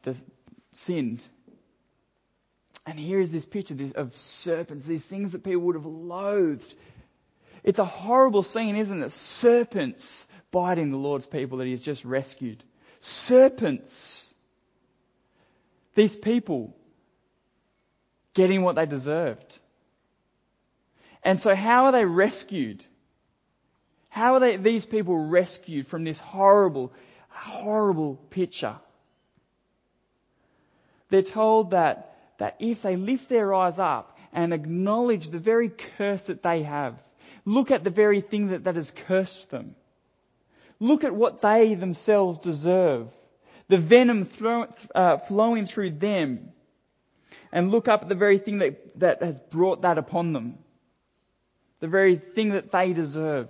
sinned. 0.71 1.21
And 2.85 2.99
here 2.99 3.19
is 3.19 3.31
this 3.31 3.45
picture 3.45 3.75
of 3.95 4.15
serpents, 4.15 4.85
these 4.85 5.05
things 5.05 5.31
that 5.31 5.43
people 5.43 5.61
would 5.61 5.75
have 5.75 5.85
loathed. 5.85 6.73
It's 7.63 7.79
a 7.79 7.85
horrible 7.85 8.43
scene, 8.43 8.75
isn't 8.75 9.01
it? 9.01 9.11
Serpents 9.11 10.27
biting 10.51 10.91
the 10.91 10.97
Lord's 10.97 11.25
people 11.25 11.57
that 11.57 11.65
He 11.65 11.71
has 11.71 11.81
just 11.81 12.05
rescued. 12.05 12.63
Serpents. 12.99 14.29
These 15.95 16.15
people 16.15 16.75
getting 18.33 18.61
what 18.61 18.75
they 18.75 18.85
deserved. 18.85 19.57
And 21.23 21.39
so, 21.39 21.55
how 21.55 21.85
are 21.85 21.91
they 21.91 22.05
rescued? 22.05 22.85
How 24.09 24.35
are 24.35 24.39
they, 24.39 24.57
these 24.57 24.85
people 24.85 25.17
rescued 25.17 25.87
from 25.87 26.03
this 26.03 26.19
horrible, 26.19 26.93
horrible 27.29 28.15
picture? 28.29 28.75
They're 31.09 31.23
told 31.23 31.71
that 31.71 32.14
that 32.37 32.55
if 32.59 32.81
they 32.81 32.95
lift 32.95 33.29
their 33.29 33.53
eyes 33.53 33.79
up 33.79 34.17
and 34.33 34.53
acknowledge 34.53 35.29
the 35.29 35.39
very 35.39 35.69
curse 35.69 36.25
that 36.25 36.43
they 36.43 36.63
have, 36.63 36.95
look 37.45 37.71
at 37.71 37.83
the 37.83 37.89
very 37.89 38.21
thing 38.21 38.47
that, 38.47 38.65
that 38.65 38.75
has 38.75 38.91
cursed 38.91 39.49
them, 39.49 39.75
look 40.79 41.03
at 41.03 41.15
what 41.15 41.41
they 41.41 41.75
themselves 41.75 42.39
deserve, 42.39 43.09
the 43.67 43.77
venom 43.77 44.25
throw, 44.25 44.67
uh, 44.93 45.17
flowing 45.17 45.65
through 45.65 45.91
them, 45.91 46.49
and 47.51 47.71
look 47.71 47.87
up 47.87 48.03
at 48.03 48.09
the 48.09 48.15
very 48.15 48.37
thing 48.37 48.59
that, 48.59 48.99
that 48.99 49.23
has 49.23 49.39
brought 49.39 49.83
that 49.83 49.97
upon 49.97 50.33
them, 50.33 50.57
the 51.79 51.87
very 51.87 52.17
thing 52.17 52.49
that 52.49 52.71
they 52.71 52.93
deserve. 52.93 53.47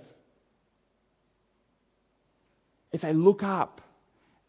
If 2.92 3.00
they 3.00 3.12
look 3.12 3.42
up 3.42 3.80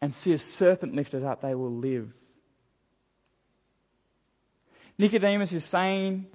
and 0.00 0.14
see 0.14 0.32
a 0.32 0.38
serpent 0.38 0.94
lifted 0.94 1.24
up, 1.24 1.42
they 1.42 1.54
will 1.54 1.72
live. 1.72 2.12
Nicodemus 4.98 5.52
is 5.52 5.64
saying, 5.64 6.26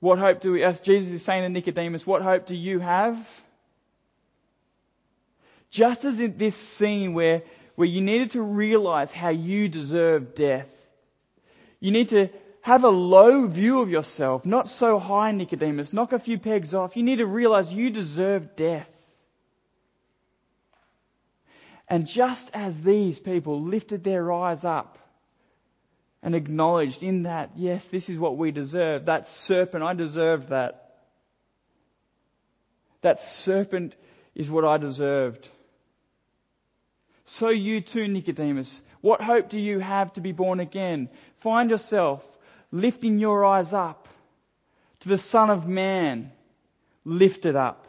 what 0.00 0.18
hope 0.18 0.40
do 0.40 0.52
we, 0.52 0.64
as 0.64 0.80
Jesus 0.80 1.12
is 1.12 1.22
saying 1.22 1.42
to 1.42 1.48
Nicodemus, 1.48 2.06
what 2.06 2.22
hope 2.22 2.46
do 2.46 2.56
you 2.56 2.80
have? 2.80 3.16
Just 5.70 6.04
as 6.04 6.18
in 6.18 6.36
this 6.36 6.56
scene 6.56 7.14
where, 7.14 7.42
where 7.76 7.86
you 7.86 8.00
needed 8.00 8.32
to 8.32 8.42
realize 8.42 9.12
how 9.12 9.28
you 9.28 9.68
deserve 9.68 10.34
death, 10.34 10.68
you 11.78 11.92
need 11.92 12.08
to 12.08 12.28
have 12.62 12.84
a 12.84 12.88
low 12.88 13.46
view 13.46 13.80
of 13.80 13.90
yourself, 13.90 14.44
not 14.44 14.68
so 14.68 14.98
high, 14.98 15.32
Nicodemus, 15.32 15.92
knock 15.92 16.12
a 16.12 16.18
few 16.18 16.38
pegs 16.38 16.74
off. 16.74 16.96
You 16.96 17.02
need 17.02 17.16
to 17.16 17.26
realize 17.26 17.72
you 17.72 17.90
deserve 17.90 18.56
death. 18.56 18.88
And 21.88 22.06
just 22.06 22.50
as 22.54 22.76
these 22.82 23.18
people 23.18 23.62
lifted 23.62 24.04
their 24.04 24.30
eyes 24.32 24.64
up 24.64 24.98
and 26.22 26.34
acknowledged 26.34 27.02
in 27.02 27.22
that, 27.22 27.52
yes, 27.56 27.86
this 27.86 28.08
is 28.08 28.18
what 28.18 28.36
we 28.36 28.50
deserve. 28.50 29.06
That 29.06 29.26
serpent, 29.26 29.82
I 29.82 29.94
deserved 29.94 30.48
that. 30.50 30.96
That 33.02 33.20
serpent 33.20 33.94
is 34.34 34.50
what 34.50 34.64
I 34.64 34.76
deserved. 34.76 35.48
So 37.24 37.48
you 37.48 37.80
too, 37.80 38.06
Nicodemus, 38.08 38.82
what 39.00 39.22
hope 39.22 39.48
do 39.48 39.58
you 39.58 39.78
have 39.78 40.12
to 40.14 40.20
be 40.20 40.32
born 40.32 40.60
again? 40.60 41.08
Find 41.40 41.70
yourself 41.70 42.26
lifting 42.70 43.18
your 43.18 43.44
eyes 43.44 43.72
up 43.72 44.08
to 45.00 45.08
the 45.08 45.18
Son 45.18 45.48
of 45.48 45.66
Man 45.66 46.32
lifted 47.04 47.56
up. 47.56 47.86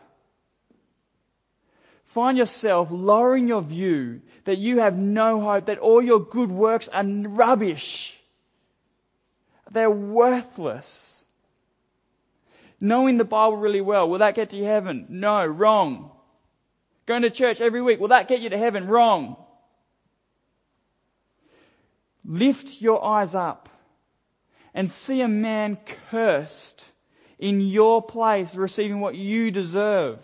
Find 2.05 2.37
yourself 2.37 2.89
lowering 2.91 3.47
your 3.47 3.61
view 3.61 4.21
that 4.45 4.57
you 4.57 4.79
have 4.79 4.97
no 4.97 5.39
hope, 5.41 5.67
that 5.67 5.79
all 5.79 6.01
your 6.01 6.19
good 6.19 6.51
works 6.51 6.87
are 6.87 7.03
rubbish. 7.05 8.17
They're 9.71 9.89
worthless. 9.89 11.25
Knowing 12.79 13.17
the 13.17 13.25
Bible 13.25 13.57
really 13.57 13.81
well, 13.81 14.09
will 14.09 14.19
that 14.19 14.35
get 14.35 14.53
you 14.53 14.61
to 14.61 14.67
heaven? 14.67 15.05
No, 15.09 15.45
wrong. 15.45 16.11
Going 17.05 17.21
to 17.21 17.29
church 17.29 17.61
every 17.61 17.81
week, 17.81 17.99
will 17.99 18.09
that 18.09 18.27
get 18.27 18.41
you 18.41 18.49
to 18.49 18.57
heaven? 18.57 18.87
Wrong. 18.87 19.37
Lift 22.25 22.81
your 22.81 23.03
eyes 23.03 23.33
up 23.33 23.69
and 24.73 24.89
see 24.89 25.21
a 25.21 25.27
man 25.27 25.77
cursed 26.09 26.85
in 27.39 27.61
your 27.61 28.01
place, 28.01 28.55
receiving 28.55 28.99
what 28.99 29.15
you 29.15 29.51
deserve. 29.51 30.19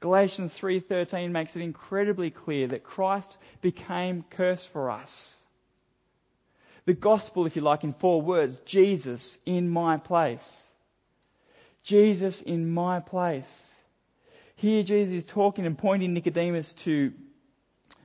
Galatians 0.00 0.56
3:13 0.58 1.30
makes 1.30 1.54
it 1.56 1.62
incredibly 1.62 2.30
clear 2.30 2.68
that 2.68 2.82
Christ 2.82 3.36
became 3.60 4.24
cursed 4.30 4.68
for 4.70 4.90
us. 4.90 5.41
The 6.84 6.94
gospel, 6.94 7.46
if 7.46 7.56
you 7.56 7.62
like, 7.62 7.84
in 7.84 7.92
four 7.92 8.20
words 8.20 8.58
Jesus 8.64 9.38
in 9.46 9.68
my 9.68 9.96
place. 9.98 10.72
Jesus 11.82 12.42
in 12.42 12.70
my 12.70 13.00
place. 13.00 13.74
Here, 14.56 14.82
Jesus 14.82 15.14
is 15.14 15.24
talking 15.24 15.66
and 15.66 15.76
pointing 15.76 16.12
Nicodemus 16.12 16.72
to 16.74 17.12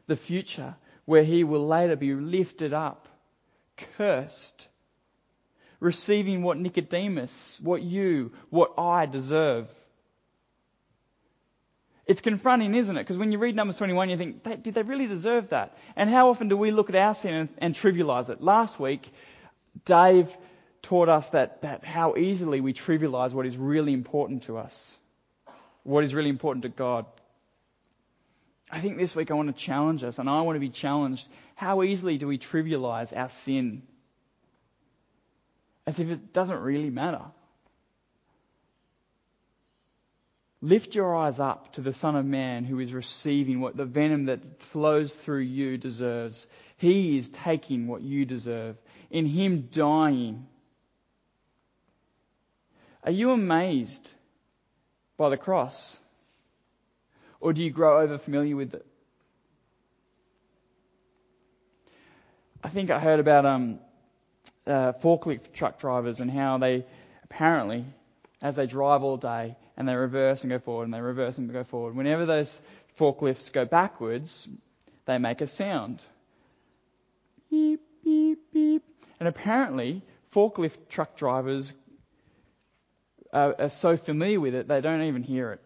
the 0.08 0.16
future 0.16 0.76
where 1.06 1.24
he 1.24 1.44
will 1.44 1.68
later 1.68 1.96
be 1.96 2.14
lifted 2.14 2.74
up, 2.74 3.08
cursed, 3.98 4.68
receiving 5.80 6.44
what 6.44 6.58
Nicodemus, 6.58 7.60
what 7.62 7.82
you, 7.82 8.32
what 8.50 8.74
I 8.78 9.06
deserve. 9.06 9.70
It's 12.08 12.22
confronting, 12.22 12.74
isn't 12.74 12.96
it? 12.96 13.02
Because 13.02 13.18
when 13.18 13.34
you 13.34 13.38
read 13.38 13.56
Numbers 13.56 13.78
21, 13.78 14.10
you 14.10 14.18
think, 14.18 14.64
did 14.64 14.74
they 14.74 14.82
really 14.82 15.08
deserve 15.08 15.50
that? 15.50 15.78
And 15.96 16.10
how 16.10 16.30
often 16.30 16.48
do 16.48 16.56
we 16.56 16.72
look 16.72 16.90
at 16.90 16.96
our 16.96 17.14
sin 17.14 17.34
and, 17.34 17.50
and 17.58 17.76
trivialize 17.76 18.30
it? 18.30 18.42
Last 18.42 18.80
week, 18.80 19.12
Dave 19.84 20.30
taught 20.82 21.10
us 21.10 21.28
that, 21.30 21.62
that 21.64 21.84
how 21.84 22.16
easily 22.16 22.62
we 22.62 22.74
trivialize 22.74 23.34
what 23.34 23.46
is 23.46 23.58
really 23.58 23.92
important 23.92 24.44
to 24.44 24.58
us, 24.58 24.96
what 25.84 26.06
is 26.06 26.16
really 26.16 26.30
important 26.30 26.64
to 26.64 26.70
God. 26.70 27.06
I 28.72 28.80
think 28.80 28.98
this 28.98 29.14
week 29.14 29.30
I 29.30 29.34
want 29.34 29.54
to 29.54 29.62
challenge 29.62 30.04
us, 30.04 30.18
and 30.18 30.30
I 30.30 30.42
want 30.42 30.56
to 30.56 30.62
be 30.62 30.70
challenged. 30.70 31.28
How 31.56 31.84
easily 31.84 32.18
do 32.18 32.28
we 32.28 32.38
trivialize 32.38 33.16
our 33.16 33.30
sin? 33.30 33.84
As 35.86 36.00
if 36.00 36.10
it 36.10 36.32
doesn't 36.32 36.60
really 36.60 36.90
matter. 36.90 37.24
Lift 40.62 40.96
your 40.96 41.16
eyes 41.16 41.40
up 41.40 41.74
to 41.74 41.82
the 41.82 41.94
Son 41.94 42.16
of 42.16 42.26
Man 42.26 42.66
who 42.66 42.80
is 42.80 42.92
receiving 42.92 43.60
what 43.60 43.78
the 43.78 43.86
venom 43.86 44.26
that 44.26 44.62
flows 44.64 45.14
through 45.14 45.42
you 45.42 45.78
deserves. 45.78 46.48
He 46.78 47.18
is 47.18 47.30
taking 47.30 47.88
what 47.88 48.02
you 48.02 48.26
deserve. 48.26 48.76
In 49.12 49.28
Him 49.28 49.70
dying. 49.72 50.48
Are 53.04 53.12
you 53.12 53.32
amazed 53.32 54.10
by 55.16 55.30
the 55.30 55.38
cross? 55.38 56.00
Or 57.40 57.54
do 57.54 57.62
you 57.62 57.70
grow 57.70 58.02
over 58.02 58.18
familiar 58.18 58.56
with 58.56 58.74
it? 58.74 58.86
I 62.64 62.70
think 62.70 62.90
I 62.90 63.00
heard 63.00 63.20
about 63.20 63.46
um, 63.46 63.80
uh, 64.66 64.94
forklift 64.94 65.54
truck 65.54 65.80
drivers 65.80 66.20
and 66.20 66.32
how 66.32 66.58
they 66.58 66.86
apparently, 67.24 67.86
as 68.42 68.56
they 68.56 68.66
drive 68.66 69.04
all 69.04 69.18
day, 69.18 69.56
and 69.78 69.88
they 69.88 69.96
reverse 69.96 70.44
and 70.44 70.50
go 70.50 70.60
forward 70.60 70.86
and 70.86 70.94
they 70.94 71.00
reverse 71.02 71.38
and 71.38 71.52
go 71.54 71.64
forward. 71.64 71.96
Whenever 71.96 72.26
those 72.26 72.60
forklifts 73.00 73.54
go 73.54 73.64
backwards, 73.64 74.48
they 75.06 75.20
make 75.20 75.42
a 75.42 75.48
sound. 75.48 76.02
Beep, 77.52 77.82
beep, 78.04 78.40
beep. 78.52 78.84
And 79.20 79.30
apparently, 79.30 80.02
forklift 80.34 80.90
truck 80.90 81.16
drivers 81.16 81.74
are, 83.32 83.56
are 83.60 83.70
so 83.70 83.98
familiar 83.98 84.40
with 84.40 84.56
it, 84.56 84.68
they 84.68 84.82
don't 84.82 85.04
even 85.04 85.24
hear 85.24 85.52
it. 85.54 85.62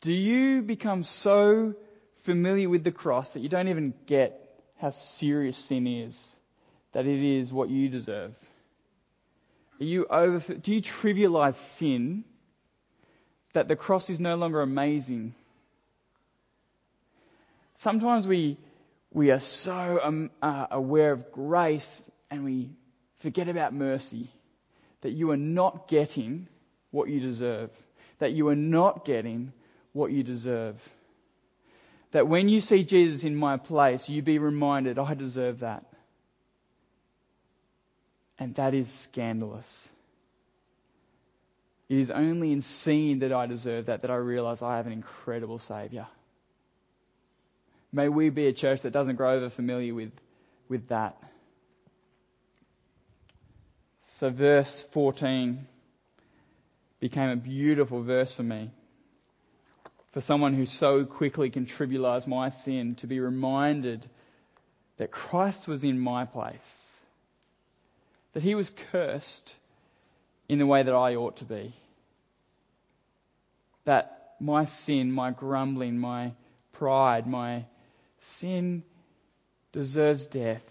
Do 0.00 0.12
you 0.12 0.62
become 0.62 1.02
so 1.02 1.74
familiar 2.22 2.68
with 2.68 2.82
the 2.84 2.90
cross 2.90 3.30
that 3.30 3.40
you 3.40 3.48
don't 3.48 3.68
even 3.68 3.94
get 4.06 4.38
how 4.78 4.90
serious 4.90 5.56
sin 5.56 5.86
is? 5.86 6.36
That 6.92 7.06
it 7.06 7.38
is 7.38 7.52
what 7.52 7.70
you 7.70 7.88
deserve? 7.88 8.34
Are 9.82 9.84
you 9.84 10.06
over, 10.08 10.54
do 10.54 10.72
you 10.72 10.80
trivialize 10.80 11.56
sin 11.56 12.22
that 13.52 13.66
the 13.66 13.74
cross 13.74 14.10
is 14.10 14.20
no 14.20 14.36
longer 14.36 14.60
amazing? 14.60 15.34
Sometimes 17.74 18.24
we, 18.24 18.58
we 19.12 19.32
are 19.32 19.40
so 19.40 19.98
um, 20.00 20.30
uh, 20.40 20.66
aware 20.70 21.10
of 21.10 21.32
grace 21.32 22.00
and 22.30 22.44
we 22.44 22.70
forget 23.22 23.48
about 23.48 23.74
mercy. 23.74 24.30
That 25.00 25.10
you 25.10 25.32
are 25.32 25.36
not 25.36 25.88
getting 25.88 26.46
what 26.92 27.08
you 27.08 27.18
deserve. 27.18 27.70
That 28.20 28.30
you 28.30 28.46
are 28.50 28.54
not 28.54 29.04
getting 29.04 29.52
what 29.92 30.12
you 30.12 30.22
deserve. 30.22 30.76
That 32.12 32.28
when 32.28 32.48
you 32.48 32.60
see 32.60 32.84
Jesus 32.84 33.24
in 33.24 33.34
my 33.34 33.56
place, 33.56 34.08
you 34.08 34.22
be 34.22 34.38
reminded, 34.38 35.00
I 35.00 35.14
deserve 35.14 35.58
that. 35.58 35.91
And 38.42 38.56
that 38.56 38.74
is 38.74 38.90
scandalous. 38.90 39.88
It 41.88 41.98
is 41.98 42.10
only 42.10 42.50
in 42.50 42.60
seeing 42.60 43.20
that 43.20 43.32
I 43.32 43.46
deserve 43.46 43.86
that 43.86 44.02
that 44.02 44.10
I 44.10 44.16
realize 44.16 44.62
I 44.62 44.78
have 44.78 44.86
an 44.86 44.92
incredible 44.92 45.60
Saviour. 45.60 46.08
May 47.92 48.08
we 48.08 48.30
be 48.30 48.48
a 48.48 48.52
church 48.52 48.82
that 48.82 48.92
doesn't 48.92 49.14
grow 49.14 49.36
over 49.36 49.48
familiar 49.48 49.94
with, 49.94 50.10
with 50.68 50.88
that. 50.88 51.22
So, 54.00 54.30
verse 54.30 54.82
14 54.92 55.64
became 56.98 57.28
a 57.28 57.36
beautiful 57.36 58.02
verse 58.02 58.34
for 58.34 58.42
me. 58.42 58.72
For 60.10 60.20
someone 60.20 60.54
who 60.54 60.66
so 60.66 61.04
quickly 61.04 61.48
can 61.50 61.64
trivialize 61.64 62.26
my 62.26 62.48
sin, 62.48 62.96
to 62.96 63.06
be 63.06 63.20
reminded 63.20 64.04
that 64.96 65.12
Christ 65.12 65.68
was 65.68 65.84
in 65.84 65.96
my 65.96 66.24
place, 66.24 66.81
that 68.32 68.42
he 68.42 68.54
was 68.54 68.70
cursed 68.90 69.54
in 70.48 70.58
the 70.58 70.66
way 70.66 70.82
that 70.82 70.94
I 70.94 71.14
ought 71.14 71.36
to 71.38 71.44
be, 71.44 71.74
that 73.84 74.34
my 74.40 74.64
sin, 74.64 75.12
my 75.12 75.30
grumbling, 75.30 75.98
my 75.98 76.32
pride, 76.72 77.26
my 77.26 77.64
sin 78.20 78.82
deserves 79.72 80.26
death, 80.26 80.62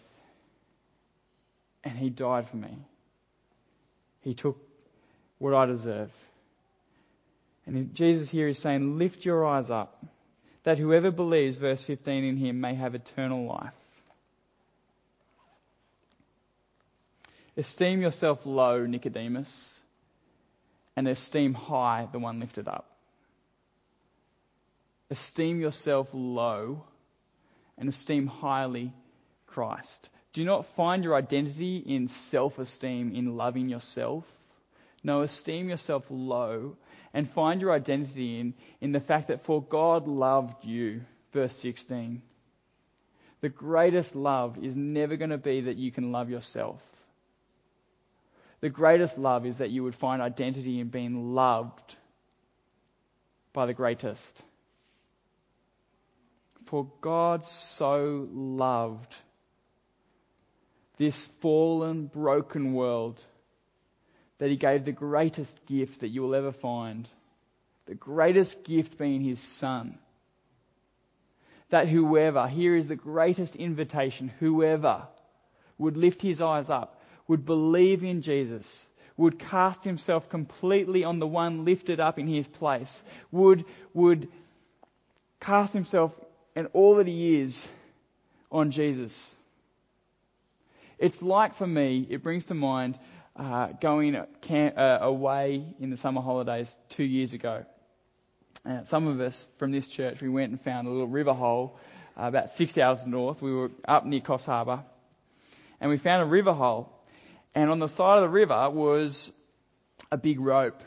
and 1.83 1.97
he 1.97 2.09
died 2.09 2.49
for 2.49 2.57
me. 2.57 2.77
He 4.21 4.33
took 4.33 4.57
what 5.39 5.53
I 5.53 5.65
deserve. 5.65 6.11
And 7.65 7.93
Jesus 7.95 8.29
here 8.29 8.47
is 8.47 8.59
saying, 8.59 8.97
Lift 8.97 9.25
your 9.25 9.45
eyes 9.45 9.69
up, 9.69 10.03
that 10.63 10.77
whoever 10.77 11.11
believes, 11.11 11.57
verse 11.57 11.83
15, 11.85 12.23
in 12.23 12.37
him 12.37 12.61
may 12.61 12.75
have 12.75 12.95
eternal 12.95 13.47
life. 13.47 13.73
Esteem 17.57 18.01
yourself 18.01 18.45
low, 18.45 18.85
Nicodemus, 18.85 19.81
and 20.95 21.07
esteem 21.07 21.53
high 21.53 22.07
the 22.11 22.19
one 22.19 22.39
lifted 22.39 22.67
up. 22.67 22.85
Esteem 25.09 25.59
yourself 25.59 26.07
low 26.13 26.83
and 27.77 27.89
esteem 27.89 28.27
highly 28.27 28.93
Christ. 29.47 30.09
Do 30.33 30.45
not 30.45 30.65
find 30.77 31.03
your 31.03 31.15
identity 31.15 31.77
in 31.77 32.07
self 32.07 32.57
esteem, 32.57 33.13
in 33.13 33.35
loving 33.35 33.67
yourself. 33.67 34.23
No, 35.03 35.21
esteem 35.21 35.67
yourself 35.67 36.05
low 36.09 36.77
and 37.13 37.29
find 37.29 37.59
your 37.59 37.73
identity 37.73 38.39
in, 38.39 38.53
in 38.79 38.93
the 38.93 39.01
fact 39.01 39.27
that 39.27 39.43
for 39.43 39.61
God 39.61 40.07
loved 40.07 40.63
you. 40.63 41.01
Verse 41.33 41.55
16. 41.55 42.21
The 43.41 43.49
greatest 43.49 44.15
love 44.15 44.63
is 44.63 44.75
never 44.77 45.17
going 45.17 45.31
to 45.31 45.37
be 45.37 45.61
that 45.61 45.77
you 45.77 45.91
can 45.91 46.11
love 46.11 46.29
yourself. 46.29 46.79
The 48.61 48.69
greatest 48.69 49.17
love 49.17 49.45
is 49.45 49.57
that 49.57 49.71
you 49.71 49.83
would 49.83 49.95
find 49.95 50.21
identity 50.21 50.79
in 50.79 50.89
being 50.89 51.33
loved 51.33 51.95
by 53.53 53.65
the 53.65 53.73
greatest. 53.73 54.41
For 56.65 56.87
God 57.01 57.43
so 57.43 58.27
loved 58.31 59.15
this 60.97 61.25
fallen, 61.41 62.05
broken 62.05 62.73
world 62.73 63.23
that 64.37 64.49
He 64.49 64.57
gave 64.57 64.85
the 64.85 64.91
greatest 64.91 65.65
gift 65.65 66.01
that 66.01 66.09
you 66.09 66.21
will 66.21 66.35
ever 66.35 66.51
find. 66.51 67.09
The 67.87 67.95
greatest 67.95 68.63
gift 68.63 68.97
being 68.97 69.21
His 69.21 69.39
Son. 69.39 69.97
That 71.69 71.87
whoever, 71.87 72.47
here 72.47 72.75
is 72.75 72.87
the 72.87 72.95
greatest 72.95 73.55
invitation, 73.55 74.31
whoever 74.39 75.07
would 75.79 75.97
lift 75.97 76.21
his 76.21 76.41
eyes 76.41 76.69
up, 76.69 77.00
would 77.27 77.45
believe 77.45 78.03
in 78.03 78.21
Jesus, 78.21 78.87
would 79.17 79.39
cast 79.39 79.83
himself 79.83 80.29
completely 80.29 81.03
on 81.03 81.19
the 81.19 81.27
one 81.27 81.65
lifted 81.65 81.99
up 81.99 82.17
in 82.19 82.27
his 82.27 82.47
place, 82.47 83.03
would, 83.31 83.65
would 83.93 84.27
cast 85.39 85.73
himself 85.73 86.11
and 86.55 86.67
all 86.73 86.95
that 86.95 87.07
he 87.07 87.39
is 87.39 87.67
on 88.51 88.71
Jesus. 88.71 89.35
It's 90.97 91.21
like 91.21 91.55
for 91.55 91.67
me, 91.67 92.05
it 92.09 92.21
brings 92.21 92.45
to 92.45 92.53
mind 92.53 92.97
uh, 93.35 93.67
going 93.81 94.21
camp, 94.41 94.77
uh, 94.77 94.99
away 95.01 95.65
in 95.79 95.89
the 95.89 95.97
summer 95.97 96.21
holidays 96.21 96.77
two 96.89 97.03
years 97.03 97.33
ago. 97.33 97.65
Uh, 98.65 98.83
some 98.83 99.07
of 99.07 99.19
us 99.19 99.47
from 99.57 99.71
this 99.71 99.87
church, 99.87 100.21
we 100.21 100.29
went 100.29 100.51
and 100.51 100.61
found 100.61 100.87
a 100.87 100.91
little 100.91 101.07
river 101.07 101.33
hole 101.33 101.79
uh, 102.19 102.25
about 102.25 102.51
six 102.51 102.77
hours 102.77 103.07
north. 103.07 103.41
We 103.41 103.53
were 103.53 103.71
up 103.87 104.05
near 104.05 104.19
Coffs 104.19 104.45
Harbour, 104.45 104.83
and 105.79 105.89
we 105.89 105.97
found 105.97 106.21
a 106.21 106.25
river 106.25 106.53
hole. 106.53 106.91
And 107.53 107.69
on 107.69 107.79
the 107.79 107.87
side 107.87 108.17
of 108.17 108.21
the 108.21 108.29
river 108.29 108.69
was 108.69 109.31
a 110.11 110.17
big 110.17 110.39
rope 110.39 110.81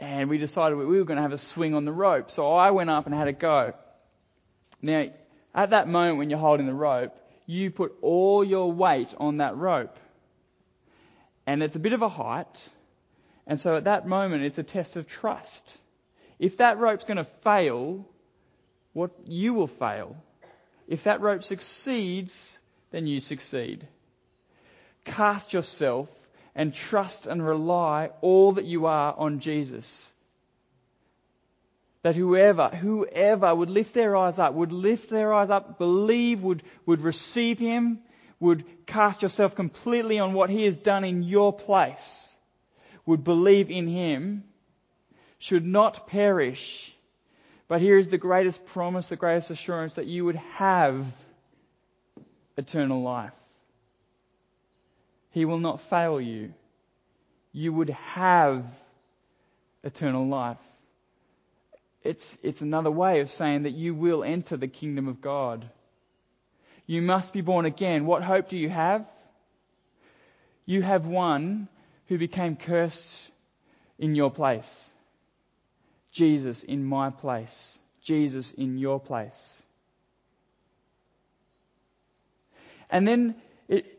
and 0.00 0.30
we 0.30 0.38
decided 0.38 0.76
we 0.76 0.84
were 0.84 1.04
going 1.04 1.16
to 1.16 1.22
have 1.22 1.32
a 1.32 1.38
swing 1.38 1.74
on 1.74 1.84
the 1.84 1.92
rope. 1.92 2.30
So 2.30 2.52
I 2.52 2.70
went 2.70 2.90
up 2.90 3.06
and 3.06 3.14
had 3.14 3.28
a 3.28 3.32
go. 3.32 3.74
Now, 4.80 5.06
at 5.54 5.70
that 5.70 5.88
moment 5.88 6.18
when 6.18 6.30
you're 6.30 6.38
holding 6.38 6.66
the 6.66 6.74
rope, 6.74 7.16
you 7.46 7.70
put 7.70 7.94
all 8.00 8.44
your 8.44 8.70
weight 8.70 9.12
on 9.18 9.38
that 9.38 9.56
rope. 9.56 9.98
And 11.46 11.62
it's 11.62 11.74
a 11.74 11.80
bit 11.80 11.94
of 11.94 12.02
a 12.02 12.08
height. 12.08 12.68
And 13.46 13.58
so 13.58 13.74
at 13.74 13.84
that 13.84 14.06
moment, 14.06 14.44
it's 14.44 14.58
a 14.58 14.62
test 14.62 14.96
of 14.96 15.08
trust. 15.08 15.66
If 16.38 16.58
that 16.58 16.78
rope's 16.78 17.04
going 17.04 17.16
to 17.16 17.24
fail, 17.24 18.06
what 18.92 19.10
you 19.24 19.54
will 19.54 19.66
fail. 19.66 20.16
If 20.86 21.04
that 21.04 21.22
rope 21.22 21.42
succeeds, 21.42 22.58
then 22.90 23.06
you 23.06 23.18
succeed. 23.18 23.88
Cast 25.08 25.52
yourself 25.52 26.08
and 26.54 26.74
trust 26.74 27.26
and 27.26 27.44
rely 27.44 28.10
all 28.20 28.52
that 28.52 28.64
you 28.64 28.86
are 28.86 29.14
on 29.16 29.40
Jesus 29.40 30.12
that 32.02 32.16
whoever, 32.16 32.68
whoever 32.68 33.54
would 33.54 33.70
lift 33.70 33.94
their 33.94 34.16
eyes 34.16 34.38
up, 34.38 34.54
would 34.54 34.72
lift 34.72 35.10
their 35.10 35.34
eyes 35.34 35.50
up, 35.50 35.78
believe, 35.78 36.42
would, 36.42 36.62
would 36.86 37.02
receive 37.02 37.58
Him, 37.58 37.98
would 38.40 38.64
cast 38.86 39.22
yourself 39.22 39.54
completely 39.54 40.18
on 40.18 40.32
what 40.32 40.50
He 40.50 40.64
has 40.64 40.78
done 40.78 41.04
in 41.04 41.22
your 41.22 41.52
place, 41.52 42.34
would 43.04 43.24
believe 43.24 43.70
in 43.70 43.88
Him, 43.88 44.44
should 45.38 45.66
not 45.66 46.06
perish. 46.06 46.94
But 47.66 47.80
here 47.80 47.98
is 47.98 48.08
the 48.08 48.18
greatest 48.18 48.64
promise, 48.64 49.08
the 49.08 49.16
greatest 49.16 49.50
assurance 49.50 49.96
that 49.96 50.06
you 50.06 50.24
would 50.24 50.36
have 50.36 51.04
eternal 52.56 53.02
life. 53.02 53.37
He 55.30 55.44
will 55.44 55.58
not 55.58 55.80
fail 55.82 56.20
you. 56.20 56.52
You 57.52 57.72
would 57.72 57.90
have 57.90 58.64
eternal 59.82 60.26
life. 60.26 60.58
It's, 62.02 62.38
it's 62.42 62.60
another 62.60 62.90
way 62.90 63.20
of 63.20 63.30
saying 63.30 63.64
that 63.64 63.72
you 63.72 63.94
will 63.94 64.24
enter 64.24 64.56
the 64.56 64.68
kingdom 64.68 65.08
of 65.08 65.20
God. 65.20 65.68
You 66.86 67.02
must 67.02 67.32
be 67.32 67.40
born 67.40 67.66
again. 67.66 68.06
What 68.06 68.22
hope 68.22 68.48
do 68.48 68.56
you 68.56 68.68
have? 68.68 69.04
You 70.64 70.82
have 70.82 71.06
one 71.06 71.68
who 72.06 72.18
became 72.18 72.56
cursed 72.56 73.30
in 73.98 74.14
your 74.14 74.30
place. 74.30 74.88
Jesus 76.12 76.62
in 76.62 76.84
my 76.84 77.10
place. 77.10 77.78
Jesus 78.00 78.52
in 78.52 78.78
your 78.78 79.00
place. 79.00 79.62
And 82.90 83.06
then, 83.06 83.34
it, 83.68 83.97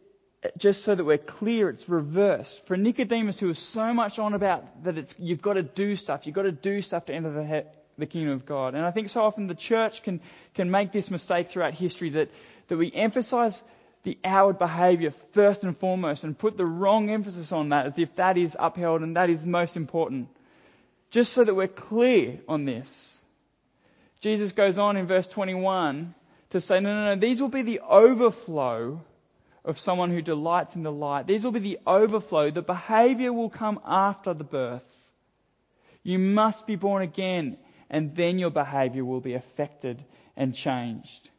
just 0.58 0.84
so 0.84 0.96
that 0.96 1.04
we're 1.04 1.18
clear, 1.18 1.70
it's 1.70 1.90
reversed. 1.90 2.66
For 2.66 2.78
Nicodemus, 2.78 3.40
who 3.40 3.48
was 3.48 3.60
so 3.60 3.94
much 3.94 4.20
on 4.20 4.34
about 4.34 4.84
that 4.84 4.98
it's, 4.98 5.14
you've 5.20 5.42
got 5.42 5.54
to 5.54 5.64
do 5.64 5.96
stuff, 5.96 6.26
you've 6.26 6.36
got 6.36 6.44
to 6.44 6.52
do 6.52 6.82
stuff 6.82 7.06
to 7.08 7.14
enter 7.14 7.32
the, 7.32 7.66
the 7.98 8.06
kingdom 8.06 8.34
of 8.34 8.46
God. 8.46 8.74
And 8.74 8.86
I 8.86 8.92
think 8.92 9.10
so 9.10 9.22
often 9.22 9.48
the 9.48 9.56
church 9.56 10.02
can, 10.04 10.22
can 10.56 10.72
make 10.72 10.92
this 10.92 11.12
mistake 11.12 11.50
throughout 11.50 11.74
history 11.74 12.12
that, 12.12 12.30
that 12.70 12.78
we 12.78 12.92
emphasize 12.94 13.62
the 14.04 14.18
outward 14.24 14.60
behavior 14.60 15.12
first 15.34 15.66
and 15.66 15.78
foremost 15.78 16.24
and 16.24 16.38
put 16.38 16.56
the 16.56 16.66
wrong 16.66 17.10
emphasis 17.10 17.52
on 17.52 17.70
that 17.70 17.86
as 17.86 18.00
if 18.00 18.16
that 18.16 18.38
is 18.38 18.56
upheld 18.58 19.02
and 19.02 19.18
that 19.18 19.30
is 19.30 19.44
most 19.44 19.76
important. 19.76 20.30
Just 21.12 21.34
so 21.34 21.44
that 21.44 21.54
we're 21.54 21.68
clear 21.68 22.40
on 22.48 22.64
this. 22.64 23.20
Jesus 24.22 24.54
goes 24.54 24.78
on 24.78 24.96
in 24.96 25.06
verse 25.06 25.28
21 25.28 26.14
to 26.52 26.62
say, 26.62 26.80
no, 26.80 26.94
no, 26.94 27.14
no, 27.14 27.20
these 27.20 27.42
will 27.42 27.50
be 27.50 27.62
the 27.62 27.82
overflow 27.82 29.02
of 29.66 29.80
someone 29.80 30.12
who 30.12 30.22
delights 30.22 30.76
in 30.76 30.84
the 30.84 30.91
light. 30.91 31.28
These 31.28 31.43
will 31.43 31.51
be 31.51 31.60
the 31.60 31.80
overflow. 31.86 32.51
The 32.51 32.62
behavior 32.62 33.34
will 33.34 33.49
come 33.49 33.80
after 33.86 34.34
the 34.34 34.43
birth. 34.43 34.84
You 36.03 36.18
must 36.20 36.66
be 36.66 36.76
born 36.76 37.03
again 37.03 37.57
and 37.89 38.16
then 38.16 38.39
your 38.39 38.51
behavior 38.51 39.03
will 39.03 39.20
be 39.20 39.34
affected 39.34 40.03
and 40.38 40.55
changed. 40.55 41.30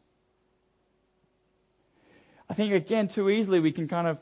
I 2.49 2.55
think 2.55 2.73
again, 2.73 3.09
too 3.09 3.31
easily 3.31 3.61
we 3.61 3.73
can 3.73 3.89
kind 3.89 4.09
of 4.09 4.19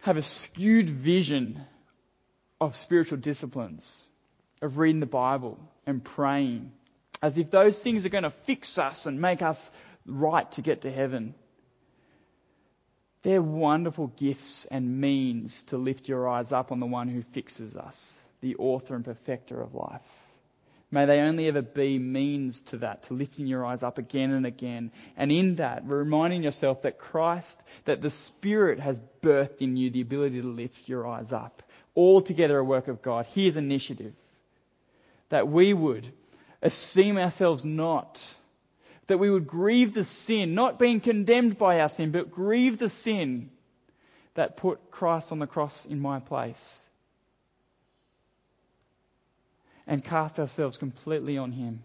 have 0.00 0.16
a 0.16 0.22
skewed 0.22 0.90
vision 0.90 1.60
of 2.60 2.76
spiritual 2.76 3.18
disciplines, 3.18 4.06
of 4.60 4.78
reading 4.78 5.00
the 5.00 5.06
Bible 5.06 5.58
and 5.86 6.04
praying, 6.04 6.72
as 7.22 7.38
if 7.38 7.50
those 7.50 7.78
things 7.82 8.04
are 8.04 8.10
going 8.10 8.24
to 8.24 8.30
fix 8.30 8.78
us 8.78 9.06
and 9.06 9.20
make 9.20 9.42
us 9.42 9.70
right 10.06 10.50
to 10.52 10.62
get 10.62 10.82
to 10.82 10.90
heaven. 10.90 11.34
They're 13.22 13.42
wonderful 13.42 14.08
gifts 14.08 14.66
and 14.70 15.00
means 15.00 15.62
to 15.64 15.76
lift 15.76 16.08
your 16.08 16.28
eyes 16.28 16.52
up 16.52 16.70
on 16.70 16.80
the 16.80 16.86
one 16.86 17.08
who 17.08 17.22
fixes 17.22 17.76
us, 17.76 18.20
the 18.40 18.56
author 18.56 18.94
and 18.94 19.04
perfecter 19.04 19.60
of 19.60 19.74
life. 19.74 20.02
May 20.90 21.04
they 21.04 21.20
only 21.20 21.48
ever 21.48 21.60
be 21.60 21.98
means 21.98 22.62
to 22.62 22.78
that, 22.78 23.02
to 23.04 23.14
lifting 23.14 23.46
your 23.46 23.66
eyes 23.66 23.82
up 23.82 23.98
again 23.98 24.30
and 24.30 24.46
again. 24.46 24.90
And 25.18 25.30
in 25.30 25.56
that, 25.56 25.82
reminding 25.84 26.42
yourself 26.42 26.82
that 26.82 26.98
Christ, 26.98 27.60
that 27.84 28.00
the 28.00 28.08
Spirit 28.08 28.80
has 28.80 28.98
birthed 29.22 29.60
in 29.60 29.76
you 29.76 29.90
the 29.90 30.00
ability 30.00 30.40
to 30.40 30.46
lift 30.46 30.88
your 30.88 31.06
eyes 31.06 31.32
up. 31.32 31.62
Altogether 31.94 32.56
a 32.56 32.64
work 32.64 32.88
of 32.88 33.02
God. 33.02 33.26
Here's 33.26 33.56
initiative. 33.56 34.14
That 35.28 35.48
we 35.48 35.74
would 35.74 36.10
esteem 36.62 37.18
ourselves 37.18 37.66
not. 37.66 38.22
That 39.08 39.18
we 39.18 39.30
would 39.30 39.46
grieve 39.46 39.94
the 39.94 40.04
sin, 40.04 40.54
not 40.54 40.78
being 40.78 41.00
condemned 41.00 41.58
by 41.58 41.80
our 41.80 41.88
sin, 41.88 42.12
but 42.12 42.30
grieve 42.30 42.78
the 42.78 42.88
sin 42.88 43.50
that 44.34 44.56
put 44.56 44.90
Christ 44.90 45.32
on 45.32 45.40
the 45.40 45.46
cross 45.46 45.84
in 45.86 45.98
my 45.98 46.20
place 46.20 46.80
and 49.88 50.04
cast 50.04 50.38
ourselves 50.38 50.76
completely 50.76 51.38
on 51.38 51.50
Him. 51.50 51.82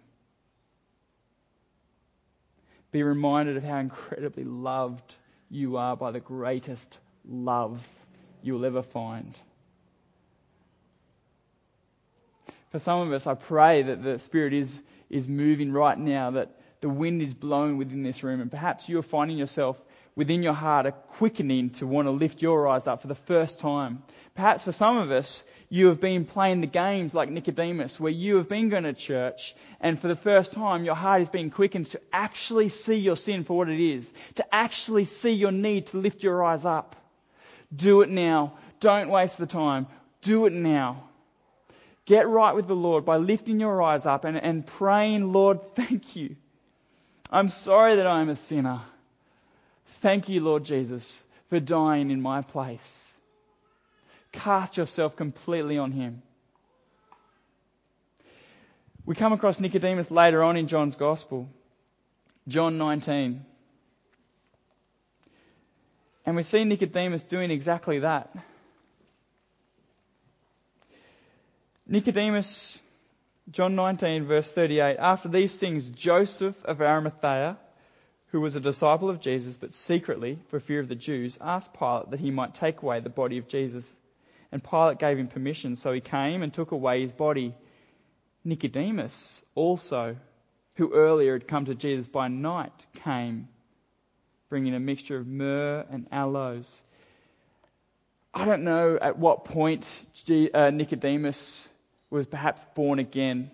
Be 2.91 3.01
reminded 3.01 3.57
of 3.57 3.63
how 3.63 3.77
incredibly 3.77 4.43
loved 4.43 5.15
you 5.49 5.77
are 5.77 5.95
by 5.95 6.11
the 6.11 6.19
greatest 6.19 6.97
love 7.27 7.87
you'll 8.43 8.65
ever 8.65 8.83
find. 8.83 9.33
For 12.71 12.79
some 12.79 12.99
of 12.99 13.13
us, 13.13 13.25
I 13.25 13.35
pray 13.35 13.83
that 13.83 14.03
the 14.03 14.19
Spirit 14.19 14.53
is, 14.53 14.79
is 15.09 15.27
moving 15.27 15.71
right 15.71 15.97
now, 15.97 16.31
that 16.31 16.59
the 16.83 16.89
wind 16.89 17.21
is 17.21 17.33
blowing 17.33 17.77
within 17.77 18.03
this 18.03 18.23
room, 18.23 18.41
and 18.41 18.51
perhaps 18.51 18.89
you're 18.89 19.01
finding 19.01 19.37
yourself 19.37 19.81
within 20.17 20.43
your 20.43 20.53
heart 20.53 20.85
a 20.85 20.91
quickening 20.91 21.69
to 21.69 21.87
want 21.87 22.07
to 22.07 22.11
lift 22.11 22.41
your 22.41 22.67
eyes 22.67 22.87
up 22.87 23.01
for 23.01 23.07
the 23.07 23.15
first 23.15 23.57
time. 23.57 24.03
Perhaps 24.35 24.65
for 24.65 24.73
some 24.73 24.97
of 24.97 25.09
us, 25.09 25.45
you 25.69 25.87
have 25.87 26.01
been 26.01 26.25
playing 26.25 26.59
the 26.59 26.67
games 26.67 27.15
like 27.15 27.29
Nicodemus, 27.29 28.01
where 28.01 28.11
you 28.11 28.35
have 28.35 28.49
been 28.49 28.67
going 28.67 28.83
to 28.83 28.91
church, 28.91 29.55
and 29.79 29.97
for 29.97 30.09
the 30.09 30.15
first 30.17 30.51
time, 30.51 30.83
your 30.83 30.93
heart 30.93 31.21
is 31.21 31.29
being 31.29 31.51
quickened 31.51 31.89
to 31.91 32.01
actually 32.11 32.67
see 32.67 32.97
your 32.97 33.15
sin 33.15 33.45
for 33.45 33.55
what 33.57 33.69
it 33.69 33.79
is, 33.79 34.11
to 34.35 34.53
actually 34.53 35.05
see 35.05 35.31
your 35.31 35.53
need 35.53 35.87
to 35.87 35.97
lift 35.97 36.21
your 36.21 36.43
eyes 36.43 36.65
up. 36.65 36.97
Do 37.73 38.01
it 38.01 38.09
now. 38.09 38.57
Don't 38.81 39.07
waste 39.09 39.37
the 39.37 39.47
time. 39.47 39.87
Do 40.21 40.47
it 40.47 40.53
now. 40.53 41.05
Get 42.05 42.27
right 42.27 42.53
with 42.53 42.67
the 42.67 42.75
Lord 42.75 43.05
by 43.05 43.15
lifting 43.15 43.61
your 43.61 43.81
eyes 43.81 44.05
up 44.05 44.25
and, 44.25 44.35
and 44.35 44.67
praying, 44.67 45.31
Lord, 45.31 45.75
thank 45.75 46.17
you. 46.17 46.35
I'm 47.33 47.49
sorry 47.49 47.95
that 47.95 48.05
I'm 48.05 48.29
a 48.29 48.35
sinner. 48.35 48.81
Thank 50.01 50.29
you, 50.29 50.39
Lord 50.39 50.65
Jesus, 50.65 51.23
for 51.49 51.59
dying 51.59 52.11
in 52.11 52.21
my 52.21 52.43
place. 52.43 53.11
Cast 54.31 54.77
yourself 54.77 55.15
completely 55.15 55.79
on 55.79 55.91
Him. 55.91 56.21
We 59.03 59.15
come 59.15 59.33
across 59.33 59.59
Nicodemus 59.59 60.11
later 60.11 60.43
on 60.43 60.57
in 60.57 60.67
John's 60.67 60.95
Gospel, 60.95 61.49
John 62.47 62.77
19. 62.77 63.43
And 66.27 66.35
we 66.35 66.43
see 66.43 66.63
Nicodemus 66.63 67.23
doing 67.23 67.49
exactly 67.49 67.99
that. 67.99 68.31
Nicodemus, 71.87 72.79
John 73.51 73.75
19, 73.75 74.25
verse 74.25 74.51
38. 74.51 74.97
After 74.97 75.27
these 75.27 75.57
things, 75.57 75.89
Joseph 75.89 76.55
of 76.63 76.81
Arimathea, 76.81 77.57
who 78.27 78.39
was 78.39 78.55
a 78.55 78.61
disciple 78.61 79.09
of 79.09 79.19
Jesus, 79.19 79.55
but 79.55 79.73
secretly, 79.73 80.39
for 80.47 80.59
fear 80.59 80.79
of 80.79 80.87
the 80.87 80.95
Jews, 80.95 81.37
asked 81.41 81.73
Pilate 81.73 82.11
that 82.11 82.19
he 82.19 82.31
might 82.31 82.55
take 82.55 82.81
away 82.81 82.99
the 82.99 83.09
body 83.09 83.37
of 83.37 83.47
Jesus. 83.47 83.93
And 84.51 84.63
Pilate 84.63 84.97
gave 84.97 85.17
him 85.17 85.27
permission, 85.27 85.75
so 85.75 85.91
he 85.91 85.99
came 85.99 86.41
and 86.41 86.53
took 86.53 86.71
away 86.71 87.01
his 87.01 87.11
body. 87.11 87.53
Nicodemus 88.45 89.43
also, 89.55 90.15
who 90.75 90.93
earlier 90.93 91.33
had 91.33 91.47
come 91.47 91.65
to 91.65 91.75
Jesus 91.75 92.07
by 92.07 92.29
night, 92.29 92.85
came, 93.03 93.49
bringing 94.49 94.73
a 94.73 94.79
mixture 94.79 95.17
of 95.17 95.27
myrrh 95.27 95.85
and 95.89 96.07
aloes. 96.11 96.81
I 98.33 98.45
don't 98.45 98.63
know 98.63 98.97
at 98.99 99.19
what 99.19 99.45
point 99.45 99.85
uh, 100.53 100.69
Nicodemus 100.71 101.69
was 102.13 102.27
perhaps 102.27 102.63
born 102.75 102.99
again. 102.99 103.49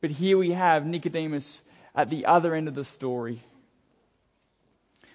But 0.00 0.10
here 0.10 0.38
we 0.38 0.52
have 0.52 0.86
Nicodemus 0.86 1.62
at 1.94 2.10
the 2.10 2.26
other 2.26 2.54
end 2.54 2.68
of 2.68 2.76
the 2.76 2.84
story, 2.84 3.42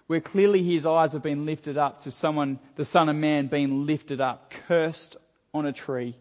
where 0.08 0.20
clearly 0.20 0.62
his 0.62 0.86
eyes 0.86 1.14
have 1.14 1.24
been 1.24 1.45
lifted 1.45 1.78
up 1.78 2.01
to 2.01 2.12
someone, 2.12 2.60
the 2.76 2.84
Son 2.84 3.08
of 3.08 3.16
Man 3.16 3.47
being 3.47 3.86
lifted 3.86 4.20
up, 4.20 4.51
cursed 4.68 5.16
on 5.54 5.66
a 5.66 5.72
tree. 5.72 6.18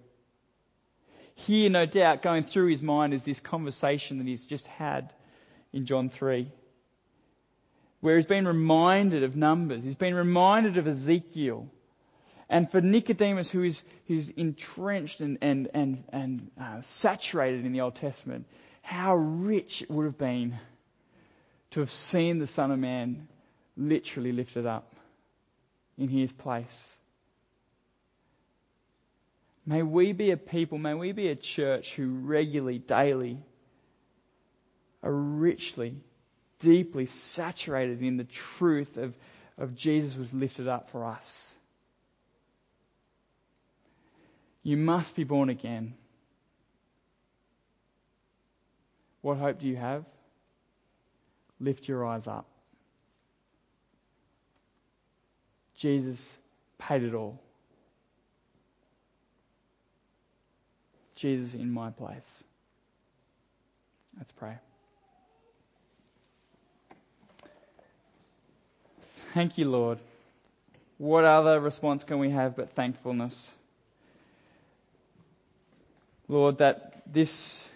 Here, 1.35 1.69
no 1.69 1.85
doubt, 1.85 2.23
going 2.23 2.45
through 2.45 2.69
his 2.69 2.83
mind 2.83 3.13
is 3.13 3.25
this 3.25 3.41
conversation 3.41 4.19
that 4.19 4.27
he's 4.27 4.47
just 4.47 4.69
had 4.69 5.13
in 5.73 5.85
John 5.87 6.11
3, 6.11 6.49
where 8.01 8.17
he's 8.17 8.27
been 8.27 8.47
reminded 8.47 9.25
of 9.25 9.35
numbers, 9.35 9.83
he's 9.83 9.97
been 9.97 10.15
reminded 10.15 10.77
of 10.77 10.87
Ezekiel. 10.87 11.69
And 12.53 12.71
for 12.71 12.83
Nicodemus, 12.83 13.51
who 13.51 13.63
is 13.63 13.83
who's 14.09 14.29
entrenched 14.29 15.21
and, 15.21 15.39
and, 15.41 15.71
and, 15.73 16.05
and 16.13 16.51
uh, 16.61 16.83
saturated 16.83 17.65
in 17.65 17.73
the 17.73 17.81
Old 17.81 17.95
Testament, 17.95 18.45
how 18.83 19.17
rich 19.17 19.81
it 19.81 19.91
would 19.91 20.05
have 20.05 20.19
been 20.19 20.59
to 21.71 21.81
have 21.81 21.91
seen 21.91 22.39
the 22.39 22.47
Son 22.47 22.71
of 22.71 22.79
Man 22.79 23.27
literally 23.75 24.33
lifted 24.33 24.67
up 24.67 24.95
in 25.97 26.11
his 26.11 26.31
place. 26.31 26.95
May 29.65 29.83
we 29.83 30.13
be 30.13 30.31
a 30.33 30.37
people, 30.37 30.77
may 30.77 30.93
we 30.93 31.13
be 31.13 31.29
a 31.29 31.37
church 31.37 31.95
who 31.95 32.11
regularly, 32.11 32.79
daily, 32.79 33.39
are 35.03 35.11
richly, 35.11 35.97
deeply 36.59 37.07
saturated 37.07 38.03
in 38.03 38.19
the 38.19 38.25
truth 38.25 38.99
of, 38.99 39.17
of 39.57 39.75
Jesus 39.75 40.19
was 40.19 40.35
lifted 40.35 40.69
up 40.69 40.91
for 40.91 41.07
us. 41.07 41.55
You 44.63 44.77
must 44.77 45.17
be 45.17 45.25
born 45.25 45.49
again. 45.49 45.95
What 49.21 49.39
hope 49.39 49.61
do 49.61 49.67
you 49.67 49.77
have? 49.77 50.05
Lift 51.61 51.89
your 51.89 52.05
eyes 52.05 52.27
up. 52.27 52.47
Jesus 55.77 56.37
paid 56.79 57.03
it 57.03 57.15
all. 57.15 57.41
Jesus 61.15 61.55
in 61.55 61.71
my 61.71 61.91
place. 61.91 62.45
Let's 64.19 64.33
pray. 64.33 64.55
Thank 69.35 69.57
you, 69.57 69.71
Lord. 69.71 69.99
What 70.99 71.25
other 71.25 71.59
response 71.59 72.05
can 72.05 72.19
we 72.19 72.31
have 72.31 72.57
but 72.57 72.75
thankfulness? 72.75 73.53
Lord, 76.29 76.59
that 76.59 77.03
this 77.13 77.69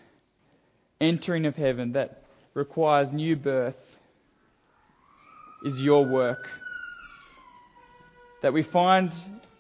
entering 1.01 1.47
of 1.47 1.57
heaven 1.57 1.93
that 1.93 2.23
requires 2.55 3.13
new 3.13 3.37
birth 3.37 3.77
is 5.65 5.83
your 5.83 6.05
work. 6.05 6.49
That 8.43 8.53
we 8.53 8.63
find 8.63 9.13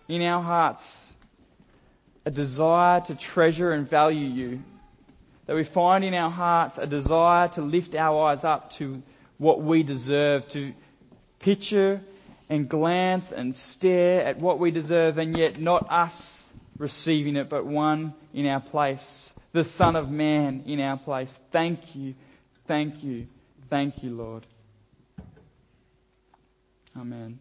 in 0.09 0.23
our 0.23 0.43
hearts 0.43 1.07
a 2.25 2.31
desire 2.31 3.01
to 3.03 3.15
treasure 3.15 3.73
and 3.73 3.89
value 3.89 4.27
you. 4.27 4.63
That 5.47 5.57
we 5.57 5.65
find 5.65 6.05
in 6.05 6.15
our 6.15 6.31
hearts 6.31 6.79
a 6.79 6.87
desire 6.87 7.49
to 7.49 7.63
lift 7.63 7.95
our 7.95 8.29
eyes 8.29 8.45
up 8.45 8.73
to 8.73 9.03
what 9.39 9.63
we 9.63 9.83
deserve, 9.83 10.49
to 10.51 10.73
picture 11.39 12.01
and 12.49 12.69
glance 12.69 13.33
and 13.33 13.55
stare 13.55 14.23
at 14.23 14.39
what 14.39 14.59
we 14.59 14.71
deserve, 14.71 15.19
and 15.19 15.37
yet 15.37 15.59
not 15.61 15.87
us 15.91 16.46
receiving 16.79 17.37
it, 17.37 17.49
but 17.49 17.65
one 17.67 18.15
in 18.35 18.47
our 18.47 18.61
place 18.61 19.33
the 19.57 19.65
Son 19.65 19.97
of 19.97 20.11
Man 20.11 20.65
in 20.67 20.81
our 20.81 20.99
place. 20.99 21.33
Thank 21.51 21.97
you, 21.97 22.15
thank 22.67 23.03
you, 23.03 23.27
thank 23.71 24.03
you, 24.03 24.11
Lord. 24.15 24.45
Amen. 26.95 27.39